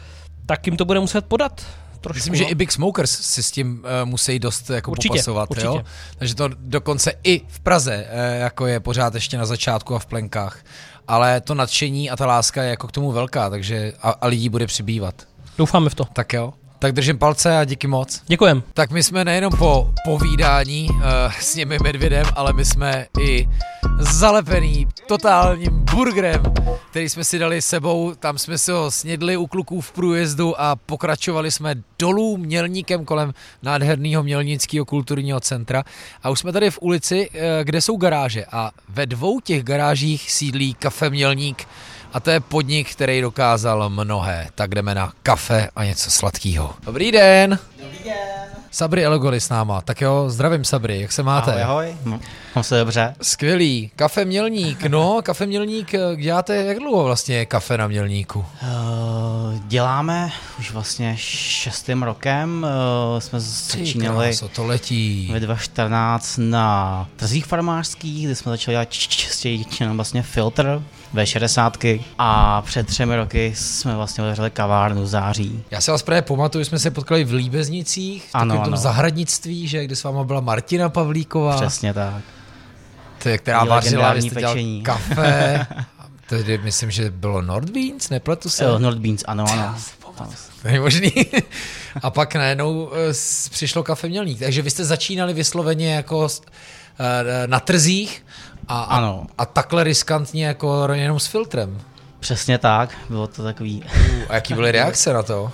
tak 0.47 0.67
jim 0.67 0.77
to 0.77 0.85
bude 0.85 1.01
muset 1.01 1.25
podat. 1.27 1.67
Trošku, 2.01 2.17
Myslím, 2.17 2.33
no. 2.33 2.39
že 2.39 2.45
i 2.45 2.55
Big 2.55 2.73
Smokers 2.73 3.11
si 3.11 3.43
s 3.43 3.51
tím 3.51 3.85
uh, 3.85 4.09
musí 4.09 4.39
dost 4.39 4.71
jako 4.71 4.91
určitě, 4.91 5.09
popasovat. 5.09 5.51
Určitě. 5.51 5.67
Jo? 5.67 5.83
Takže 6.19 6.35
to 6.35 6.49
dokonce 6.57 7.13
i 7.25 7.41
v 7.49 7.61
Praze 7.61 8.07
uh, 8.13 8.41
jako 8.41 8.67
je 8.67 8.81
pořád 8.81 9.15
ještě 9.15 9.39
na 9.39 9.47
začátku 9.47 9.95
a 9.95 9.99
v 9.99 10.07
plenkách. 10.07 10.65
Ale 11.09 11.41
to 11.41 11.55
nadšení 11.55 12.11
a 12.11 12.17
ta 12.17 12.27
láska 12.27 12.63
je 12.63 12.71
jako 12.71 12.87
k 12.87 12.93
tomu 12.93 13.13
velká, 13.13 13.51
takže 13.51 13.93
a, 14.03 14.11
a 14.11 14.27
lidí 14.27 14.49
bude 14.49 14.67
přibývat. 14.67 15.15
Doufáme 15.59 15.91
v 15.91 15.95
to. 15.95 16.05
Tak 16.05 16.33
jo. 16.33 16.53
Tak 16.83 16.93
držím 16.93 17.19
palce 17.19 17.59
a 17.59 17.65
díky 17.65 17.87
moc. 17.87 18.23
Děkujem. 18.27 18.63
Tak 18.75 18.91
my 18.91 19.03
jsme 19.03 19.25
nejenom 19.25 19.53
po 19.59 19.95
povídání 20.05 20.89
uh, 20.91 20.99
s 21.41 21.55
nimi 21.55 21.79
medvědem, 21.83 22.27
ale 22.37 22.53
my 22.53 22.65
jsme 22.65 23.07
i 23.21 23.49
zalepený 23.99 24.87
totálním 25.09 25.85
burgerem, 25.95 26.43
který 26.91 27.09
jsme 27.09 27.25
si 27.25 27.39
dali 27.39 27.63
sebou, 27.63 28.15
tam 28.15 28.39
jsme 28.39 28.59
si 28.59 28.73
ho 28.73 28.91
snědli 28.91 29.37
u 29.37 29.47
kluků 29.47 29.81
v 29.81 29.93
průjezdu 29.93 30.61
a 30.61 30.77
pokračovali 30.77 31.51
jsme 31.51 31.75
dolů 31.99 32.37
mělníkem 32.37 33.05
kolem 33.05 33.35
nádherného 33.63 34.23
mělnického 34.23 34.85
kulturního 34.85 35.41
centra 35.41 35.85
a 36.23 36.31
už 36.31 36.39
jsme 36.39 36.53
tady 36.53 36.71
v 36.71 36.79
ulici, 36.83 37.31
uh, 37.31 37.41
kde 37.65 37.81
jsou 37.81 37.97
garáže 37.97 38.45
a 38.53 38.71
ve 38.89 39.07
dvou 39.07 39.41
těch 39.41 39.63
garážích 39.63 40.31
sídlí 40.31 40.75
kafe 40.75 41.11
Mělník, 41.11 41.67
a 42.13 42.21
to 42.21 42.31
je 42.31 42.41
podnik, 42.41 42.93
který 42.93 43.21
dokázal 43.21 43.89
mnohé. 43.91 44.49
Tak 44.55 44.75
jdeme 44.75 44.95
na 44.95 45.13
kafe 45.23 45.69
a 45.77 45.85
něco 45.85 46.11
sladkého. 46.11 46.75
Dobrý 46.87 47.13
den! 47.13 47.59
Dobrý 47.83 47.99
den! 48.05 48.43
Sabri 48.71 49.05
Elogoli 49.05 49.41
s 49.41 49.49
náma. 49.49 49.81
Tak 49.81 50.01
jo, 50.01 50.25
zdravím 50.29 50.65
Sabri, 50.65 51.01
jak 51.01 51.13
se 51.13 51.23
máte? 51.23 51.51
Ahoj, 51.51 51.63
ahoj. 51.63 51.97
No, 52.05 52.21
mám 52.57 52.65
se 52.65 52.79
dobře. 52.79 53.15
Skvělý. 53.23 53.91
Kafe 53.97 54.25
Mělník, 54.25 54.83
no, 54.83 55.21
kafe 55.23 55.47
Mělník, 55.47 55.93
děláte 56.17 56.57
jak 56.57 56.79
dlouho 56.79 57.05
vlastně 57.05 57.47
kafe 57.47 57.79
na 57.79 57.87
Mělníku? 57.87 58.39
Uh, 58.39 59.59
děláme 59.67 60.31
už 60.59 60.73
vlastně 60.73 61.15
šestým 61.17 62.03
rokem. 62.03 62.67
Uh, 63.15 63.21
jsme 63.21 63.41
začínali 63.41 64.27
kráso, 64.27 64.49
to 64.49 64.67
letí. 64.67 65.31
ve 65.33 65.41
2014 65.41 66.39
na 66.39 67.09
trzích 67.17 67.47
farmářských, 67.47 68.27
kde 68.27 68.35
jsme 68.35 68.53
začali 68.53 68.75
dělat 68.75 68.91
čistěji 68.91 69.65
vlastně 69.95 70.23
filtr 70.23 70.83
V60 71.15 72.01
a 72.19 72.63
před 72.63 72.87
třemi 72.87 73.17
roky 73.17 73.53
jsme 73.57 73.97
vlastně 73.97 74.25
otevřeli 74.25 74.51
kavárnu 74.51 75.03
v 75.03 75.07
září. 75.07 75.65
Já 75.71 75.81
se 75.81 75.91
vás 75.91 76.03
právě 76.03 76.23
pamatuju, 76.23 76.65
jsme 76.65 76.79
se 76.79 76.91
potkali 76.91 77.25
v 77.25 77.33
Líbeznicích, 77.33 78.25
v 78.25 78.35
ano, 78.35 78.65
tom 78.65 78.77
zahradnictví, 78.77 79.69
že 79.69 79.85
kde 79.85 79.97
s 79.97 80.05
váma 80.05 80.25
byla 80.25 80.41
Martina 80.41 80.89
Pavlíková. 80.89 81.57
Přesně 81.57 81.95
tak. 81.95 82.23
To 83.23 83.29
je, 83.29 83.39
která 83.39 83.65
vařila, 83.65 84.13
vy 84.13 84.23
jste 84.23 84.43
kafe. 84.83 85.67
Tedy 86.29 86.59
myslím, 86.59 86.91
že 86.91 87.11
bylo 87.11 87.43
Nordbeans, 87.43 88.11
nepletu 88.11 88.51
se? 88.51 88.65
Jo, 88.65 88.79
Nordbeans, 88.79 89.25
ano, 89.27 89.45
ano. 89.51 89.77
To 90.63 90.69
je 90.69 90.81
možný. 90.81 91.13
a 92.03 92.11
pak 92.11 92.35
najednou 92.35 92.85
uh, 92.85 92.91
přišlo 93.51 93.83
kafe 93.83 94.09
Mělník. 94.09 94.39
Takže 94.39 94.63
vy 94.63 94.71
jste 94.71 94.85
začínali 94.85 95.35
vysloveně 95.35 95.95
jako 95.95 96.19
uh, 96.19 96.29
na 97.47 97.61
trzích 97.61 98.25
a, 98.69 98.83
ano. 98.83 99.27
a, 99.39 99.43
a 99.43 99.47
takhle 99.47 99.85
riskantně 99.85 100.47
jako 100.47 100.89
jenom 100.93 101.21
s 101.21 101.27
filtrem. 101.27 101.81
Přesně 102.21 102.59
tak, 102.59 102.91
bylo 103.09 103.27
to 103.27 103.43
takový... 103.43 103.83
Uh, 103.83 104.23
a 104.29 104.35
jaký 104.35 104.55
byly 104.55 104.73
reakce 104.73 105.13
na 105.13 105.23
to? 105.23 105.53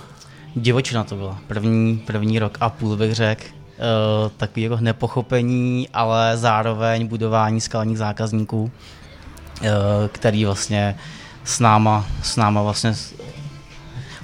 Divočina 0.55 1.03
to 1.03 1.15
byla. 1.15 1.37
První, 1.47 1.97
první 1.97 2.39
rok 2.39 2.57
a 2.61 2.69
půl 2.69 2.97
bych 2.97 3.15
řekl. 3.15 3.43
Uh, 3.43 4.31
takový 4.37 4.61
jako 4.61 4.77
nepochopení, 4.79 5.89
ale 5.93 6.37
zároveň 6.37 7.07
budování 7.07 7.61
skalních 7.61 7.97
zákazníků, 7.97 8.63
uh, 8.63 9.67
který 10.11 10.45
vlastně 10.45 10.97
s 11.43 11.59
náma, 11.59 12.05
s 12.23 12.35
náma 12.35 12.61
vlastně 12.61 12.93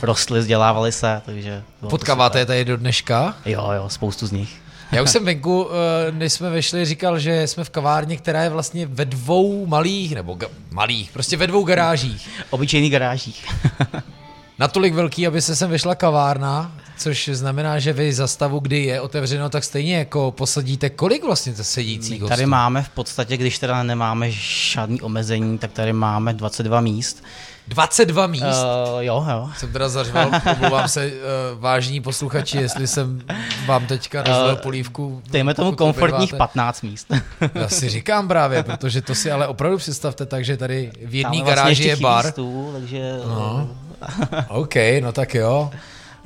rostli, 0.02 0.40
vzdělávali 0.40 0.92
se, 0.92 1.22
takže... 1.26 1.64
Potkáváte 1.90 2.40
je 2.40 2.46
tady 2.46 2.66
do 2.66 2.78
dneška? 2.78 3.36
Jo, 3.46 3.72
jo, 3.72 3.90
spoustu 3.90 4.28
z 4.28 4.32
nich. 4.32 4.65
Já 4.92 5.02
už 5.02 5.10
jsem 5.10 5.26
venku, 5.26 5.68
eh, 5.70 6.12
než 6.12 6.34
jsme 6.34 6.50
vešli, 6.50 6.86
říkal, 6.86 7.20
že 7.20 7.48
jsme 7.48 7.64
v 7.64 7.70
kavárně, 7.70 8.18
která 8.18 8.44
je 8.44 8.50
vlastně 8.50 8.86
ve 8.86 9.06
dvou 9.06 9.66
malých, 9.66 10.16
nebo 10.16 10.34
ga, 10.34 10.48
malých, 10.72 11.12
prostě 11.12 11.38
ve 11.38 11.48
dvou 11.48 11.64
garážích. 11.64 12.30
Obyčejných 12.50 12.92
garážích. 12.92 13.46
Natolik 14.60 14.94
velký, 14.94 15.28
aby 15.28 15.42
se 15.42 15.56
sem 15.56 15.72
vyšla 15.72 15.96
kavárna, 15.96 16.72
což 16.98 17.30
znamená, 17.34 17.80
že 17.80 17.94
vy 17.94 18.14
za 18.14 18.28
stavu, 18.28 18.60
kdy 18.60 18.84
je 18.84 19.02
otevřeno, 19.02 19.50
tak 19.50 19.64
stejně 19.64 19.98
jako 19.98 20.32
posadíte 20.32 20.90
kolik 20.90 21.24
vlastně 21.24 21.54
to 21.54 21.64
sedících 21.64 22.22
hostů? 22.22 22.30
Tady 22.30 22.46
máme 22.46 22.84
v 22.84 22.90
podstatě, 22.90 23.38
když 23.38 23.60
teda 23.60 23.84
nemáme 23.84 24.32
žádný 24.32 25.02
omezení, 25.02 25.58
tak 25.58 25.72
tady 25.72 25.94
máme 25.94 26.34
22 26.34 26.82
míst. 26.82 27.24
22 27.68 28.28
míst? 28.28 28.44
Uh, 28.44 29.00
jo, 29.00 29.26
jo. 29.32 29.50
Jsem 29.58 29.72
teda 29.72 29.90
zařval, 29.90 30.32
omlouvám 30.56 30.88
se, 30.88 31.06
uh, 31.06 31.62
vážní 31.62 32.02
posluchači, 32.02 32.58
jestli 32.58 32.88
jsem 32.88 33.22
vám 33.66 33.88
teďka 33.88 34.24
rozlil 34.24 34.54
uh, 34.54 34.60
polívku. 34.60 35.22
Dejme 35.32 35.54
tomu 35.54 35.72
komfortních 35.72 36.36
15 36.36 36.82
míst. 36.82 37.14
Já 37.56 37.70
si 37.70 37.90
říkám 37.90 38.28
právě, 38.28 38.64
protože 38.64 39.02
to 39.02 39.16
si 39.16 39.32
ale 39.32 39.48
opravdu 39.48 39.78
představte 39.78 40.26
tak, 40.26 40.46
že 40.46 40.58
tady 40.58 40.92
v 41.06 41.16
jedné 41.16 41.38
vlastně 41.38 41.56
garáži 41.56 41.88
je 41.88 41.96
bar. 41.96 42.32
Stůl, 42.32 42.74
takže... 42.74 43.20
No. 43.26 43.70
OK, 44.48 44.76
no 45.02 45.12
tak 45.12 45.36
jo. 45.36 45.72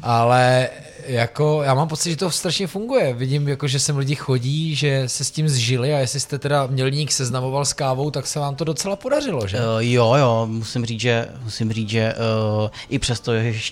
Ale 0.01 0.69
jako 1.05 1.61
já 1.63 1.73
mám 1.73 1.87
pocit, 1.87 2.09
že 2.09 2.17
to 2.17 2.31
strašně 2.31 2.67
funguje. 2.67 3.13
Vidím, 3.13 3.47
jako, 3.47 3.67
že 3.67 3.79
sem 3.79 3.97
lidi 3.97 4.15
chodí, 4.15 4.75
že 4.75 5.03
se 5.09 5.23
s 5.23 5.31
tím 5.31 5.49
zžili 5.49 5.93
a 5.93 5.97
jestli 5.97 6.19
jste 6.19 6.39
teda 6.39 6.67
mělník 6.67 7.11
seznamoval 7.11 7.65
s 7.65 7.73
kávou, 7.73 8.11
tak 8.11 8.27
se 8.27 8.39
vám 8.39 8.55
to 8.55 8.63
docela 8.63 8.95
podařilo, 8.95 9.47
že? 9.47 9.57
Uh, 9.57 9.63
jo, 9.79 10.13
jo, 10.13 10.47
musím 10.49 10.85
říct, 10.85 10.99
že, 10.99 11.27
musím 11.43 11.73
říct, 11.73 11.89
že 11.89 12.13
uh, 12.61 12.69
i 12.89 12.99
přesto, 12.99 13.31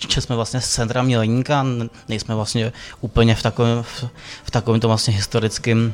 že 0.09 0.21
jsme 0.21 0.35
vlastně 0.35 0.61
z 0.61 0.69
centra 0.69 1.01
mělníka, 1.01 1.65
nejsme 2.09 2.35
vlastně 2.35 2.73
úplně 3.01 3.35
v 3.35 3.43
takovém, 3.43 3.83
v, 3.83 4.03
v 4.43 4.51
takovém 4.51 4.79
to 4.79 4.87
vlastně 4.87 5.13
historickém 5.13 5.93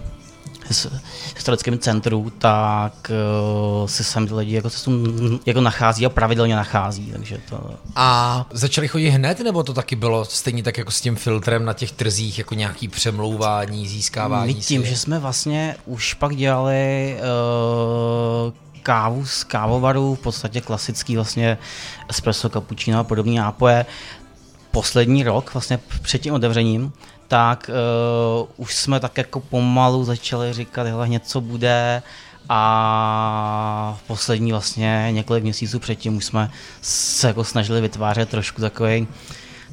historickém 1.35 1.79
centru, 1.79 2.29
tak 2.37 3.11
uh, 3.81 3.87
si 3.87 4.03
sem 4.03 4.27
ty 4.27 4.33
lidi 4.33 4.55
jako, 4.55 4.69
se 4.69 4.91
jako 5.45 5.61
nachází 5.61 6.05
a 6.05 6.09
pravidelně 6.09 6.55
nachází. 6.55 7.11
Takže 7.11 7.37
to... 7.49 7.71
A 7.95 8.45
začali 8.51 8.87
chodit 8.87 9.09
hned, 9.09 9.39
nebo 9.39 9.63
to 9.63 9.73
taky 9.73 9.95
bylo 9.95 10.25
stejně 10.25 10.63
tak 10.63 10.77
jako 10.77 10.91
s 10.91 11.01
tím 11.01 11.15
filtrem 11.15 11.65
na 11.65 11.73
těch 11.73 11.91
trzích, 11.91 12.37
jako 12.37 12.55
nějaký 12.55 12.87
přemlouvání, 12.87 13.87
získávání? 13.87 14.53
My 14.53 14.59
tím, 14.59 14.81
si... 14.83 14.89
že 14.89 14.97
jsme 14.97 15.19
vlastně 15.19 15.75
už 15.85 16.13
pak 16.13 16.35
dělali 16.35 17.15
uh, 18.47 18.53
kávu 18.83 19.25
z 19.25 19.43
kávovaru, 19.43 20.15
v 20.15 20.19
podstatě 20.19 20.61
klasický 20.61 21.15
vlastně 21.15 21.57
espresso, 22.09 22.49
cappuccino 22.49 22.99
a 22.99 23.03
podobné 23.03 23.33
nápoje, 23.33 23.85
poslední 24.71 25.23
rok, 25.23 25.53
vlastně 25.53 25.79
před 26.01 26.21
tím 26.21 26.33
otevřením, 26.33 26.93
tak 27.33 27.69
uh, 27.69 28.47
už 28.57 28.75
jsme 28.75 28.99
tak 28.99 29.17
jako 29.17 29.39
pomalu 29.39 30.03
začali 30.03 30.53
říkat, 30.53 30.87
hele, 30.87 31.09
něco 31.09 31.41
bude 31.41 32.01
a 32.49 33.97
v 33.99 34.07
poslední 34.07 34.51
vlastně 34.51 35.07
několik 35.11 35.43
měsíců 35.43 35.79
předtím 35.79 36.17
už 36.17 36.25
jsme 36.25 36.49
se 36.81 37.27
jako 37.27 37.43
snažili 37.43 37.81
vytvářet 37.81 38.29
trošku 38.29 38.61
takový 38.61 39.07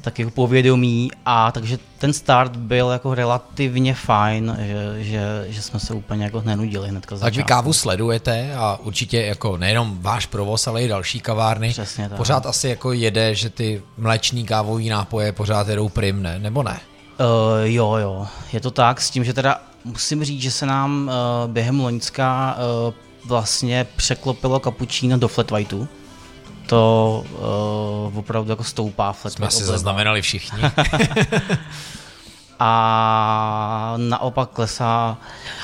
tak 0.01 0.19
jako 0.19 0.31
povědomí 0.31 1.11
a 1.25 1.51
takže 1.51 1.79
ten 1.97 2.13
start 2.13 2.55
byl 2.55 2.89
jako 2.89 3.15
relativně 3.15 3.93
fajn, 3.93 4.57
že, 4.59 5.03
že, 5.03 5.45
že 5.47 5.61
jsme 5.61 5.79
se 5.79 5.93
úplně 5.93 6.23
jako 6.23 6.41
nenudili 6.45 6.89
hnedka 6.89 7.17
Tak 7.17 7.35
vy 7.35 7.43
kávu 7.43 7.73
sledujete 7.73 8.55
a 8.55 8.79
určitě 8.83 9.21
jako 9.21 9.57
nejenom 9.57 10.01
váš 10.01 10.25
provoz, 10.25 10.67
ale 10.67 10.83
i 10.83 10.87
další 10.87 11.19
kavárny. 11.19 11.69
Přesně 11.69 12.09
tak. 12.09 12.17
Pořád 12.17 12.45
asi 12.45 12.67
jako 12.67 12.93
jede, 12.93 13.35
že 13.35 13.49
ty 13.49 13.81
mléční 13.97 14.45
kávové 14.45 14.83
nápoje 14.83 15.31
pořád 15.31 15.67
jedou 15.67 15.89
prim, 15.89 16.23
ne? 16.23 16.39
Nebo 16.39 16.63
ne? 16.63 16.79
Uh, 17.21 17.27
jo, 17.63 17.95
jo, 17.95 18.27
je 18.53 18.59
to 18.59 18.71
tak, 18.71 19.01
s 19.01 19.09
tím, 19.09 19.23
že 19.23 19.33
teda 19.33 19.61
musím 19.85 20.23
říct, 20.23 20.41
že 20.41 20.51
se 20.51 20.65
nám 20.65 21.11
uh, 21.43 21.51
během 21.51 21.79
Loňska 21.79 22.57
uh, 22.87 22.93
vlastně 23.25 23.87
překlopilo 23.95 24.59
kapučíno 24.59 25.17
do 25.17 25.27
flat 25.27 25.51
whiteu. 25.51 25.87
To 26.65 27.23
uh, 28.09 28.17
opravdu 28.17 28.49
jako 28.49 28.63
stoupá 28.63 29.11
flat 29.11 29.33
Jsme 29.33 29.51
si 29.51 29.63
zaznamenali 29.63 30.21
všichni. 30.21 30.61
a 32.59 33.93
naopak 33.97 34.49
klesá 34.49 35.17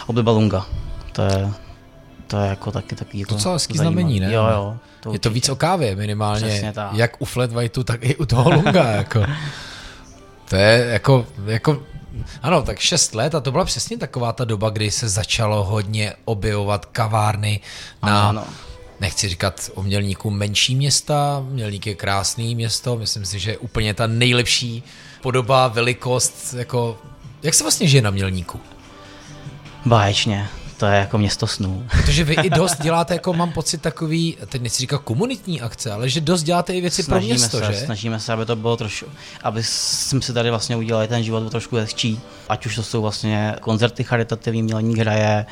obliba 0.08 0.32
lunga. 0.32 0.66
To 1.12 1.22
je, 1.22 1.52
to 2.28 2.38
je 2.38 2.50
jako 2.50 2.72
taky 2.72 2.96
taky 2.96 3.20
jako 3.20 3.34
To 3.34 3.42
co 3.42 3.52
hezký 3.52 3.78
znamení, 3.78 4.20
ne? 4.20 4.34
Jo, 4.34 4.48
jo. 4.54 4.78
To 5.00 5.14
je 5.14 5.20
to 5.20 5.30
víc 5.30 5.50
o 5.50 5.56
kávě 5.56 5.96
minimálně, 5.96 6.74
jak 6.92 7.22
u 7.22 7.26
flat 7.26 7.52
whiteu, 7.52 7.84
tak 7.84 8.04
i 8.04 8.16
u 8.16 8.26
toho 8.26 8.50
lunga. 8.52 8.84
jako. 8.84 9.24
To 10.50 10.56
je 10.56 10.88
jako, 10.92 11.28
jako 11.46 11.84
ano, 12.42 12.62
tak 12.62 12.80
6 12.80 13.16
let 13.16 13.36
a 13.36 13.40
to 13.40 13.52
byla 13.52 13.66
přesně 13.66 13.98
taková 13.98 14.34
ta 14.34 14.46
doba, 14.46 14.70
kdy 14.70 14.92
se 14.92 15.10
začalo 15.10 15.64
hodně 15.64 16.14
objevovat 16.26 16.86
kavárny 16.86 17.60
na, 18.04 18.30
ano. 18.30 18.46
nechci 19.00 19.30
říkat 19.30 19.72
o 19.76 19.84
Mělníku 19.84 20.30
menší 20.30 20.76
města, 20.76 21.46
Mělník 21.50 21.88
je 21.88 21.96
krásný 21.96 22.56
město, 22.56 22.98
myslím 22.98 23.26
si, 23.26 23.40
že 23.40 23.52
je 23.52 23.58
úplně 23.58 23.94
ta 23.94 24.08
nejlepší 24.08 24.84
podoba, 25.22 25.68
velikost, 25.68 26.54
jako, 26.54 26.98
jak 27.44 27.54
se 27.54 27.64
vlastně 27.64 27.88
žije 27.88 28.02
na 28.02 28.10
Mělníku? 28.10 28.60
Báječně 29.86 30.50
to 30.78 30.86
je 30.86 31.00
jako 31.00 31.18
město 31.18 31.48
snů. 31.48 31.88
Protože 31.92 32.24
vy 32.24 32.34
i 32.34 32.50
dost 32.50 32.82
děláte, 32.82 33.14
jako 33.14 33.34
mám 33.34 33.52
pocit, 33.52 33.82
takový, 33.82 34.38
teď 34.50 34.62
nechci 34.62 34.80
říkat 34.80 35.02
komunitní 35.02 35.62
akce, 35.62 35.92
ale 35.92 36.10
že 36.10 36.22
dost 36.22 36.44
děláte 36.44 36.74
i 36.74 36.82
věci 36.82 37.04
snažíme 37.04 37.34
pro 37.34 37.36
město, 37.36 37.58
se, 37.60 37.74
že? 37.74 37.86
Snažíme 37.86 38.20
se, 38.20 38.34
aby 38.34 38.46
to 38.46 38.56
bylo 38.56 38.78
trošku, 38.78 39.06
aby 39.44 39.64
jsme 39.64 40.22
si 40.22 40.34
tady 40.34 40.50
vlastně 40.50 40.76
udělali 40.76 41.08
ten 41.08 41.24
život 41.24 41.50
trošku 41.50 41.76
hezčí. 41.76 42.20
Ať 42.50 42.66
už 42.66 42.76
to 42.76 42.84
jsou 42.84 43.02
vlastně 43.02 43.56
koncerty 43.62 44.04
charitativní, 44.04 44.64
mělní 44.64 45.00
hraje, 45.00 45.46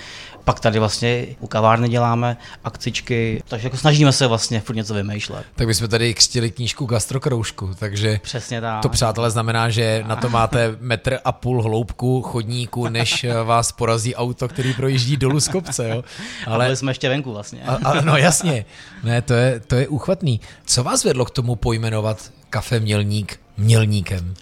pak 0.45 0.59
tady 0.59 0.79
vlastně 0.79 1.25
u 1.39 1.47
kavárny 1.47 1.89
děláme 1.89 2.37
akcičky, 2.63 3.43
takže 3.47 3.67
jako 3.67 3.77
snažíme 3.77 4.11
se 4.11 4.27
vlastně 4.27 4.61
furt 4.61 4.75
něco 4.75 4.93
vymýšlet. 4.93 5.45
Tak 5.55 5.67
bychom 5.67 5.87
tady 5.87 6.13
křtili 6.13 6.51
knížku 6.51 6.85
Gastrokroužku, 6.85 7.71
takže 7.79 8.19
Přesně 8.23 8.61
tak. 8.61 8.81
to 8.81 8.89
přátelé 8.89 9.31
znamená, 9.31 9.69
že 9.69 10.03
na 10.07 10.15
to 10.15 10.29
máte 10.29 10.77
metr 10.79 11.17
a 11.25 11.31
půl 11.31 11.61
hloubku 11.63 12.21
chodníku, 12.21 12.87
než 12.87 13.25
vás 13.43 13.71
porazí 13.71 14.15
auto, 14.15 14.47
který 14.47 14.73
projíždí 14.73 15.17
dolů 15.17 15.39
z 15.39 15.47
kopce. 15.47 15.89
Jo? 15.89 16.03
Ale 16.47 16.65
a 16.65 16.67
byli 16.67 16.77
jsme 16.77 16.91
ještě 16.91 17.09
venku 17.09 17.33
vlastně. 17.33 17.63
A, 17.63 17.73
a, 17.89 18.01
no 18.01 18.17
jasně, 18.17 18.65
ne, 19.03 19.21
to 19.21 19.33
je, 19.33 19.59
to 19.59 19.75
je 19.75 19.87
uchvatný. 19.87 20.41
Co 20.65 20.83
vás 20.83 21.03
vedlo 21.03 21.25
k 21.25 21.31
tomu 21.31 21.55
pojmenovat 21.55 22.31
kafe 22.49 22.79
Mělník 22.79 23.39
Mělníkem? 23.57 24.33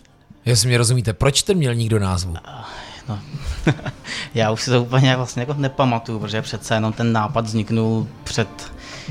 Jestli 0.45 0.67
mě 0.67 0.77
rozumíte, 0.77 1.13
proč 1.13 1.43
ten 1.43 1.57
Mělník 1.57 1.89
do 1.89 1.99
názvu? 1.99 2.35
No. 3.09 3.19
já 4.33 4.51
už 4.51 4.61
si 4.61 4.71
to 4.71 4.81
úplně 4.81 5.15
vlastně 5.15 5.41
jako 5.41 5.53
nepamatuju, 5.53 6.19
protože 6.19 6.41
přece 6.41 6.73
jenom 6.73 6.93
ten 6.93 7.13
nápad 7.13 7.45
vzniknul 7.45 8.07
před 8.23 8.47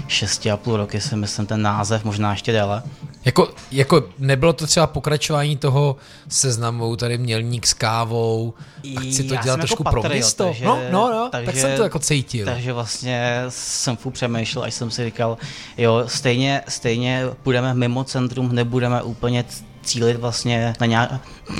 6,5 0.06 0.76
roky, 0.76 1.00
si 1.00 1.16
myslím, 1.16 1.46
ten 1.46 1.62
název, 1.62 2.04
možná 2.04 2.30
ještě 2.30 2.52
déle. 2.52 2.82
Jako, 3.24 3.48
jako 3.70 4.04
nebylo 4.18 4.52
to 4.52 4.66
třeba 4.66 4.86
pokračování 4.86 5.56
toho 5.56 5.96
seznamu, 6.28 6.96
tady 6.96 7.18
mělník 7.18 7.66
s 7.66 7.74
kávou 7.74 8.54
a 8.96 9.00
chci 9.00 9.24
to 9.24 9.34
Já 9.34 9.42
dělat 9.42 9.54
jsem 9.54 9.60
trošku 9.60 9.82
jako 9.86 10.00
pro 10.00 10.10
město. 10.10 10.44
takže- 10.44 10.64
no, 10.64 10.78
no, 10.90 11.10
no, 11.12 11.28
tak 11.32 11.44
takže- 11.44 11.60
jsem 11.60 11.76
to 11.76 11.82
jako 11.82 11.98
cítil. 11.98 12.46
Takže 12.46 12.72
vlastně 12.72 13.44
jsem 13.48 13.96
furt 13.96 14.12
přemýšlel, 14.12 14.64
až 14.64 14.74
jsem 14.74 14.90
si 14.90 15.04
říkal, 15.04 15.38
jo, 15.78 16.04
stejně, 16.06 16.62
stejně 16.68 17.24
půjdeme 17.42 17.74
mimo 17.74 18.04
centrum, 18.04 18.54
nebudeme 18.54 19.02
úplně 19.02 19.44
cílit 19.82 20.16
vlastně 20.16 20.74
na 20.80 20.86
nějak, 20.86 21.10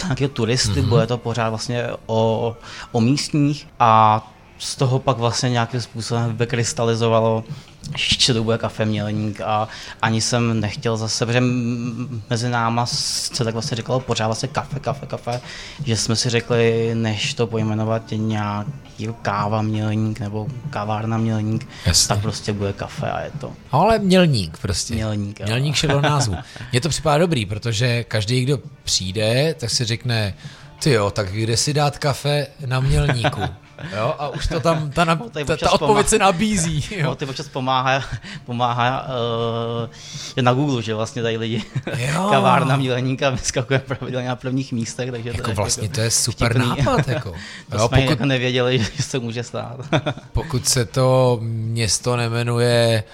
nějaké 0.05 0.29
turisty, 0.29 0.83
mm-hmm. 0.83 0.89
bude 0.89 1.07
to 1.07 1.19
pořád 1.19 1.49
vlastně 1.49 1.87
o, 2.07 2.57
o 2.93 3.01
místních 3.01 3.69
a 3.81 4.23
z 4.59 4.77
toho 4.77 4.99
pak 4.99 5.19
vlastně 5.19 5.51
nějakým 5.51 5.81
způsobem 5.81 6.37
vykrystalizovalo, 6.37 7.45
že 7.97 8.35
to 8.35 8.45
bude 8.45 8.59
kafe 8.59 8.85
Mělník 8.85 9.41
a 9.41 9.69
ani 10.03 10.21
jsem 10.21 10.61
nechtěl 10.61 10.97
zase, 10.97 11.27
protože 11.27 11.43
mezi 12.31 12.49
náma 12.49 12.87
se 12.87 13.45
tak 13.45 13.53
vlastně 13.53 13.77
říkalo 13.77 14.01
pořád 14.01 14.27
vlastně 14.27 14.49
kafe, 14.49 14.81
kafe, 14.81 15.07
kafe, 15.07 15.41
že 15.85 15.97
jsme 15.97 16.17
si 16.17 16.31
řekli, 16.31 16.91
než 16.95 17.35
to 17.35 17.47
pojmenovat 17.47 18.03
nějaký 18.17 19.09
káva 19.23 19.63
Mělník 19.63 20.21
nebo 20.21 20.47
kavárna 20.71 21.19
Mělník, 21.19 21.69
Jasně. 21.87 22.09
tak 22.09 22.21
prostě 22.23 22.53
bude 22.53 22.73
kafe 22.73 23.11
a 23.11 23.21
je 23.21 23.31
to. 23.41 23.53
Ale 23.73 23.99
mělník 23.99 24.59
prostě. 24.59 24.95
Mělník, 24.95 25.41
jo. 25.41 25.47
Mělník 25.47 25.77
šel 25.77 25.91
do 25.91 26.01
názvu. 26.01 26.37
Mně 26.73 26.81
to 26.81 26.89
připadá 26.89 27.19
dobrý, 27.19 27.47
protože 27.47 28.05
každý, 28.05 28.41
kdo 28.45 28.59
přijde, 28.85 29.55
tak 29.55 29.71
si 29.71 29.85
řekne, 29.85 30.35
ty 30.83 30.91
jo, 30.91 31.11
tak 31.11 31.33
kde 31.33 31.57
si 31.57 31.75
dát 31.75 31.99
kafe 31.99 32.47
na 32.67 32.81
mělníku? 32.81 33.41
Jo, 33.97 34.15
a 34.19 34.29
už 34.29 34.47
to 34.47 34.61
tam, 34.61 34.91
ta, 34.91 35.05
na, 35.05 35.17
ta, 35.47 35.57
ta 35.57 35.71
odpověď 35.73 36.09
se 36.09 36.19
nabízí. 36.19 36.85
Jo. 36.97 37.15
Ty 37.15 37.27
občas 37.27 37.49
pomáhá, 37.49 38.03
pomáhá 38.47 39.07
uh, 40.37 40.43
na 40.45 40.53
Google, 40.53 40.83
že 40.83 40.95
vlastně 40.95 41.23
tady 41.23 41.37
lidi 41.37 41.63
Jo. 41.97 42.27
kavárna 42.31 42.77
Mělníka 42.77 43.31
vyskakuje 43.31 43.79
pravidelně 43.79 44.29
na 44.29 44.37
prvních 44.37 44.73
místech, 44.73 45.11
takže 45.11 45.31
to 45.31 45.37
Jako 45.37 45.51
je 45.51 45.55
vlastně 45.57 45.83
jako 45.85 45.95
to 45.95 46.01
je 46.01 46.11
super 46.11 46.53
vtipný. 46.53 46.69
nápad. 46.85 47.09
Jako. 47.09 47.31
To 47.71 47.77
Jo, 47.77 47.89
jsme 47.89 47.99
pokud, 47.99 48.11
jako 48.11 48.25
nevěděli, 48.27 48.79
že 48.97 49.03
se 49.03 49.19
může 49.19 49.43
stát. 49.43 49.77
pokud 50.33 50.69
se 50.69 50.85
to 50.85 51.39
město 51.43 52.17
nemenuje, 52.17 53.05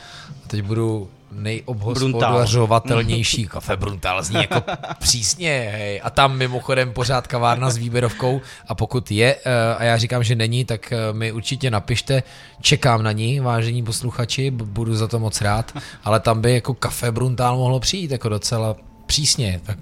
teď 0.48 0.62
budu 0.62 1.08
nejobhospodařovatelnější 1.32 3.46
kafe 3.50 3.76
Bruntal 3.76 4.22
zní 4.22 4.36
jako 4.36 4.62
přísně, 4.98 5.68
hej. 5.72 6.00
A 6.04 6.10
tam 6.10 6.36
mimochodem 6.36 6.92
pořád 6.92 7.26
kavárna 7.26 7.70
s 7.70 7.76
výběrovkou 7.76 8.40
a 8.68 8.74
pokud 8.74 9.10
je, 9.10 9.36
eh, 9.44 9.74
a 9.74 9.84
já 9.84 9.96
říkám, 9.96 10.24
že 10.24 10.34
není, 10.34 10.64
tak 10.64 10.92
eh, 10.92 10.96
mi 11.12 11.32
určitě 11.32 11.70
napište, 11.70 12.22
čekám 12.60 13.02
na 13.02 13.12
ní, 13.12 13.40
vážení 13.40 13.82
posluchači, 13.82 14.50
budu 14.50 14.96
za 14.96 15.08
to 15.08 15.18
moc 15.18 15.40
rád, 15.40 15.72
ale 16.04 16.20
tam 16.20 16.40
by 16.40 16.54
jako 16.54 16.74
kafe 16.74 17.12
Bruntal 17.12 17.56
mohlo 17.56 17.80
přijít 17.80 18.10
jako 18.10 18.28
docela 18.28 18.76
přísně, 19.06 19.60
tak 19.64 19.78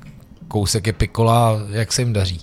kousek 0.48 0.86
je 0.86 0.92
pikola, 0.92 1.58
jak 1.70 1.92
se 1.92 2.02
jim 2.02 2.12
daří. 2.12 2.40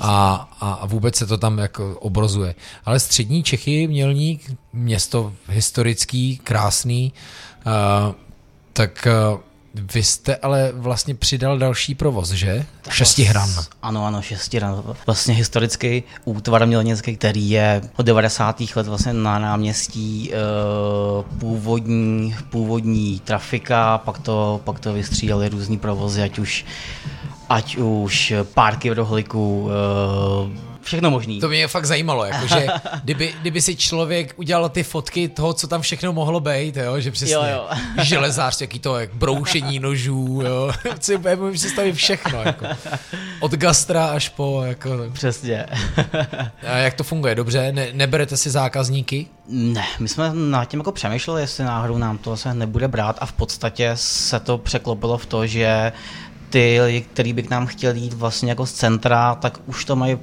A, 0.00 0.48
a, 0.60 0.72
a 0.72 0.86
vůbec 0.86 1.16
se 1.16 1.26
to 1.26 1.38
tam 1.38 1.58
jako 1.58 1.98
obrozuje. 1.98 2.54
Ale 2.84 3.00
střední 3.00 3.42
Čechy, 3.42 3.86
Mělník, 3.86 4.52
město 4.72 5.32
historický, 5.48 6.40
krásný, 6.44 7.12
uh, 7.68 8.14
tak 8.72 9.08
uh, 9.32 9.40
vy 9.74 10.02
jste 10.02 10.36
ale 10.36 10.72
vlastně 10.74 11.14
přidal 11.14 11.58
další 11.58 11.94
provoz, 11.94 12.30
že? 12.30 12.66
Šestihran. 12.90 13.50
Ano, 13.82 14.06
ano, 14.06 14.22
šestihran. 14.22 14.82
Vlastně 15.06 15.34
historický 15.34 16.02
útvar 16.24 16.66
mělnický, 16.66 17.16
který 17.16 17.50
je 17.50 17.80
od 17.96 18.06
90. 18.06 18.60
let 18.76 18.86
vlastně 18.86 19.12
na 19.12 19.38
náměstí 19.38 20.32
e, 20.32 20.36
původní, 21.38 22.36
původní 22.50 23.20
trafika, 23.20 23.98
pak 23.98 24.18
to, 24.18 24.60
pak 24.64 24.80
to 24.80 24.92
vystřídali 24.92 25.48
různý 25.48 25.78
provozy, 25.78 26.22
ať 26.22 26.38
už 26.38 26.64
ať 27.48 27.76
už 27.76 28.32
párky 28.54 28.90
v 28.90 28.92
rohlíku, 28.92 29.68
e, 29.70 30.77
všechno 30.88 31.10
možný. 31.10 31.40
To 31.40 31.48
mě 31.48 31.68
fakt 31.68 31.84
zajímalo, 31.84 32.24
jakože 32.24 32.66
kdyby, 33.04 33.34
kdyby 33.40 33.62
si 33.62 33.76
člověk 33.76 34.34
udělal 34.36 34.68
ty 34.68 34.82
fotky 34.82 35.28
toho, 35.28 35.52
co 35.52 35.66
tam 35.68 35.80
všechno 35.80 36.12
mohlo 36.12 36.40
být, 36.40 36.76
jo, 36.76 37.00
že 37.00 37.10
přesně 37.10 37.34
Jo, 37.34 37.44
jo. 37.52 37.68
železář, 38.02 38.60
jaký 38.60 38.78
to 38.78 38.98
jak 38.98 39.14
broušení 39.14 39.78
nožů, 39.78 40.40
jo, 40.44 40.72
si 41.00 41.16
úplně 41.16 41.36
můžu 41.36 41.54
představit 41.54 41.92
všechno, 41.92 42.42
jako. 42.42 42.66
od 43.40 43.52
gastra 43.52 44.06
až 44.06 44.28
po, 44.28 44.62
jako, 44.66 44.90
Přesně. 45.12 45.66
a 46.66 46.76
jak 46.76 46.94
to 46.94 47.04
funguje, 47.04 47.34
dobře, 47.34 47.72
ne, 47.72 47.88
neberete 47.92 48.36
si 48.36 48.50
zákazníky? 48.50 49.26
Ne, 49.48 49.84
my 49.98 50.08
jsme 50.08 50.30
nad 50.34 50.64
tím 50.64 50.80
jako 50.80 50.92
přemýšleli, 50.92 51.40
jestli 51.42 51.64
náhodou 51.64 51.98
nám 51.98 52.18
to 52.18 52.36
se 52.36 52.54
nebude 52.54 52.88
brát 52.88 53.16
a 53.20 53.26
v 53.26 53.32
podstatě 53.32 53.90
se 53.94 54.40
to 54.40 54.58
překlopilo 54.58 55.18
v 55.18 55.26
to, 55.26 55.46
že 55.46 55.92
ty 56.50 56.80
lidi, 56.80 57.00
který 57.00 57.32
by 57.32 57.42
k 57.42 57.50
nám 57.50 57.66
chtěli 57.66 58.00
jít 58.00 58.12
vlastně 58.12 58.48
jako 58.48 58.66
z 58.66 58.72
centra, 58.72 59.34
tak 59.34 59.58
už 59.66 59.84
to 59.84 59.96
mají 59.96 60.16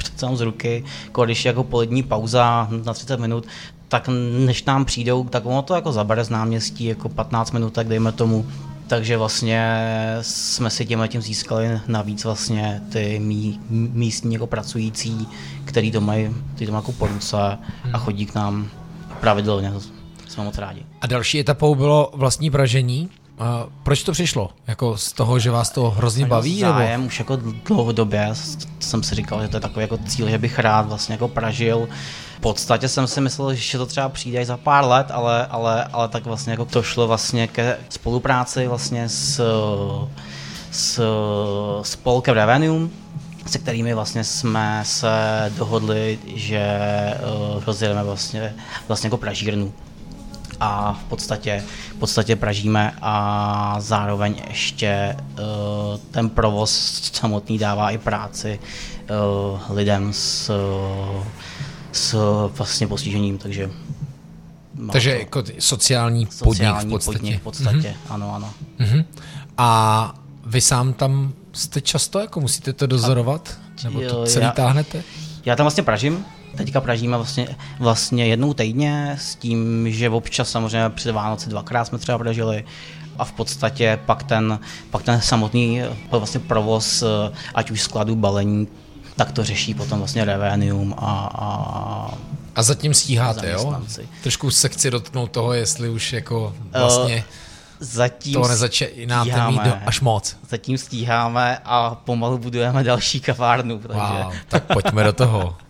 před 0.00 0.24
z 0.34 0.40
ruky, 0.40 0.84
jako 1.04 1.24
když 1.24 1.44
je 1.44 1.48
jako 1.48 1.64
polední 1.64 2.02
pauza 2.02 2.68
na 2.84 2.92
30 2.94 3.20
minut, 3.20 3.46
tak 3.88 4.08
než 4.46 4.64
nám 4.64 4.84
přijdou, 4.84 5.24
tak 5.24 5.46
ono 5.46 5.62
to 5.62 5.74
jako 5.74 5.92
zabere 5.92 6.24
z 6.24 6.30
náměstí 6.30 6.84
jako 6.84 7.08
15 7.08 7.52
minut, 7.52 7.72
tak 7.72 7.88
dejme 7.88 8.12
tomu. 8.12 8.46
Takže 8.86 9.16
vlastně 9.16 9.76
jsme 10.20 10.70
si 10.70 10.86
tím 10.86 11.04
tím 11.08 11.22
získali 11.22 11.80
navíc 11.86 12.24
vlastně 12.24 12.82
ty 12.92 13.18
mí, 13.18 13.60
místní 13.70 14.34
jako 14.34 14.46
pracující, 14.46 15.28
který 15.64 15.90
to 15.90 16.00
mají, 16.00 16.36
který 16.54 16.66
to 16.66 16.72
mají 16.72 16.82
jako 16.82 16.92
po 16.92 17.06
ruce 17.06 17.58
a 17.92 17.98
chodí 17.98 18.26
k 18.26 18.34
nám 18.34 18.68
pravidelně. 19.20 19.72
Jsme 20.28 20.44
moc 20.44 20.58
rádi. 20.58 20.82
A 21.00 21.06
další 21.06 21.40
etapou 21.40 21.74
bylo 21.74 22.10
vlastní 22.14 22.50
pražení. 22.50 23.08
A 23.40 23.66
proč 23.82 24.02
to 24.02 24.12
přišlo? 24.12 24.50
Jako 24.66 24.96
z 24.96 25.12
toho, 25.12 25.38
že 25.38 25.50
vás 25.50 25.70
to 25.70 25.90
hrozně 25.90 26.26
baví? 26.26 26.62
Nebo? 26.62 26.72
zájem 26.72 27.06
už 27.06 27.18
jako 27.18 27.38
dlouhodobě 27.64 28.28
jsem 28.80 29.02
si 29.02 29.14
říkal, 29.14 29.42
že 29.42 29.48
to 29.48 29.56
je 29.56 29.60
takový 29.60 29.82
jako 29.82 29.98
cíl, 29.98 30.28
že 30.28 30.38
bych 30.38 30.58
rád 30.58 30.88
vlastně 30.88 31.12
jako 31.12 31.28
pražil. 31.28 31.88
V 32.36 32.40
podstatě 32.40 32.88
jsem 32.88 33.06
si 33.06 33.20
myslel, 33.20 33.54
že 33.54 33.78
to 33.78 33.86
třeba 33.86 34.08
přijde 34.08 34.40
i 34.40 34.44
za 34.44 34.56
pár 34.56 34.84
let, 34.84 35.06
ale, 35.10 35.46
ale, 35.46 35.84
ale 35.84 36.08
tak 36.08 36.24
vlastně 36.24 36.50
jako 36.50 36.64
to 36.64 36.82
šlo 36.82 37.06
vlastně 37.06 37.46
ke 37.46 37.78
spolupráci 37.88 38.66
vlastně 38.66 39.08
s, 39.08 39.40
s 40.70 41.00
spolkem 41.82 42.34
Revenue, 42.34 42.88
se 43.46 43.58
kterými 43.58 43.94
vlastně 43.94 44.24
jsme 44.24 44.82
se 44.84 45.12
dohodli, 45.56 46.18
že 46.34 46.80
uh, 47.56 47.64
rozjedeme 47.64 48.04
vlastně, 48.04 48.54
vlastně 48.88 49.06
jako 49.06 49.16
pražírnu 49.16 49.72
a 50.60 50.92
v 50.92 51.04
podstatě, 51.04 51.62
v 51.96 51.98
podstatě 51.98 52.36
pražíme 52.36 52.92
a 53.02 53.76
zároveň 53.78 54.42
ještě 54.48 55.16
uh, 55.32 55.36
ten 56.10 56.30
provoz 56.30 57.00
samotný 57.12 57.58
dává 57.58 57.90
i 57.90 57.98
práci 57.98 58.60
uh, 58.60 59.76
lidem 59.76 60.12
s, 60.12 60.50
s 61.92 62.14
vlastně 62.56 62.86
postižením, 62.86 63.38
takže 63.38 63.70
má 64.74 64.92
Takže 64.92 65.12
to 65.12 65.18
jako 65.18 65.42
ty- 65.42 65.54
sociální, 65.58 66.26
podnik 66.26 66.30
v 66.30 66.38
sociální 66.38 66.90
podstatě. 66.90 67.18
podnik 67.18 67.40
v 67.40 67.42
podstatě, 67.42 67.78
mm-hmm. 67.78 68.14
ano, 68.14 68.34
ano. 68.34 68.52
Mhm. 68.78 69.04
A 69.58 70.14
vy 70.46 70.60
sám 70.60 70.92
tam 70.92 71.32
jste 71.52 71.80
často, 71.80 72.18
jako 72.18 72.40
musíte 72.40 72.72
to 72.72 72.86
dozorovat? 72.86 73.58
Nebo 73.84 74.00
to 74.00 74.24
celý 74.24 74.44
já- 74.44 74.50
táhnete? 74.52 75.02
Já 75.44 75.56
tam 75.56 75.64
vlastně 75.64 75.82
pražím, 75.82 76.24
teďka 76.56 76.80
pražíme 76.80 77.16
vlastně, 77.16 77.56
vlastně 77.78 78.26
jednou 78.26 78.54
týdně 78.54 79.16
s 79.20 79.34
tím, 79.34 79.90
že 79.90 80.10
občas 80.10 80.50
samozřejmě 80.50 80.90
před 80.90 81.12
Vánoci 81.12 81.50
dvakrát 81.50 81.84
jsme 81.84 81.98
třeba 81.98 82.18
pražili 82.18 82.64
a 83.18 83.24
v 83.24 83.32
podstatě 83.32 83.98
pak 84.06 84.22
ten, 84.22 84.58
pak 84.90 85.02
ten 85.02 85.20
samotný 85.20 85.82
eh, 85.82 85.88
vlastně 86.10 86.40
provoz, 86.40 87.02
eh, 87.02 87.32
ať 87.54 87.70
už 87.70 87.82
skladu 87.82 88.16
balení, 88.16 88.68
tak 89.16 89.32
to 89.32 89.44
řeší 89.44 89.74
potom 89.74 89.98
vlastně 89.98 90.24
Revenium 90.24 90.94
a, 90.98 91.30
a 91.34 92.18
A 92.54 92.62
zatím 92.62 92.94
stíháte, 92.94 93.50
jo? 93.50 93.82
Trošku 94.22 94.50
se 94.50 94.68
chci 94.68 94.90
dotknout 94.90 95.30
toho, 95.30 95.52
jestli 95.52 95.88
už 95.88 96.12
jako 96.12 96.54
vlastně 96.72 97.24
zatím 97.80 98.32
toho 98.32 98.48
nezačínáte 98.48 99.30
mít 99.30 99.30
stíháme. 99.30 99.64
do, 99.64 99.76
až 99.86 100.00
moc. 100.00 100.36
Zatím 100.48 100.78
stíháme 100.78 101.58
a 101.64 101.94
pomalu 101.94 102.38
budujeme 102.38 102.84
další 102.84 103.20
kavárnu, 103.20 103.78
takže 103.78 104.24
Wow, 104.24 104.34
tak 104.48 104.64
pojďme 104.72 105.04
do 105.04 105.12
toho. 105.12 105.56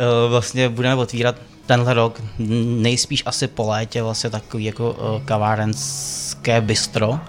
Eh, 0.00 0.28
vlastně 0.28 0.68
budeme 0.68 0.94
otvírat 0.94 1.36
tenhle 1.66 1.94
rok, 1.94 2.22
nejspíš 2.38 3.22
asi 3.26 3.48
po 3.48 3.68
létě, 3.68 4.02
vlastně 4.02 4.30
takový 4.30 4.64
jako 4.64 4.96
eh, 4.98 5.22
kavárenské 5.24 6.60
bistro. 6.60 7.20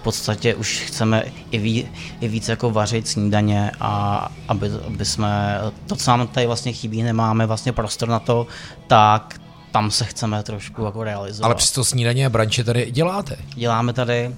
V 0.00 0.02
podstatě 0.02 0.54
už 0.54 0.80
chceme 0.80 1.24
i, 1.50 1.58
ví, 1.58 1.88
i 2.20 2.28
víc 2.28 2.48
jako 2.48 2.70
vařit 2.70 3.08
snídaně 3.08 3.70
a 3.80 4.28
aby, 4.48 4.70
aby 4.86 5.04
jsme, 5.04 5.58
to, 5.86 5.96
co 5.96 6.10
nám 6.10 6.26
tady 6.26 6.46
vlastně 6.46 6.72
chybí, 6.72 7.02
nemáme 7.02 7.46
vlastně 7.46 7.72
prostor 7.72 8.08
na 8.08 8.18
to, 8.18 8.46
tak 8.86 9.40
tam 9.74 9.90
se 9.90 10.04
chceme 10.04 10.42
trošku 10.42 10.84
jako 10.84 11.04
realizovat. 11.04 11.46
Ale 11.46 11.54
přesto 11.54 11.84
snídaně 11.84 12.26
a 12.26 12.30
branče 12.30 12.64
tady 12.64 12.90
děláte. 12.90 13.36
Děláme 13.54 13.92
tady 13.92 14.34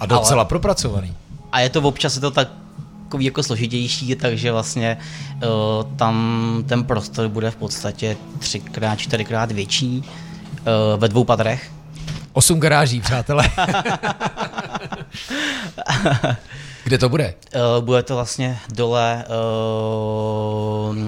A 0.00 0.06
docela 0.06 0.40
Ale- 0.40 0.44
propracovaný. 0.48 1.14
a 1.52 1.60
je 1.60 1.70
to 1.70 1.80
občas 1.80 2.14
je 2.14 2.20
to 2.20 2.30
tak 2.30 2.48
takový 3.04 3.24
jako 3.24 3.42
složitější, 3.42 4.14
takže 4.14 4.52
vlastně 4.52 4.98
uh, 5.34 5.40
tam 5.96 6.64
ten 6.68 6.84
prostor 6.84 7.28
bude 7.28 7.50
v 7.50 7.56
podstatě 7.56 8.16
třikrát, 8.38 8.96
čtyřikrát 8.96 9.52
větší 9.52 9.98
uh, 9.98 10.04
ve 11.00 11.08
dvou 11.08 11.24
patrech. 11.24 11.70
Osm 12.32 12.60
garáží, 12.60 13.00
přátelé. 13.00 13.50
Kde 16.84 16.98
to 16.98 17.08
bude? 17.08 17.34
Uh, 17.78 17.84
bude 17.84 18.02
to 18.02 18.14
vlastně 18.14 18.58
dole 18.74 19.24
uh, 20.90 20.96
uh, 20.96 21.04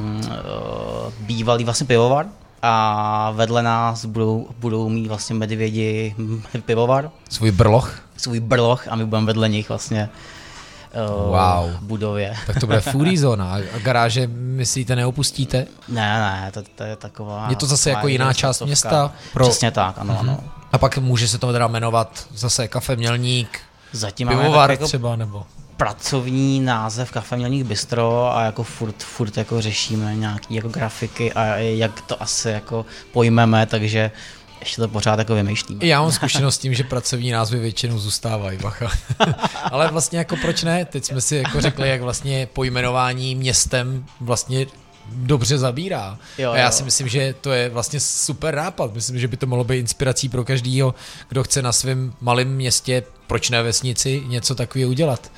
bývalý 1.21 1.65
vlastně 1.65 1.87
pivovar 1.87 2.27
a 2.63 3.31
vedle 3.31 3.63
nás 3.63 4.05
budou, 4.05 4.49
budou 4.59 4.89
mít 4.89 5.09
vlastně 5.09 5.35
medvědi 5.35 6.15
pivovar. 6.67 7.11
Svůj 7.29 7.51
brloch? 7.51 7.95
Svůj 8.17 8.41
brloch 8.41 8.89
a 8.89 8.97
my 8.97 9.07
budeme 9.07 9.27
vedle 9.27 9.49
nich 9.49 9.69
vlastně 9.69 10.09
uh, 11.09 11.25
wow. 11.27 11.71
budově. 11.81 12.37
Tak 12.47 12.61
to 12.61 12.67
bude 12.67 12.81
foodie 12.81 13.19
zóna. 13.19 13.55
A 13.55 13.79
garáže, 13.79 14.27
myslíte, 14.33 14.97
neopustíte? 14.97 15.67
Ne, 15.89 16.21
ne, 16.21 16.51
to, 16.55 16.63
to 16.75 16.83
je 16.83 16.97
taková... 16.97 17.47
Je 17.51 17.57
to 17.57 17.67
zase 17.67 17.91
jako 17.91 18.09
jiná 18.09 18.33
část 18.33 18.63
města? 18.63 19.13
Pro... 19.33 19.49
Přesně 19.49 19.71
tak, 19.71 19.99
ano, 19.99 20.15
uh-huh. 20.15 20.21
ano. 20.21 20.41
A 20.73 20.79
pak 20.79 20.99
může 20.99 21.29
se 21.29 21.39
to 21.39 21.53
teda 21.53 21.67
jmenovat 21.67 22.27
zase 22.35 22.69
kafe 22.69 22.97
Mělník, 22.97 23.61
Zatím 23.93 24.29
pivovar 24.29 24.71
jako 24.71 24.87
třeba, 24.87 25.17
nebo? 25.17 25.47
Pracovní 25.81 26.61
název 26.61 27.11
Kafe 27.11 27.37
Mělník 27.37 27.67
Bistro 27.67 28.37
a 28.37 28.45
jako 28.45 28.63
furt, 28.63 29.03
furt 29.03 29.37
jako 29.37 29.61
řešíme 29.61 30.17
nějaký 30.17 30.55
jako 30.55 30.69
grafiky 30.69 31.33
a 31.33 31.45
jak 31.57 32.01
to 32.01 32.23
asi 32.23 32.49
jako 32.49 32.87
pojmeme, 33.13 33.67
takže 33.67 34.11
ještě 34.61 34.81
to 34.81 34.89
pořád 34.89 35.19
jako 35.19 35.35
vymýšlíme. 35.35 35.87
Já 35.87 36.03
mám 36.03 36.13
zkušenost 36.21 36.55
s 36.55 36.59
tím, 36.59 36.75
že 36.75 36.85
pracovní 36.85 37.31
názvy 37.31 37.59
většinou 37.59 37.99
zůstávají, 37.99 38.59
bacha. 38.59 38.91
Ale 39.71 39.89
vlastně 39.89 40.19
jako 40.19 40.37
proč 40.37 40.63
ne? 40.63 40.85
Teď 40.85 41.05
jsme 41.05 41.21
si 41.21 41.37
jako 41.37 41.61
řekli, 41.61 41.89
jak 41.89 42.01
vlastně 42.01 42.49
pojmenování 42.53 43.35
městem 43.35 44.07
vlastně 44.21 44.67
dobře 45.13 45.59
zabírá. 45.59 46.19
Jo, 46.39 46.53
a 46.53 46.57
já 46.57 46.67
jo. 46.67 46.73
si 46.73 46.83
myslím, 46.83 47.09
že 47.09 47.35
to 47.41 47.53
je 47.53 47.69
vlastně 47.69 48.01
super 48.01 48.55
nápad. 48.55 48.95
Myslím, 48.95 49.19
že 49.19 49.29
by 49.29 49.37
to 49.37 49.47
mohlo 49.47 49.65
být 49.65 49.79
inspirací 49.79 50.29
pro 50.29 50.45
každýho, 50.45 50.95
kdo 51.29 51.43
chce 51.43 51.63
na 51.63 51.73
svém 51.73 52.13
malém 52.21 52.49
městě, 52.49 53.03
proč 53.27 53.51
ne 53.51 53.63
vesnici, 53.63 54.23
něco 54.27 54.55
takového 54.55 54.91
udělat. 54.91 55.31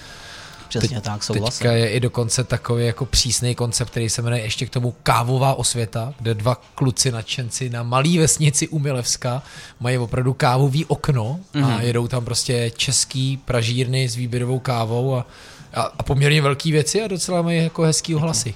Přesně 0.78 0.96
Teď, 0.96 1.04
tak, 1.04 1.22
souhlasím. 1.22 1.58
Teďka 1.58 1.72
je 1.72 1.90
i 1.90 2.00
dokonce 2.00 2.44
takový 2.44 2.86
jako 2.86 3.06
přísný 3.06 3.54
koncept, 3.54 3.90
který 3.90 4.08
se 4.08 4.22
jmenuje 4.22 4.42
ještě 4.42 4.66
k 4.66 4.70
tomu 4.70 4.94
Kávová 5.02 5.54
osvěta, 5.54 6.14
kde 6.18 6.34
dva 6.34 6.54
kluci 6.74 7.12
nadšenci 7.12 7.70
na 7.70 7.82
malý 7.82 8.18
vesnici 8.18 8.68
Umilevska 8.68 9.42
mají 9.80 9.98
opravdu 9.98 10.32
kávový 10.32 10.84
okno 10.84 11.40
mm-hmm. 11.54 11.64
a 11.64 11.68
mhm. 11.68 11.80
jedou 11.80 12.08
tam 12.08 12.24
prostě 12.24 12.70
český 12.76 13.36
pražírny 13.36 14.08
s 14.08 14.16
výběrovou 14.16 14.58
kávou 14.58 15.16
a, 15.16 15.26
a, 15.74 15.82
a 15.82 16.02
poměrně 16.02 16.42
velký 16.42 16.72
věci 16.72 17.02
a 17.02 17.08
docela 17.08 17.42
mají 17.42 17.62
jako 17.62 17.82
hezký 17.82 18.14
ohlasy. 18.14 18.54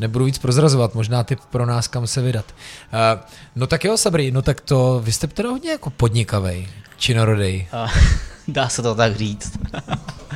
Nebudu 0.00 0.24
víc 0.24 0.38
prozrazovat, 0.38 0.94
možná 0.94 1.24
ty 1.24 1.36
pro 1.50 1.66
nás 1.66 1.88
kam 1.88 2.06
se 2.06 2.22
vydat. 2.22 2.44
Uh, 2.92 3.20
no 3.56 3.66
tak 3.66 3.84
jo, 3.84 3.96
Sabri, 3.96 4.30
no 4.30 4.42
tak 4.42 4.60
to, 4.60 5.00
vy 5.04 5.12
jste 5.12 5.26
teda 5.26 5.50
hodně 5.50 5.70
jako 5.70 5.90
podnikavej, 5.90 6.68
činorodej. 6.96 7.66
Uh, 7.84 7.90
dá 8.48 8.68
se 8.68 8.82
to 8.82 8.94
tak 8.94 9.16
říct. 9.16 9.52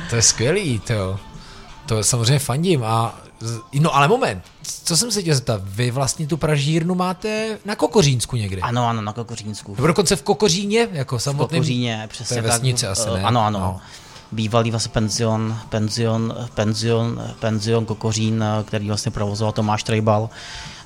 To 0.09 0.15
je 0.15 0.21
skvělý, 0.21 0.79
to 0.79 1.19
To 1.85 2.03
samozřejmě 2.03 2.39
fandím 2.39 2.83
a 2.83 3.19
No 3.79 3.95
ale 3.95 4.07
moment, 4.07 4.43
co 4.83 4.97
jsem 4.97 5.11
se 5.11 5.21
chtěl 5.21 5.35
zeptat, 5.35 5.61
vy 5.63 5.91
vlastně 5.91 6.27
tu 6.27 6.37
pražírnu 6.37 6.95
máte 6.95 7.57
na 7.65 7.75
Kokořínsku 7.75 8.35
někde? 8.35 8.61
Ano, 8.61 8.87
ano, 8.87 9.01
na 9.01 9.13
Kokořínsku. 9.13 9.75
Nebo 9.75 9.87
dokonce 9.87 10.15
v 10.15 10.21
Kokoříně, 10.21 10.87
jako 10.91 11.19
samotným? 11.19 11.47
V 11.47 11.63
Kokoříně, 11.63 12.07
přesně 12.11 12.33
to 12.33 12.37
je 12.37 12.51
vesnice 12.51 12.85
tak. 12.85 12.91
asi, 12.91 13.09
ne? 13.09 13.23
Ano, 13.23 13.45
ano. 13.45 13.59
No. 13.59 13.79
Bývalý 14.31 14.71
vlastně 14.71 14.91
penzion, 14.91 15.59
penzion, 15.69 16.35
penzion, 16.53 17.33
penzion 17.39 17.85
Kokořín, 17.85 18.43
který 18.65 18.87
vlastně 18.87 19.11
provozoval 19.11 19.51
Tomáš 19.51 19.83
Trejbal 19.83 20.29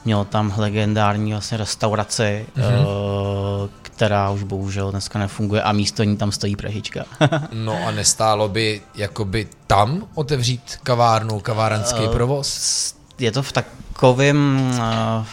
měl 0.05 0.25
tam 0.25 0.53
legendární 0.57 1.31
vlastně 1.31 1.57
restauraci, 1.57 2.45
mm-hmm. 2.57 3.69
která 3.81 4.29
už 4.29 4.43
bohužel 4.43 4.91
dneska 4.91 5.19
nefunguje 5.19 5.61
a 5.61 5.71
místo 5.71 6.03
ní 6.03 6.17
tam 6.17 6.31
stojí 6.31 6.55
Pražička. 6.55 7.05
no 7.53 7.87
a 7.87 7.91
nestálo 7.91 8.49
by 8.49 8.81
jakoby 8.95 9.47
tam 9.67 10.07
otevřít 10.15 10.79
kavárnu, 10.83 11.39
kavárenský 11.39 12.01
uh, 12.01 12.11
provoz? 12.11 12.95
Je 13.19 13.31
to 13.31 13.43
v 13.43 13.51
takovém 13.51 14.71
uh, 14.77 15.25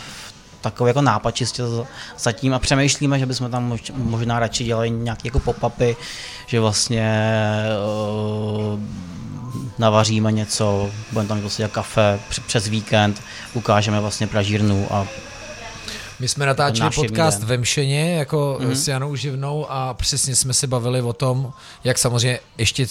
takový 0.60 0.88
jako 0.88 1.02
nápad 1.02 1.30
čistě 1.30 1.62
zatím 2.18 2.54
a 2.54 2.58
přemýšlíme, 2.58 3.18
že 3.18 3.26
bychom 3.26 3.50
tam 3.50 3.78
možná 3.94 4.38
radši 4.38 4.64
dělali 4.64 4.90
nějaké 4.90 5.28
jako 5.28 5.38
pop-upy, 5.38 5.96
že 6.46 6.60
vlastně 6.60 7.32
uh, 8.72 8.80
navaříme 9.78 10.32
něco, 10.32 10.90
budeme 11.12 11.28
tam 11.28 11.40
prostě 11.40 11.68
kafe 11.72 12.20
přes 12.46 12.68
víkend, 12.68 13.22
ukážeme 13.54 14.00
vlastně 14.00 14.26
pražírnu 14.26 14.86
a 14.90 15.06
my 16.20 16.28
jsme 16.28 16.46
natáčeli 16.46 16.90
podcast 16.94 17.38
den. 17.38 17.48
ve 17.48 17.58
Mšeně 17.58 18.14
jako 18.14 18.58
mm-hmm. 18.60 18.70
s 18.70 18.88
Janou 18.88 19.16
Živnou 19.16 19.66
a 19.70 19.94
přesně 19.94 20.36
jsme 20.36 20.52
se 20.52 20.66
bavili 20.66 21.02
o 21.02 21.12
tom, 21.12 21.52
jak 21.84 21.98
samozřejmě 21.98 22.40
ještě 22.58 22.86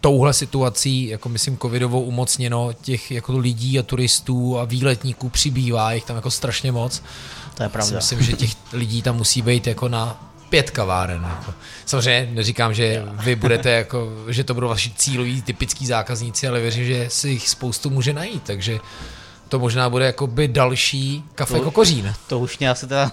touhle 0.00 0.32
situací, 0.32 1.06
jako 1.06 1.28
myslím 1.28 1.58
covidovou 1.58 2.02
umocněno, 2.02 2.72
těch 2.72 3.10
jako 3.10 3.38
lidí 3.38 3.78
a 3.78 3.82
turistů 3.82 4.58
a 4.58 4.64
výletníků 4.64 5.28
přibývá, 5.28 5.92
jich 5.92 6.04
tam 6.04 6.16
jako 6.16 6.30
strašně 6.30 6.72
moc. 6.72 7.02
To 7.54 7.62
je 7.62 7.68
pravda. 7.68 7.96
myslím, 7.96 8.22
že 8.22 8.32
těch 8.32 8.50
lidí 8.72 9.02
tam 9.02 9.16
musí 9.16 9.42
být 9.42 9.66
jako 9.66 9.88
na 9.88 10.27
pět 10.48 10.70
kaváren. 10.70 11.26
Jako. 11.30 11.54
Samozřejmě 11.86 12.34
neříkám, 12.34 12.74
že 12.74 13.04
vy 13.12 13.36
budete 13.36 13.70
jako, 13.70 14.12
že 14.28 14.44
to 14.44 14.54
budou 14.54 14.68
vaši 14.68 14.92
cíloví 14.96 15.42
typický 15.42 15.86
zákazníci, 15.86 16.48
ale 16.48 16.60
věřím, 16.60 16.84
že 16.84 17.06
si 17.10 17.28
jich 17.28 17.48
spoustu 17.48 17.90
může 17.90 18.12
najít, 18.12 18.42
takže 18.42 18.78
to 19.48 19.58
možná 19.58 19.90
bude 19.90 20.06
jako 20.06 20.26
by 20.26 20.48
další 20.48 21.24
kafe 21.34 21.54
to, 21.54 21.60
kokořín. 21.60 22.14
To 22.26 22.38
už 22.38 22.58
mě 22.58 22.70
asi 22.70 22.86
teda, 22.86 23.12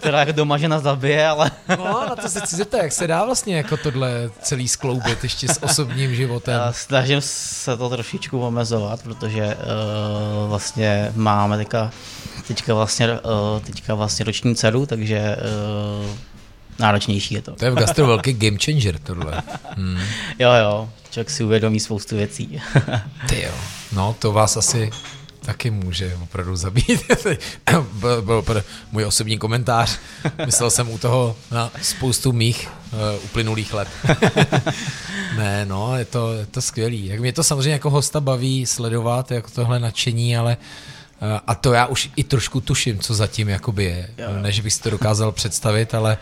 teda 0.00 0.18
jako 0.18 0.32
doma 0.32 0.58
žena 0.58 0.78
zabije, 0.78 1.28
ale... 1.28 1.50
No, 1.68 2.06
na 2.08 2.16
to 2.16 2.28
se 2.28 2.40
chci 2.40 2.56
zeptat, 2.56 2.82
jak 2.82 2.92
se 2.92 3.06
dá 3.06 3.24
vlastně 3.24 3.56
jako 3.56 3.76
tohle 3.76 4.30
celý 4.42 4.68
skloubit 4.68 5.22
ještě 5.22 5.48
s 5.48 5.62
osobním 5.62 6.14
životem? 6.14 6.54
Já 6.54 6.72
snažím 6.72 7.20
se 7.20 7.76
to 7.76 7.88
trošičku 7.88 8.40
omezovat, 8.40 9.02
protože 9.02 9.46
uh, 9.46 10.48
vlastně 10.48 11.12
máme 11.14 11.56
teďka, 11.56 11.90
teďka, 12.48 12.74
vlastně, 12.74 13.12
uh, 13.12 13.18
teďka 13.66 13.94
vlastně 13.94 14.24
roční 14.24 14.54
dceru, 14.54 14.86
takže 14.86 15.36
uh, 16.00 16.10
náročnější 16.82 17.34
je 17.34 17.42
to. 17.42 17.52
To 17.52 17.64
je 17.64 17.70
v 17.70 17.74
gastro 17.74 18.06
velký 18.06 18.32
game 18.32 18.58
changer 18.64 18.98
tohle. 18.98 19.42
Hmm. 19.76 19.98
Jo, 20.38 20.52
jo, 20.52 20.90
člověk 21.10 21.30
si 21.30 21.44
uvědomí 21.44 21.80
spoustu 21.80 22.16
věcí. 22.16 22.62
Ty 23.28 23.42
jo, 23.42 23.52
no 23.92 24.16
to 24.18 24.32
vás 24.32 24.56
asi 24.56 24.90
taky 25.40 25.70
může 25.70 26.16
opravdu 26.22 26.56
zabít. 26.56 27.00
byl, 27.92 28.22
byl 28.22 28.64
můj 28.92 29.04
osobní 29.04 29.38
komentář. 29.38 29.98
Myslel 30.46 30.70
jsem 30.70 30.90
u 30.90 30.98
toho 30.98 31.36
na 31.50 31.70
spoustu 31.82 32.32
mých 32.32 32.68
uh, 32.92 33.24
uplynulých 33.24 33.74
let. 33.74 33.88
ne, 35.36 35.66
no, 35.66 35.98
je 35.98 36.04
to, 36.04 36.32
je 36.32 36.46
to 36.46 36.62
skvělý. 36.62 37.06
Jak 37.06 37.20
mě 37.20 37.32
to 37.32 37.44
samozřejmě 37.44 37.72
jako 37.72 37.90
hosta 37.90 38.20
baví 38.20 38.66
sledovat, 38.66 39.30
jako 39.30 39.50
tohle 39.50 39.80
nadšení, 39.80 40.36
ale 40.36 40.56
uh, 40.56 41.28
a 41.46 41.54
to 41.54 41.72
já 41.72 41.86
už 41.86 42.10
i 42.16 42.24
trošku 42.24 42.60
tuším, 42.60 42.98
co 42.98 43.14
zatím 43.14 43.48
jakoby 43.48 43.84
je. 43.84 44.10
Jo. 44.18 44.28
Než 44.42 44.60
bych 44.60 44.72
si 44.72 44.82
to 44.82 44.90
dokázal 44.90 45.32
představit, 45.32 45.94
ale 45.94 46.18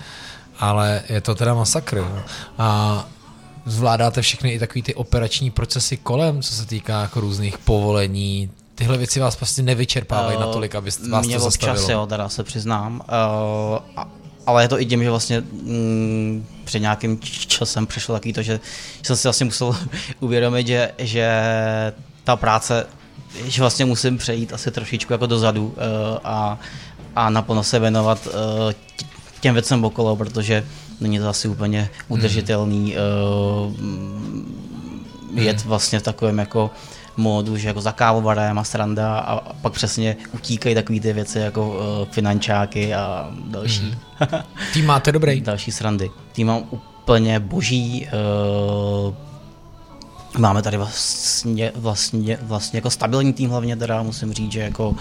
ale 0.61 1.03
je 1.09 1.21
to 1.21 1.35
teda 1.35 1.55
masakr. 1.55 2.23
A 2.59 3.09
zvládáte 3.67 4.23
všechny 4.23 4.51
i 4.51 4.59
takový 4.59 4.83
ty 4.83 4.95
operační 4.95 5.51
procesy 5.51 5.97
kolem, 5.97 6.43
co 6.43 6.55
se 6.55 6.67
týká 6.67 7.01
jako 7.01 7.21
různých 7.21 7.59
povolení, 7.59 8.51
tyhle 8.75 8.99
věci 8.99 9.21
vás 9.21 9.37
prostě 9.37 9.63
nevyčerpávají 9.63 10.37
uh, 10.37 10.43
natolik, 10.43 10.75
aby 10.75 10.91
vás 11.11 11.27
mě 11.27 11.37
to 11.37 11.43
zastavilo. 11.43 11.79
občas, 11.79 11.89
jo, 11.89 12.07
teda 12.07 12.29
se 12.29 12.45
přiznám. 12.45 13.03
Uh, 13.97 14.05
ale 14.47 14.65
je 14.65 14.69
to 14.69 14.81
i 14.81 14.87
tím, 14.87 15.03
že 15.03 15.11
vlastně 15.11 15.41
mm, 15.41 16.47
před 16.65 16.79
nějakým 16.79 17.21
časem 17.47 17.87
přišlo 17.87 18.15
takový 18.15 18.33
to, 18.33 18.43
že 18.43 18.61
jsem 19.03 19.17
si 19.17 19.29
vlastně 19.29 19.45
musel 19.45 19.77
uvědomit, 20.21 20.67
že, 20.67 20.93
že 20.99 21.31
ta 22.25 22.37
práce, 22.37 22.87
že 23.45 23.63
vlastně 23.63 23.85
musím 23.85 24.19
přejít 24.19 24.53
asi 24.53 24.71
trošičku 24.71 25.13
jako 25.13 25.27
dozadu 25.27 25.67
uh, 25.67 25.75
a, 26.25 26.59
a 27.17 27.31
naplno 27.31 27.65
se 27.65 27.79
věnovat 27.79 28.27
uh, 28.27 28.33
těm 29.41 29.55
věcem 29.55 29.85
okolo, 29.85 30.17
protože 30.17 30.65
není 31.01 31.19
to 31.19 31.29
asi 31.29 31.49
úplně 31.49 31.91
udržitelný 32.09 32.95
hmm. 32.95 33.03
uh, 35.35 35.43
jet 35.43 35.61
hmm. 35.61 35.69
vlastně 35.69 35.99
v 35.99 36.03
takovém 36.03 36.39
jako 36.39 36.71
módu, 37.17 37.57
že 37.57 37.69
jako 37.69 37.81
za 37.81 37.93
kávovarem 37.93 38.59
a 38.59 38.65
sranda 38.65 39.19
a 39.19 39.53
pak 39.55 39.73
přesně 39.73 40.17
utíkají 40.33 40.75
takové 40.75 41.01
ty 41.01 41.13
věci 41.13 41.39
jako 41.39 41.69
uh, 41.69 41.77
finančáky 42.11 42.95
a 42.95 43.31
další. 43.47 43.97
Hmm. 44.21 44.41
Tým 44.73 44.87
máte 44.87 45.13
dobrý? 45.13 45.41
další 45.41 45.73
srandy. 45.73 46.11
Tým 46.33 46.47
mám 46.47 46.63
úplně 46.71 47.41
boží. 47.41 48.09
Uh, 49.07 49.15
Máme 50.39 50.63
tady 50.63 50.77
vlastně, 50.77 51.73
vlastně, 51.75 52.39
vlastně 52.43 52.77
jako 52.77 52.91
stabilní 52.91 53.33
tým 53.33 53.51
hlavně 53.51 53.77
teda, 53.77 54.03
musím 54.03 54.33
říct, 54.33 54.53
že 54.53 54.61
jako 54.61 54.89
uh, 54.89 54.97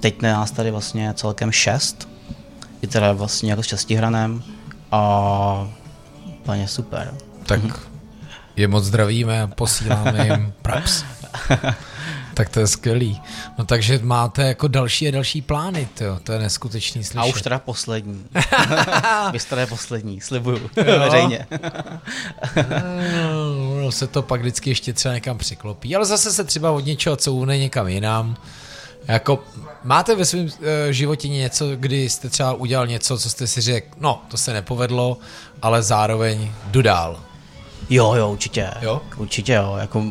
teď 0.00 0.22
nás 0.22 0.50
tady 0.50 0.70
vlastně 0.70 1.14
celkem 1.14 1.52
šest, 1.52 2.08
je 2.82 2.88
teda 2.88 3.12
vlastně 3.12 3.50
jako 3.50 3.62
s 3.62 3.66
šestihranem 3.66 4.42
a 4.92 5.68
úplně 6.26 6.68
super. 6.68 7.14
Tak 7.46 7.60
Je 8.56 8.68
moc 8.68 8.84
zdravíme 8.84 9.48
posíláme 9.54 10.24
jim 10.24 10.52
praps. 10.62 11.04
Tak 12.34 12.48
to 12.48 12.60
je 12.60 12.66
skvělý. 12.66 13.20
No 13.58 13.64
takže 13.64 14.00
máte 14.02 14.42
jako 14.42 14.68
další 14.68 15.08
a 15.08 15.10
další 15.10 15.42
plány, 15.42 15.88
tyjo. 15.94 16.18
to 16.22 16.32
je 16.32 16.38
neskutečný 16.38 17.04
slyšet. 17.04 17.18
A 17.20 17.24
už 17.24 17.42
teda 17.42 17.58
poslední. 17.58 18.24
Vy 19.32 19.38
jste 19.38 19.66
poslední, 19.66 20.20
slibuju, 20.20 20.70
veřejně. 20.76 21.46
no, 23.82 23.92
se 23.92 24.06
to 24.06 24.22
pak 24.22 24.40
vždycky 24.40 24.70
ještě 24.70 24.92
třeba 24.92 25.14
někam 25.14 25.38
přiklopí, 25.38 25.96
ale 25.96 26.04
zase 26.04 26.32
se 26.32 26.44
třeba 26.44 26.70
od 26.70 26.84
něčeho 26.86 27.16
co 27.16 27.32
uhne 27.32 27.58
někam 27.58 27.88
jinam. 27.88 28.36
Jako, 29.10 29.44
máte 29.84 30.14
ve 30.14 30.24
svém 30.24 30.44
uh, 30.44 30.50
životě 30.90 31.28
něco, 31.28 31.66
kdy 31.76 32.08
jste 32.08 32.28
třeba 32.28 32.52
udělal 32.52 32.86
něco, 32.86 33.18
co 33.18 33.30
jste 33.30 33.46
si 33.46 33.60
řekl, 33.60 33.86
no, 34.00 34.22
to 34.28 34.36
se 34.36 34.52
nepovedlo, 34.52 35.18
ale 35.62 35.82
zároveň 35.82 36.52
jdu 36.66 36.82
dál. 36.82 37.20
Jo, 37.90 38.14
jo, 38.14 38.30
určitě. 38.30 38.70
Jo? 38.80 39.02
Určitě 39.16 39.52
jo. 39.52 39.76
Jako, 39.80 40.04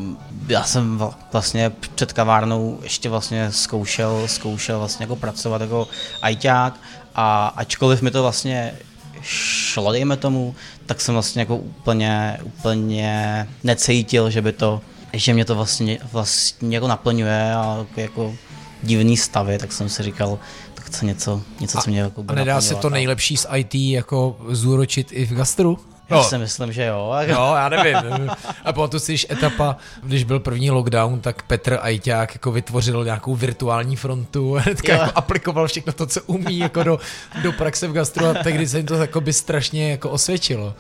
já 0.48 0.64
jsem 0.64 1.04
vlastně 1.32 1.72
před 1.96 2.14
kavárnou 2.14 2.80
ještě 2.84 3.10
vlastně 3.10 3.52
zkoušel, 3.52 4.28
zkoušel 4.28 4.80
vlastně 4.80 5.04
jako 5.04 5.16
pracovat 5.16 5.62
jako 5.62 5.88
ajťák 6.22 6.80
a 7.16 7.48
ačkoliv 7.48 8.02
mi 8.02 8.12
to 8.12 8.22
vlastně 8.22 8.74
šlo, 9.22 9.92
dejme 9.92 10.18
tomu, 10.18 10.56
tak 10.86 11.02
jsem 11.02 11.14
vlastně 11.14 11.42
jako 11.42 11.58
úplně, 11.58 12.40
úplně 12.44 13.48
necítil, 13.64 14.30
že 14.30 14.42
by 14.42 14.52
to, 14.52 14.82
že 15.14 15.34
mě 15.34 15.46
to 15.46 15.56
vlastně, 15.56 15.98
vlastně 16.12 16.78
jako 16.78 16.88
naplňuje 16.88 17.54
a 17.54 17.86
jako 17.98 18.36
divný 18.84 19.18
stavy, 19.18 19.58
tak 19.58 19.72
jsem 19.72 19.90
si 19.90 20.04
říkal, 20.04 20.40
tak 20.74 20.86
chce 20.86 21.06
něco, 21.06 21.42
něco 21.60 21.82
co 21.82 21.90
mě 21.90 22.00
jako 22.00 22.24
A 22.28 22.34
nedá 22.34 22.62
se 22.62 22.76
to 22.76 22.90
nejlepší 22.90 23.38
z 23.38 23.48
IT 23.56 23.76
jako 23.76 24.38
zúročit 24.50 25.08
i 25.12 25.26
v 25.26 25.34
gastru? 25.34 25.80
No. 26.10 26.18
Já 26.18 26.24
si 26.24 26.38
myslím, 26.38 26.72
že 26.72 26.86
jo. 26.86 27.14
No, 27.28 27.56
já 27.56 27.70
nevím. 27.70 28.30
A 28.66 28.74
potom 28.74 29.00
si, 29.00 29.12
když 29.12 29.28
etapa, 29.32 29.76
když 30.04 30.24
byl 30.24 30.40
první 30.40 30.72
lockdown, 30.72 31.20
tak 31.20 31.44
Petr 31.44 31.78
Ajťák 31.82 32.36
jako 32.36 32.52
vytvořil 32.52 33.06
nějakou 33.06 33.36
virtuální 33.36 33.96
frontu 33.96 34.58
a 34.58 34.60
hnedka 34.60 34.94
jako 34.94 35.12
aplikoval 35.16 35.68
všechno 35.68 35.94
to, 35.94 36.06
co 36.06 36.22
umí 36.24 36.60
jako 36.60 36.84
do, 36.84 37.00
do 37.44 37.52
praxe 37.52 37.88
v 37.88 37.94
gastru 37.94 38.26
a 38.26 38.34
tehdy 38.34 38.68
se 38.68 38.78
jim 38.78 38.86
to 38.86 38.94
jako 38.94 39.22
by 39.22 39.34
strašně 39.34 39.92
jako 39.92 40.10
osvědčilo. 40.10 40.74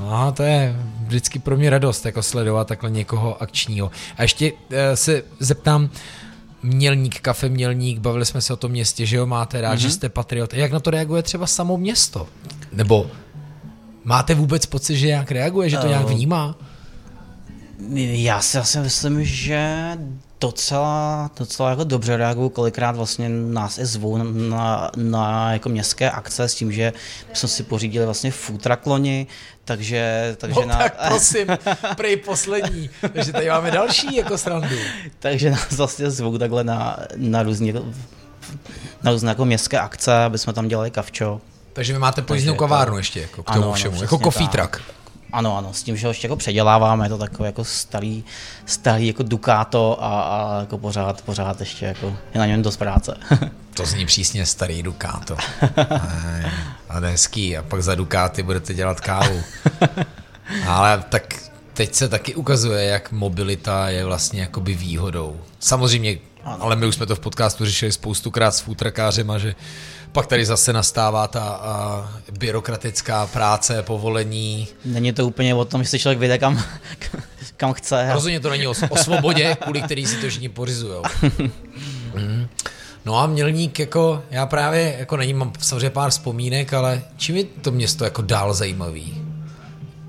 No, 0.00 0.32
to 0.32 0.42
je 0.42 0.76
vždycky 1.06 1.38
pro 1.38 1.56
mě 1.56 1.70
radost, 1.70 2.06
jako 2.06 2.22
sledovat 2.22 2.68
takhle 2.68 2.90
někoho 2.90 3.42
akčního. 3.42 3.90
A 4.16 4.22
ještě 4.22 4.52
uh, 4.52 4.58
se 4.94 5.22
zeptám, 5.38 5.90
Mělník, 6.66 7.20
kafe 7.20 7.48
Mělník, 7.48 7.98
bavili 7.98 8.24
jsme 8.24 8.40
se 8.40 8.52
o 8.52 8.56
tom 8.56 8.70
městě, 8.70 9.06
že 9.06 9.16
jo, 9.16 9.26
máte 9.26 9.60
rád, 9.60 9.74
mm-hmm. 9.74 9.80
že 9.80 9.90
jste 9.90 10.08
patriot. 10.08 10.54
Jak 10.54 10.72
na 10.72 10.80
to 10.80 10.90
reaguje 10.90 11.22
třeba 11.22 11.46
samo 11.46 11.76
město? 11.76 12.28
Nebo 12.72 13.10
Máte 14.06 14.34
vůbec 14.34 14.66
pocit, 14.66 14.96
že 14.96 15.06
nějak 15.06 15.30
reaguje, 15.30 15.70
že 15.70 15.76
to 15.76 15.86
nějak 15.86 16.06
eh, 16.10 16.14
vnímá? 16.14 16.58
Já 17.98 18.40
si 18.40 18.58
asi 18.58 18.78
myslím, 18.78 19.24
že 19.24 19.90
docela, 20.40 21.30
docela 21.38 21.70
jako 21.70 21.84
dobře 21.84 22.16
reagují, 22.16 22.50
kolikrát 22.50 22.96
vlastně 22.96 23.28
nás 23.28 23.78
i 23.78 23.86
zvou 23.86 24.16
na, 24.48 24.90
na, 24.96 25.52
jako 25.52 25.68
městské 25.68 26.10
akce 26.10 26.48
s 26.48 26.54
tím, 26.54 26.72
že 26.72 26.92
jsme 27.32 27.48
si 27.48 27.62
pořídili 27.62 28.04
vlastně 28.04 28.30
futrakloni, 28.30 29.26
takže... 29.64 30.34
takže 30.38 30.60
no, 30.60 30.66
na... 30.66 30.76
tak 30.78 31.06
prosím, 31.08 31.46
prej 31.96 32.16
poslední, 32.16 32.90
takže 33.12 33.32
tady 33.32 33.48
máme 33.48 33.70
další 33.70 34.16
jako 34.16 34.38
srandu. 34.38 34.76
takže 35.18 35.50
nás 35.50 35.72
vlastně 35.72 36.10
zvou 36.10 36.38
takhle 36.38 36.64
na, 36.64 36.98
na 37.16 37.42
různé 37.42 37.72
na 39.02 39.12
různé 39.12 39.28
jako 39.28 39.44
městské 39.44 39.78
akce, 39.78 40.24
aby 40.24 40.38
jsme 40.38 40.52
tam 40.52 40.68
dělali 40.68 40.90
kavčo. 40.90 41.40
Takže 41.72 41.92
vy 41.92 41.98
máte 41.98 42.22
pojízdnou 42.22 42.54
kavárnu 42.54 42.96
ještě, 42.96 43.20
jako 43.20 43.42
k 43.42 43.52
tomu 43.52 43.64
ano, 43.64 43.72
všemu, 43.72 43.94
ano, 43.94 44.02
jako 44.02 44.18
coffee 44.18 44.48
truck. 44.48 44.82
Ano, 45.32 45.58
ano, 45.58 45.72
s 45.72 45.82
tím, 45.82 45.96
že 45.96 46.06
ho 46.06 46.10
ještě 46.10 46.26
jako 46.26 46.36
předěláváme, 46.36 47.04
je 47.04 47.08
to 47.08 47.18
takový 47.18 47.46
jako 47.46 47.64
starý, 47.64 48.24
starý 48.66 49.06
jako 49.06 49.22
Ducato 49.22 50.04
a, 50.04 50.20
a 50.20 50.60
jako 50.60 50.78
pořád, 50.78 51.22
pořád 51.22 51.60
ještě 51.60 51.86
jako 51.86 52.16
je 52.34 52.40
na 52.40 52.46
něm 52.46 52.62
dost 52.62 52.76
práce. 52.76 53.16
to 53.74 53.86
zní 53.86 54.06
přísně 54.06 54.46
starý 54.46 54.82
Ducato. 54.82 55.36
a 56.88 56.98
hezký, 56.98 57.56
a 57.56 57.62
pak 57.62 57.82
za 57.82 57.94
Ducati 57.94 58.42
budete 58.42 58.74
dělat 58.74 59.00
kávu. 59.00 59.42
Ale 60.66 61.04
tak 61.08 61.34
teď 61.74 61.94
se 61.94 62.08
taky 62.08 62.34
ukazuje, 62.34 62.84
jak 62.84 63.12
mobilita 63.12 63.88
je 63.88 64.04
vlastně 64.04 64.40
jakoby 64.40 64.74
výhodou. 64.74 65.40
Samozřejmě, 65.58 66.18
ano. 66.44 66.62
ale 66.62 66.76
my 66.76 66.86
už 66.86 66.94
jsme 66.94 67.06
to 67.06 67.16
v 67.16 67.20
podcastu 67.20 67.64
řešili 67.64 67.92
spoustukrát 67.92 68.54
s 68.54 68.60
futrakářema, 68.60 69.38
že 69.38 69.54
pak 70.12 70.26
tady 70.26 70.46
zase 70.46 70.72
nastává 70.72 71.28
ta 71.28 71.42
a, 71.42 72.08
byrokratická 72.38 73.26
práce, 73.26 73.82
povolení. 73.82 74.68
Není 74.84 75.12
to 75.12 75.26
úplně 75.26 75.54
o 75.54 75.64
tom, 75.64 75.82
že 75.82 75.88
se 75.88 75.98
člověk 75.98 76.18
vyjde 76.18 76.38
kam, 76.38 76.62
kam 77.56 77.72
chce. 77.72 78.08
Rozhodně 78.12 78.40
to 78.40 78.50
není 78.50 78.66
o, 78.66 78.74
o 78.88 78.96
svobodě, 78.96 79.56
kvůli 79.62 79.82
který 79.82 80.06
si 80.06 80.16
to 80.16 80.28
všichni 80.28 80.48
pořizují. 80.48 81.02
mm. 82.14 82.48
No 83.04 83.18
a 83.18 83.26
Mělník, 83.26 83.78
jako 83.78 84.22
já 84.30 84.46
právě, 84.46 84.96
jako 84.98 85.16
není, 85.16 85.34
mám 85.34 85.52
samozřejmě 85.58 85.90
pár 85.90 86.10
vzpomínek, 86.10 86.74
ale 86.74 87.02
čím 87.16 87.36
je 87.36 87.44
to 87.44 87.70
město 87.70 88.04
jako 88.04 88.22
dál 88.22 88.54
zajímavý? 88.54 89.22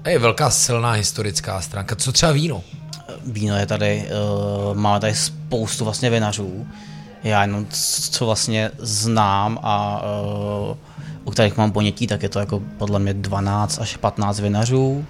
Je 0.07 0.19
velká 0.19 0.49
silná 0.49 0.91
historická 0.91 1.61
stránka. 1.61 1.95
Co 1.95 2.11
třeba 2.11 2.31
víno? 2.31 2.63
Víno 3.25 3.57
je 3.57 3.65
tady, 3.65 4.09
uh, 4.69 4.77
máme 4.77 4.99
tady 4.99 5.15
spoustu 5.15 5.83
vlastně 5.83 6.09
vinařů, 6.09 6.67
já 7.23 7.41
jenom 7.41 7.65
co 8.11 8.25
vlastně 8.25 8.71
znám 8.77 9.59
a 9.63 10.01
uh, 10.69 10.77
u 11.23 11.31
kterých 11.31 11.57
mám 11.57 11.71
ponětí, 11.71 12.07
tak 12.07 12.23
je 12.23 12.29
to 12.29 12.39
jako 12.39 12.61
podle 12.77 12.99
mě 12.99 13.13
12 13.13 13.79
až 13.81 13.97
15 13.97 14.39
vinařů. 14.39 15.05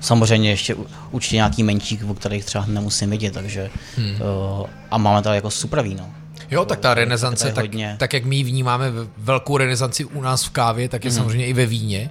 Samozřejmě 0.00 0.50
ještě 0.50 0.76
určitě 1.10 1.36
nějaký 1.36 1.62
menší, 1.62 2.00
o 2.08 2.14
kterých 2.14 2.44
třeba 2.44 2.66
nemusím 2.66 3.10
vidět, 3.10 3.34
takže 3.34 3.70
hmm. 3.96 4.10
uh, 4.10 4.66
a 4.90 4.98
máme 4.98 5.22
tady 5.22 5.36
jako 5.36 5.50
super 5.50 5.82
víno. 5.82 6.10
Jo, 6.50 6.64
tak 6.64 6.80
ta 6.80 6.94
renesance, 6.94 7.52
tak, 7.52 7.66
tak 7.96 8.12
jak 8.12 8.24
my 8.24 8.42
vnímáme 8.42 8.90
velkou 9.18 9.56
renesanci 9.56 10.04
u 10.04 10.20
nás 10.20 10.44
v 10.44 10.50
kávě, 10.50 10.88
tak 10.88 11.04
je 11.04 11.10
hmm. 11.10 11.18
samozřejmě 11.18 11.46
i 11.46 11.52
ve 11.52 11.66
víně. 11.66 12.10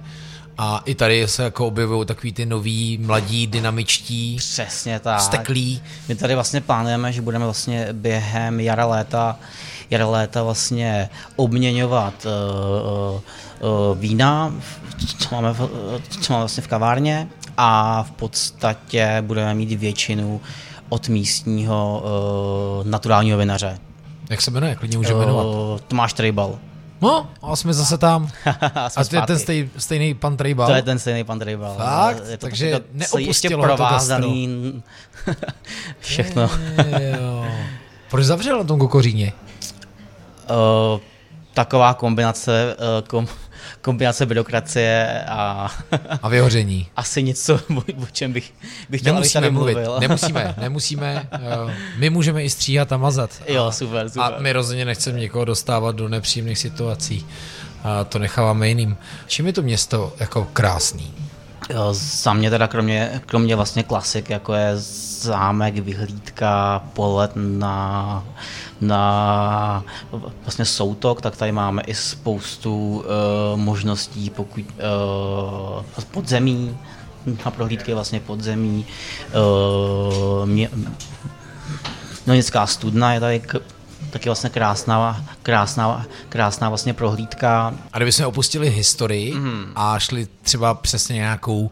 A 0.60 0.82
i 0.84 0.94
tady 0.94 1.28
se 1.28 1.42
jako 1.42 1.66
objevují 1.66 2.06
takový 2.06 2.32
ty 2.32 2.46
noví, 2.46 2.98
mladí, 3.02 3.46
dynamičtí, 3.46 4.36
Přesně 4.38 5.00
tak. 5.00 5.20
steklí. 5.20 5.82
My 6.08 6.14
tady 6.14 6.34
vlastně 6.34 6.60
plánujeme, 6.60 7.12
že 7.12 7.22
budeme 7.22 7.44
vlastně 7.44 7.88
během 7.92 8.60
jara 8.60 8.86
léta, 8.86 9.38
jara 9.90 10.06
léta 10.06 10.42
vlastně 10.42 11.08
obměňovat 11.36 12.26
uh, 12.26 13.20
uh, 13.60 13.98
vína, 13.98 14.54
co 15.18 15.34
máme, 15.34 15.52
v, 15.52 15.68
co 16.20 16.32
máme 16.32 16.42
vlastně 16.42 16.62
v 16.62 16.68
kavárně 16.68 17.28
a 17.56 18.02
v 18.02 18.10
podstatě 18.10 19.22
budeme 19.26 19.54
mít 19.54 19.72
většinu 19.72 20.40
od 20.88 21.08
místního 21.08 22.02
uh, 22.80 22.86
naturálního 22.86 23.38
vinaře. 23.38 23.78
Jak 24.30 24.42
se 24.42 24.50
jmenuje? 24.50 24.74
Klidně 24.74 24.98
můžeme 24.98 25.18
jmenovat. 25.18 25.80
Tomáš 25.88 26.12
Trejbal. 26.12 26.58
No, 27.00 27.30
a 27.42 27.56
jsme 27.56 27.72
zase 27.72 27.98
tam. 27.98 28.30
a 28.96 29.04
to 29.04 29.16
je 29.16 29.22
ten 29.22 29.38
stej, 29.38 29.70
stejný 29.76 30.14
pan 30.14 30.36
Trejbal? 30.36 30.66
To 30.66 30.74
je 30.74 30.82
ten 30.82 30.98
stejný 30.98 31.24
pan 31.24 31.38
Trejbal. 31.38 31.74
Fakt? 31.76 32.22
Je 32.28 32.36
to 32.36 32.46
Takže 32.46 32.70
jako 32.70 32.86
neopustilo 32.92 33.62
provázaný 33.62 34.82
všechno. 36.00 36.50
Proč 38.10 38.24
zavřel 38.24 38.58
na 38.58 38.64
tom 38.64 38.78
kokoříně? 38.78 39.32
Uh, 40.50 41.00
taková 41.54 41.94
kombinace, 41.94 42.76
uh, 42.76 43.08
kom, 43.08 43.26
kombinace 43.80 44.26
byrokracie 44.26 45.24
a... 45.28 45.70
a 46.22 46.28
vyhoření. 46.28 46.86
Asi 46.96 47.22
něco, 47.22 47.60
o 48.02 48.06
čem 48.12 48.32
bych, 48.32 48.54
bych 48.88 49.00
chtěl, 49.00 49.14
Nemusíme 49.14 49.46
abych 49.46 49.52
mluvit, 49.54 49.74
mluvil. 49.74 50.00
nemusíme, 50.00 50.54
nemusíme. 50.60 51.28
My 51.96 52.10
můžeme 52.10 52.44
i 52.44 52.50
stříhat 52.50 52.92
a 52.92 52.96
mazat. 52.96 53.30
Jo, 53.48 53.72
super, 53.72 54.08
super. 54.08 54.34
A 54.34 54.38
my 54.38 54.52
rozhodně 54.52 54.84
nechceme 54.84 55.20
někoho 55.20 55.44
dostávat 55.44 55.96
do 55.96 56.08
nepříjemných 56.08 56.58
situací. 56.58 57.26
A 57.84 58.04
to 58.04 58.18
necháváme 58.18 58.68
jiným. 58.68 58.96
Čím 59.26 59.46
je 59.46 59.52
to 59.52 59.62
město 59.62 60.12
jako 60.20 60.48
krásný? 60.52 61.12
Jo, 61.74 61.88
za 61.92 62.32
mě 62.32 62.50
teda 62.50 62.66
kromě, 62.66 63.20
kromě 63.26 63.56
vlastně 63.56 63.82
klasik, 63.82 64.30
jako 64.30 64.54
je 64.54 64.72
zámek, 65.20 65.74
vyhlídka, 65.78 66.82
polet 66.92 67.30
na, 67.34 68.24
na 68.80 69.84
vlastně 70.42 70.64
soutok, 70.64 71.20
tak 71.20 71.36
tady 71.36 71.52
máme 71.52 71.82
i 71.82 71.94
spoustu 71.94 73.04
uh, 73.52 73.60
možností, 73.60 74.30
pokud 74.30 74.60
uh, 74.60 76.04
podzemí, 76.10 76.76
na 77.44 77.50
prohlídky 77.50 77.94
vlastně 77.94 78.20
podzemí, 78.20 78.86
uh, 80.40 80.46
mě, 80.46 80.70
Nonická 82.28 82.66
studna 82.66 83.14
je 83.14 83.20
tady 83.20 83.42
taky 84.10 84.28
vlastně 84.28 84.50
krásná, 84.50 85.24
krásná, 85.42 86.06
krásná 86.28 86.68
vlastně 86.68 86.94
prohlídka. 86.94 87.74
A 87.92 87.98
kdybychom 87.98 88.26
opustili 88.26 88.70
historii 88.70 89.34
mm. 89.34 89.72
a 89.74 89.98
šli 89.98 90.26
třeba 90.42 90.74
přesně 90.74 91.14
nějakou 91.14 91.70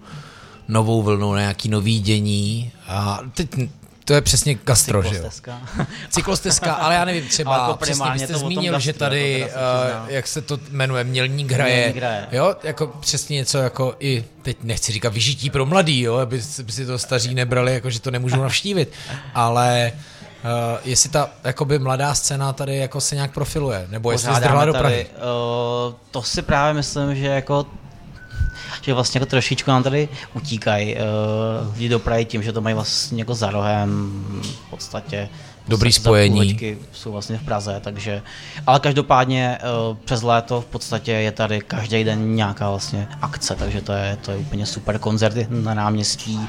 novou 0.68 1.02
vlnu, 1.02 1.34
nějaký 1.34 1.68
nový 1.68 2.00
dění 2.00 2.72
a 2.88 3.20
teď 3.34 3.48
to 4.06 4.14
je 4.14 4.20
přesně 4.20 4.54
gastro, 4.64 5.02
že 5.02 5.16
jo? 5.16 5.30
Cyklostezka. 6.10 6.72
Ale 6.82 6.94
já 6.94 7.04
nevím, 7.04 7.28
třeba 7.28 7.56
Ale 7.56 7.68
jako 7.70 7.84
přesně, 7.84 8.10
vy 8.12 8.18
jste 8.18 8.34
zmínil, 8.34 8.80
že 8.80 8.92
gastru, 8.92 8.98
tady, 8.98 9.44
uh, 9.44 10.10
jak 10.10 10.26
se 10.26 10.42
to 10.42 10.58
jmenuje, 10.70 11.04
Mělník 11.04 11.52
hraje, 11.52 11.76
Mělník 11.76 11.96
hraje. 11.96 12.26
jo, 12.32 12.56
jako 12.62 12.86
přesně 12.86 13.34
něco 13.34 13.58
jako 13.58 13.94
i, 14.00 14.24
teď 14.42 14.56
nechci 14.62 14.92
říkat 14.92 15.12
vyžití 15.12 15.50
pro 15.50 15.66
mladý, 15.66 16.00
jo, 16.00 16.14
aby, 16.16 16.42
aby 16.60 16.72
si 16.72 16.86
to 16.86 16.98
staří 16.98 17.34
nebrali, 17.34 17.74
jako 17.74 17.90
že 17.90 18.00
to 18.00 18.10
nemůžou 18.10 18.42
navštívit, 18.42 18.92
ale 19.34 19.92
uh, 20.44 20.50
jestli 20.84 21.10
ta 21.10 21.30
jakoby 21.44 21.78
mladá 21.78 22.14
scéna 22.14 22.52
tady 22.52 22.76
jako 22.76 23.00
se 23.00 23.14
nějak 23.14 23.32
profiluje, 23.32 23.86
nebo 23.90 24.12
jestli 24.12 24.34
zdrhla 24.34 24.64
do 24.64 24.72
Prahy. 24.72 25.06
uh, 25.86 25.94
to 26.10 26.22
si 26.22 26.42
právě 26.42 26.74
myslím, 26.74 27.14
že 27.16 27.26
jako 27.26 27.66
že 28.82 28.94
vlastně 28.94 29.18
jako 29.18 29.30
trošičku 29.30 29.70
nám 29.70 29.82
tady 29.82 30.08
utíkají 30.34 30.94
uh, 30.94 31.74
lidi 31.74 31.88
do 31.88 31.98
Prahy 31.98 32.24
tím, 32.24 32.42
že 32.42 32.52
to 32.52 32.60
mají 32.60 32.74
vlastně 32.74 33.18
jako 33.18 33.34
za 33.34 33.50
rohem 33.50 34.22
v 34.42 34.70
podstatě. 34.70 35.28
Dobrý 35.68 35.92
za 35.92 36.00
spojení. 36.00 36.58
jsou 36.92 37.12
vlastně 37.12 37.38
v 37.38 37.42
Praze, 37.42 37.80
takže, 37.84 38.22
ale 38.66 38.80
každopádně 38.80 39.58
uh, 39.90 39.96
přes 40.04 40.22
léto 40.22 40.60
v 40.60 40.64
podstatě 40.64 41.12
je 41.12 41.32
tady 41.32 41.60
každý 41.60 42.04
den 42.04 42.34
nějaká 42.34 42.70
vlastně 42.70 43.08
akce, 43.22 43.54
takže 43.54 43.80
to 43.80 43.92
je, 43.92 44.18
to 44.24 44.30
je 44.30 44.36
úplně 44.36 44.66
super 44.66 44.98
koncerty 44.98 45.46
na 45.50 45.74
náměstí, 45.74 46.40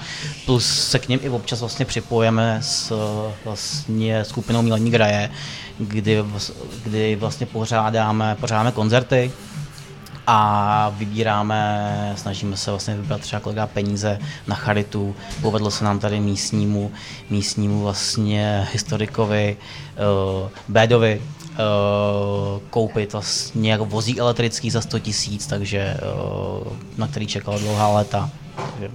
plus 0.45 0.89
se 0.89 0.99
k 0.99 1.07
ním 1.09 1.19
i 1.23 1.29
občas 1.29 1.59
vlastně 1.59 1.85
připojeme 1.85 2.59
s 2.61 2.91
uh, 2.91 3.31
vlastně 3.45 4.25
skupinou 4.25 4.61
Milení 4.61 4.91
Graje, 4.91 5.29
kdy, 5.79 6.23
kdy 6.83 7.15
vlastně 7.15 7.45
pořádáme, 7.45 8.35
pořádáme 8.39 8.71
koncerty, 8.71 9.31
a 10.27 10.89
vybíráme, 10.89 12.13
snažíme 12.17 12.57
se 12.57 12.71
vlastně 12.71 12.95
vybrat 12.95 13.21
třeba 13.21 13.51
dá 13.51 13.67
peníze 13.67 14.19
na 14.47 14.55
charitu. 14.55 15.15
Povedlo 15.41 15.71
se 15.71 15.83
nám 15.85 15.99
tady 15.99 16.19
místnímu, 16.19 16.91
místnímu 17.29 17.81
vlastně 17.81 18.67
historikovi 18.73 19.57
uh, 20.43 20.49
Bédovi 20.67 21.21
uh, 21.21 21.57
koupit 22.69 23.13
vlastně 23.13 23.77
vozík 23.77 24.17
elektrický 24.17 24.69
za 24.69 24.81
100 24.81 24.99
tisíc, 24.99 25.47
takže 25.47 25.97
uh, 26.63 26.73
na 26.97 27.07
který 27.07 27.27
čekala 27.27 27.57
dlouhá 27.57 27.87
léta. 27.87 28.29
Takže 28.71 28.89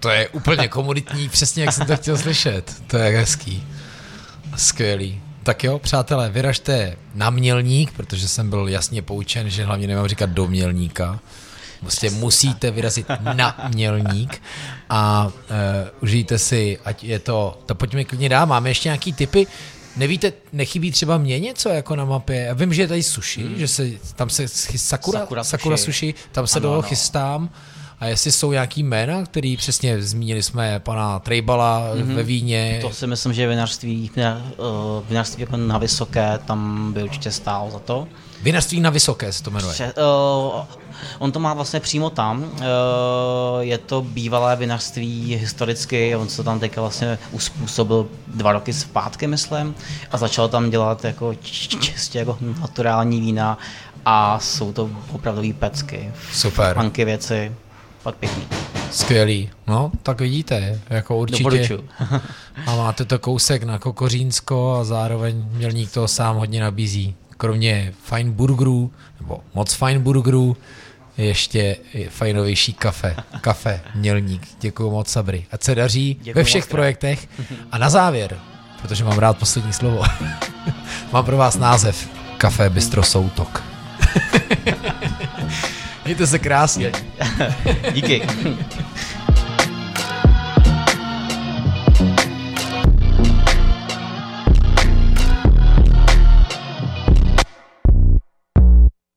To 0.00 0.08
je 0.08 0.28
úplně 0.28 0.68
komunitní, 0.68 1.28
přesně 1.28 1.64
jak 1.64 1.72
jsem 1.72 1.86
to 1.86 1.96
chtěl 1.96 2.18
slyšet. 2.18 2.82
To 2.86 2.96
je 2.96 3.18
hezký. 3.18 3.64
Skvělý. 4.56 5.20
Tak 5.42 5.64
jo, 5.64 5.78
přátelé, 5.78 6.30
vyražte 6.30 6.96
na 7.14 7.30
mělník, 7.30 7.92
protože 7.92 8.28
jsem 8.28 8.50
byl 8.50 8.68
jasně 8.68 9.02
poučen, 9.02 9.50
že 9.50 9.64
hlavně 9.64 9.86
nemám 9.86 10.06
říkat 10.08 10.30
do 10.30 10.46
mělníka. 10.48 11.20
Prostě 11.80 12.10
musíte 12.10 12.70
vyrazit 12.70 13.06
na 13.34 13.68
mělník 13.74 14.42
a 14.90 15.26
uh, 15.26 15.32
užijte 16.02 16.38
si, 16.38 16.78
ať 16.84 17.04
je 17.04 17.18
to, 17.18 17.62
to 17.66 17.74
pojďme 17.74 18.04
klidně 18.04 18.28
dál, 18.28 18.46
máme 18.46 18.70
ještě 18.70 18.88
nějaký 18.88 19.12
typy, 19.12 19.46
Nevíte, 19.96 20.32
nechybí 20.52 20.90
třeba 20.92 21.18
mě 21.18 21.38
něco 21.40 21.68
jako 21.68 21.96
na 21.96 22.04
mapě? 22.04 22.36
Já 22.36 22.54
vím, 22.54 22.74
že 22.74 22.82
je 22.82 22.88
tady 22.88 23.02
sushi, 23.02 23.42
hmm. 23.42 23.58
že 23.58 23.68
se 23.68 23.90
tam 24.16 24.30
se 24.30 24.44
chy- 24.44 24.78
Sakura, 24.78 25.20
Sakura, 25.20 25.44
Sakura 25.44 25.76
sushi. 25.76 25.92
sushi, 25.92 26.14
tam 26.32 26.46
se 26.46 26.58
Ano, 26.58 26.62
do 26.62 26.68
toho 26.68 26.78
ano. 26.78 26.88
chystám. 26.88 27.50
A 28.00 28.06
jestli 28.06 28.32
jsou 28.32 28.52
nějaký 28.52 28.82
jména, 28.82 29.24
který 29.24 29.56
přesně 29.56 30.02
zmínili 30.02 30.42
jsme 30.42 30.80
pana 30.80 31.18
Trejbala 31.18 31.80
mm-hmm. 31.94 32.14
ve 32.14 32.22
Víně. 32.22 32.78
to 32.82 32.90
si 32.90 33.06
myslím, 33.06 33.32
že 33.32 33.48
vinařství, 33.48 34.10
uh, 34.16 35.08
vinařství 35.08 35.40
jako 35.40 35.56
na 35.56 35.78
vysoké 35.78 36.38
tam 36.46 36.92
by 36.92 37.02
určitě 37.02 37.30
stálo 37.30 37.70
za 37.70 37.78
to. 37.78 38.08
Vinařství 38.42 38.80
na 38.80 38.90
Vysoké 38.90 39.32
se 39.32 39.42
to 39.42 39.50
jmenuje. 39.50 39.72
Pře- 39.72 39.92
uh, 39.92 40.64
on 41.18 41.32
to 41.32 41.40
má 41.40 41.54
vlastně 41.54 41.80
přímo 41.80 42.10
tam. 42.10 42.42
Uh, 42.42 42.50
je 43.60 43.78
to 43.78 44.02
bývalé 44.02 44.56
vinařství 44.56 45.36
historicky, 45.36 46.16
on 46.16 46.28
se 46.28 46.42
tam 46.42 46.60
teďka 46.60 46.80
vlastně 46.80 47.18
uspůsobil 47.30 48.08
dva 48.26 48.52
roky 48.52 48.72
zpátky, 48.72 49.26
myslím, 49.26 49.74
a 50.12 50.18
začal 50.18 50.48
tam 50.48 50.70
dělat 50.70 51.04
jako 51.04 51.34
čistě 51.34 52.18
jako 52.18 52.38
naturální 52.60 53.20
vína 53.20 53.58
a 54.04 54.38
jsou 54.38 54.72
to 54.72 54.90
opravdový 55.12 55.52
pecky. 55.52 56.12
Super, 56.32 56.74
Funky 56.74 57.04
věci, 57.04 57.52
fakt 58.02 58.16
pěkný. 58.16 58.42
skvělý. 58.90 59.50
No, 59.66 59.92
tak 60.02 60.20
vidíte, 60.20 60.80
jako 60.90 61.16
určitě. 61.16 61.78
A 62.66 62.76
máte 62.76 63.04
to 63.04 63.18
kousek 63.18 63.62
na 63.62 63.78
Kokořínsko 63.78 64.76
a 64.80 64.84
zároveň 64.84 65.44
Mělník 65.52 65.90
toho 65.92 66.08
sám 66.08 66.36
hodně 66.36 66.60
nabízí. 66.60 67.14
Kromě 67.36 67.92
fajn 68.02 68.32
burgerů, 68.32 68.92
nebo 69.20 69.40
moc 69.54 69.74
fajn 69.74 70.00
burgerů, 70.02 70.56
ještě 71.16 71.76
je 71.94 72.10
fajnovější 72.10 72.72
kafe. 72.72 73.16
Kafe 73.40 73.80
Mělník. 73.94 74.48
Děkuji 74.60 74.90
moc, 74.90 75.08
Sabry. 75.08 75.46
Ať 75.52 75.62
se 75.62 75.74
daří 75.74 76.16
Děkuju 76.22 76.34
ve 76.34 76.44
všech 76.44 76.64
moc 76.64 76.70
projektech. 76.70 77.28
A 77.72 77.78
na 77.78 77.90
závěr, 77.90 78.38
protože 78.82 79.04
mám 79.04 79.18
rád 79.18 79.38
poslední 79.38 79.72
slovo, 79.72 80.02
mám 81.12 81.24
pro 81.24 81.36
vás 81.36 81.56
název 81.56 82.08
Kafe 82.38 82.70
Bistro 82.70 83.02
Soutok. 83.02 83.62
Mějte 86.10 86.26
se 86.26 86.38
krásně. 86.38 86.92
Díky. 87.92 88.22